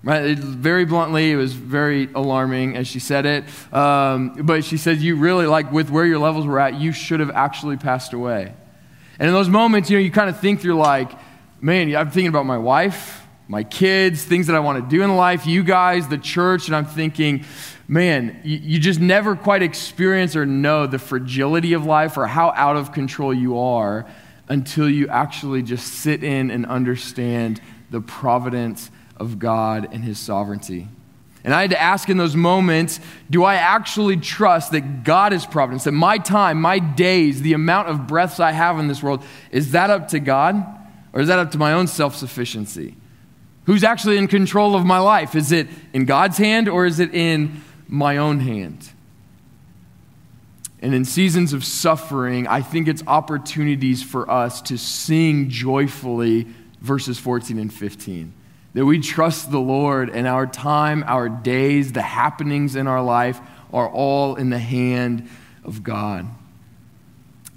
Right? 0.05 0.37
Very 0.37 0.85
bluntly, 0.85 1.31
it 1.31 1.37
was 1.37 1.53
very 1.53 2.09
alarming 2.13 2.77
as 2.77 2.89
she 2.89 2.99
said 2.99 3.25
it. 3.25 3.45
Um, 3.73 4.35
but 4.43 4.65
she 4.65 4.77
said, 4.77 4.99
You 4.99 5.17
really, 5.17 5.47
like, 5.47 5.71
with 5.71 5.91
where 5.91 6.05
your 6.05 6.19
levels 6.19 6.45
were 6.45 6.59
at, 6.59 6.75
you 6.75 6.91
should 6.91 7.21
have 7.21 7.31
actually 7.31 7.77
passed 7.77 8.13
away. 8.13 8.53
And 9.19 9.29
in 9.29 9.35
those 9.35 9.49
moments, 9.49 9.91
you 9.91 9.97
know, 9.97 10.03
you 10.03 10.11
kind 10.11 10.29
of 10.29 10.41
think 10.41 10.65
you're 10.65 10.75
like, 10.75 11.13
Man, 11.61 11.95
I'm 11.95 12.11
thinking 12.11 12.29
about 12.29 12.47
my 12.47 12.59
wife, 12.59 13.25
my 13.47 13.63
kids, 13.63 14.25
things 14.25 14.47
that 14.49 14.57
I 14.57 14.61
want 14.61 14.83
to 14.83 14.97
do 14.97 15.03
in 15.03 15.15
life, 15.15 15.47
you 15.47 15.63
guys, 15.63 16.09
the 16.09 16.19
church, 16.19 16.67
and 16.67 16.75
I'm 16.75 16.87
thinking, 16.87 17.45
man, 17.87 18.41
you, 18.45 18.57
you 18.57 18.79
just 18.79 18.99
never 18.99 19.37
quite 19.37 19.63
experience 19.63 20.35
or 20.35 20.47
know 20.47 20.87
the 20.87 20.99
fragility 20.99 21.75
of 21.75 21.85
life 21.85 22.17
or 22.17 22.27
how 22.27 22.51
out 22.57 22.77
of 22.77 22.93
control 22.93 23.35
you 23.35 23.59
are 23.59 24.07
until 24.49 24.89
you 24.89 25.07
actually 25.09 25.63
just 25.63 25.87
sit 25.87 26.25
in 26.25 26.51
and 26.51 26.65
understand 26.67 27.61
the 27.91 28.01
providence 28.01 28.91
of 29.17 29.39
God 29.39 29.89
and 29.93 30.05
His 30.05 30.19
sovereignty. 30.19 30.89
And 31.45 31.53
I 31.53 31.63
had 31.63 31.71
to 31.71 31.81
ask 31.81 32.09
in 32.09 32.17
those 32.17 32.37
moments 32.37 33.01
do 33.29 33.45
I 33.45 33.57
actually 33.57 34.17
trust 34.17 34.73
that 34.73 35.05
God 35.05 35.33
is 35.33 35.45
providence, 35.45 35.85
that 35.85 35.93
my 35.93 36.19
time, 36.19 36.61
my 36.61 36.79
days, 36.79 37.43
the 37.43 37.53
amount 37.53 37.89
of 37.89 38.07
breaths 38.07 38.41
I 38.41 38.53
have 38.53 38.79
in 38.79 38.89
this 38.89 39.03
world, 39.03 39.25
is 39.51 39.73
that 39.73 39.91
up 39.91 40.09
to 40.09 40.21
God 40.21 40.65
or 41.13 41.21
is 41.21 41.29
that 41.29 41.39
up 41.39 41.51
to 41.53 41.59
my 41.59 41.73
own 41.73 41.87
self 41.87 42.15
sufficiency? 42.15 42.97
Who's 43.67 43.85
actually 43.85 44.19
in 44.19 44.29
control 44.29 44.75
of 44.75 44.85
my 44.85 44.99
life? 44.99 45.35
Is 45.35 45.53
it 45.53 45.69
in 45.93 46.05
God's 46.05 46.39
hand 46.39 46.69
or 46.69 46.85
is 46.85 47.01
it 47.01 47.15
in 47.15 47.63
my 47.89 48.17
own 48.17 48.41
hand? 48.41 48.91
And 50.81 50.95
in 50.95 51.05
seasons 51.05 51.53
of 51.53 51.65
suffering, 51.65 52.49
I 52.49 52.61
think 52.61 52.89
it's 52.89 53.05
opportunities 53.07 54.03
for 54.03 54.29
us 54.29 54.61
to 54.63 54.77
sing 54.77 55.49
joyfully 55.49 56.49
verses 56.81 57.21
14 57.21 57.59
and 57.59 57.73
15 57.73 58.33
that 58.75 58.85
we 58.85 58.99
trust 58.99 59.51
the 59.51 59.61
Lord 59.61 60.11
and 60.11 60.27
our 60.27 60.47
time, 60.47 61.05
our 61.07 61.29
days, 61.29 61.93
the 61.93 62.03
happenings 62.03 62.75
in 62.75 62.87
our 62.87 63.03
life 63.03 63.41
are 63.73 63.89
all 63.89 64.37
in 64.37 64.51
the 64.51 64.59
hand 64.59 65.29
of 65.65 65.83
God. 65.83 66.27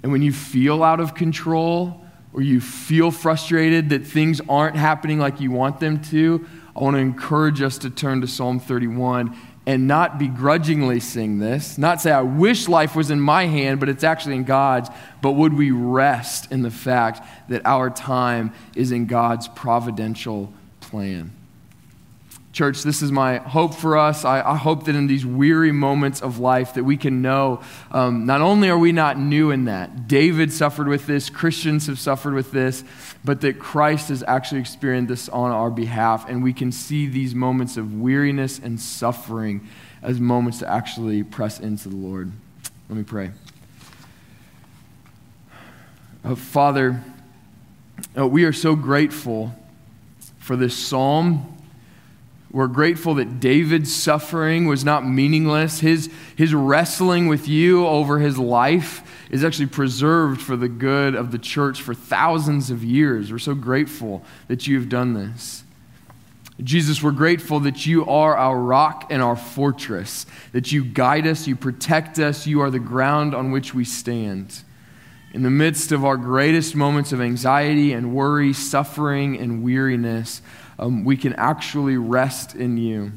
And 0.02 0.12
when 0.12 0.22
you 0.22 0.32
feel 0.32 0.82
out 0.82 1.00
of 1.00 1.14
control 1.14 2.04
or 2.32 2.42
you 2.42 2.60
feel 2.60 3.10
frustrated 3.10 3.88
that 3.90 4.06
things 4.06 4.40
aren't 4.48 4.76
happening 4.76 5.18
like 5.18 5.40
you 5.40 5.50
want 5.50 5.80
them 5.80 6.00
to, 6.04 6.46
I 6.76 6.80
want 6.80 6.94
to 6.94 7.00
encourage 7.00 7.62
us 7.62 7.78
to 7.78 7.90
turn 7.90 8.20
to 8.20 8.26
Psalm 8.26 8.60
31 8.60 9.34
and 9.66 9.88
not 9.88 10.18
begrudgingly 10.18 11.00
sing 11.00 11.38
this, 11.38 11.76
not 11.76 12.00
say, 12.00 12.12
I 12.12 12.20
wish 12.20 12.68
life 12.68 12.94
was 12.94 13.10
in 13.10 13.20
my 13.20 13.46
hand, 13.46 13.80
but 13.80 13.88
it's 13.88 14.04
actually 14.04 14.36
in 14.36 14.44
God's, 14.44 14.90
but 15.22 15.32
would 15.32 15.54
we 15.54 15.72
rest 15.72 16.52
in 16.52 16.62
the 16.62 16.70
fact 16.70 17.26
that 17.48 17.62
our 17.64 17.90
time 17.90 18.52
is 18.76 18.92
in 18.92 19.06
God's 19.06 19.48
providential 19.48 20.52
plan. 20.86 21.32
Church, 22.52 22.82
this 22.84 23.02
is 23.02 23.12
my 23.12 23.36
hope 23.36 23.74
for 23.74 23.98
us. 23.98 24.24
I, 24.24 24.40
I, 24.40 24.56
hope 24.56 24.84
that 24.84 24.94
in 24.94 25.08
these 25.08 25.26
weary 25.26 25.72
moments 25.72 26.22
of 26.22 26.38
life 26.38 26.72
that 26.74 26.84
we 26.84 26.96
can 26.96 27.20
know 27.20 27.60
um, 27.90 28.24
not 28.24 28.40
only 28.40 28.70
are 28.70 28.78
we 28.78 28.92
not 28.92 29.18
new 29.18 29.50
in 29.50 29.66
that, 29.66 30.08
David 30.08 30.50
suffered 30.50 30.88
with 30.88 31.06
this, 31.06 31.28
Christians 31.28 31.86
have 31.86 31.98
suffered 31.98 32.32
with 32.32 32.52
this, 32.52 32.82
but 33.22 33.42
that 33.42 33.58
Christ 33.58 34.08
has 34.08 34.24
actually 34.26 34.60
experienced 34.60 35.08
this 35.08 35.28
on 35.28 35.50
our 35.50 35.70
behalf, 35.70 36.26
and 36.30 36.42
we 36.42 36.54
can 36.54 36.72
see 36.72 37.06
these 37.06 37.34
moments 37.34 37.76
of 37.76 38.00
weariness 38.00 38.58
and 38.58 38.80
suffering 38.80 39.68
as 40.00 40.18
moments 40.18 40.60
to 40.60 40.70
actually 40.70 41.22
press 41.24 41.60
into 41.60 41.90
the 41.90 41.96
Lord. 41.96 42.32
Let 42.88 42.96
me 42.96 43.04
pray. 43.04 43.32
Oh, 46.24 46.36
Father, 46.36 47.02
oh, 48.16 48.26
we 48.26 48.44
are 48.44 48.52
so 48.54 48.74
grateful 48.74 49.54
for 50.46 50.54
this 50.54 50.76
psalm. 50.76 51.58
We're 52.52 52.68
grateful 52.68 53.14
that 53.14 53.40
David's 53.40 53.92
suffering 53.92 54.66
was 54.66 54.84
not 54.84 55.04
meaningless. 55.04 55.80
His, 55.80 56.08
his 56.36 56.54
wrestling 56.54 57.26
with 57.26 57.48
you 57.48 57.84
over 57.84 58.20
his 58.20 58.38
life 58.38 59.02
is 59.28 59.42
actually 59.42 59.66
preserved 59.66 60.40
for 60.40 60.54
the 60.56 60.68
good 60.68 61.16
of 61.16 61.32
the 61.32 61.38
church 61.38 61.82
for 61.82 61.94
thousands 61.94 62.70
of 62.70 62.84
years. 62.84 63.32
We're 63.32 63.40
so 63.40 63.56
grateful 63.56 64.22
that 64.46 64.68
you 64.68 64.78
have 64.78 64.88
done 64.88 65.14
this. 65.14 65.64
Jesus, 66.62 67.02
we're 67.02 67.10
grateful 67.10 67.58
that 67.60 67.84
you 67.84 68.06
are 68.06 68.36
our 68.36 68.56
rock 68.56 69.08
and 69.10 69.20
our 69.20 69.36
fortress, 69.36 70.26
that 70.52 70.70
you 70.70 70.84
guide 70.84 71.26
us, 71.26 71.48
you 71.48 71.56
protect 71.56 72.20
us, 72.20 72.46
you 72.46 72.60
are 72.60 72.70
the 72.70 72.78
ground 72.78 73.34
on 73.34 73.50
which 73.50 73.74
we 73.74 73.84
stand 73.84 74.62
in 75.36 75.42
the 75.42 75.50
midst 75.50 75.92
of 75.92 76.02
our 76.02 76.16
greatest 76.16 76.74
moments 76.74 77.12
of 77.12 77.20
anxiety 77.20 77.92
and 77.92 78.14
worry, 78.14 78.54
suffering 78.54 79.38
and 79.38 79.62
weariness, 79.62 80.40
um, 80.78 81.04
we 81.04 81.14
can 81.14 81.34
actually 81.34 81.98
rest 81.98 82.54
in 82.54 82.78
you. 82.78 83.12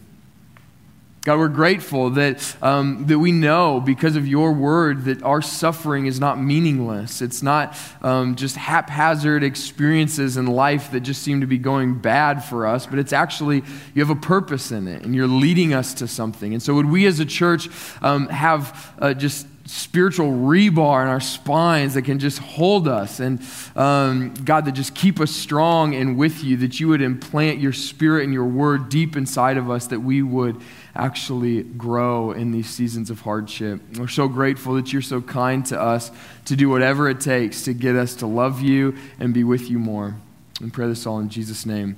God, 1.21 1.39
we're 1.39 1.47
grateful 1.47 2.09
that, 2.11 2.57
um, 2.61 3.05
that 3.07 3.19
we 3.19 3.31
know 3.31 3.79
because 3.79 4.17
of 4.17 4.27
your 4.27 4.51
word 4.51 5.05
that 5.05 5.23
our 5.23 5.41
suffering 5.41 6.07
is 6.07 6.19
not 6.19 6.37
meaningless. 6.41 7.21
It's 7.21 7.41
not 7.41 7.77
um, 8.01 8.35
just 8.35 8.57
haphazard 8.57 9.41
experiences 9.41 10.35
in 10.35 10.45
life 10.45 10.91
that 10.91 10.99
just 10.99 11.21
seem 11.21 11.39
to 11.39 11.47
be 11.47 11.57
going 11.57 11.99
bad 11.99 12.43
for 12.43 12.67
us, 12.67 12.85
but 12.85 12.99
it's 12.99 13.13
actually, 13.13 13.63
you 13.93 14.05
have 14.05 14.09
a 14.09 14.19
purpose 14.19 14.71
in 14.71 14.89
it 14.89 15.03
and 15.03 15.15
you're 15.15 15.25
leading 15.25 15.73
us 15.73 15.93
to 15.95 16.07
something. 16.07 16.51
And 16.51 16.61
so, 16.61 16.73
would 16.73 16.89
we 16.89 17.05
as 17.05 17.21
a 17.21 17.25
church 17.25 17.69
um, 18.01 18.27
have 18.27 18.93
uh, 18.99 19.13
just 19.13 19.47
spiritual 19.69 20.31
rebar 20.31 21.03
in 21.03 21.07
our 21.07 21.19
spines 21.19 21.93
that 21.93 22.01
can 22.01 22.17
just 22.17 22.39
hold 22.39 22.87
us. 22.87 23.19
And 23.19 23.39
um, 23.75 24.33
God, 24.43 24.65
that 24.65 24.71
just 24.71 24.95
keep 24.95 25.19
us 25.19 25.31
strong 25.31 25.93
and 25.93 26.17
with 26.17 26.43
you, 26.43 26.57
that 26.57 26.79
you 26.79 26.87
would 26.87 27.03
implant 27.03 27.59
your 27.59 27.71
spirit 27.71 28.23
and 28.23 28.33
your 28.33 28.45
word 28.45 28.89
deep 28.89 29.15
inside 29.15 29.57
of 29.57 29.69
us, 29.69 29.85
that 29.87 29.99
we 29.99 30.23
would 30.23 30.59
actually 30.95 31.61
grow 31.63 32.31
in 32.31 32.51
these 32.51 32.67
seasons 32.67 33.11
of 33.11 33.21
hardship. 33.21 33.79
We're 33.97 34.07
so 34.07 34.27
grateful 34.27 34.73
that 34.73 34.91
you're 34.91 35.03
so 35.03 35.21
kind 35.21 35.63
to 35.67 35.79
us 35.79 36.11
to 36.45 36.55
do 36.55 36.67
whatever 36.67 37.07
it 37.07 37.21
takes 37.21 37.63
to 37.63 37.73
get 37.73 37.95
us 37.95 38.15
to 38.15 38.27
love 38.27 38.61
you 38.61 38.97
and 39.19 39.35
be 39.35 39.43
with 39.43 39.69
you 39.69 39.77
more. 39.77 40.15
And 40.61 40.73
pray 40.73 40.87
this 40.87 41.05
all 41.05 41.19
in 41.19 41.29
Jesus' 41.29 41.65
name. 41.65 41.97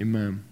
Amen. 0.00 0.51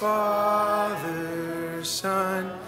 Father, 0.00 1.84
Son, 1.84 2.59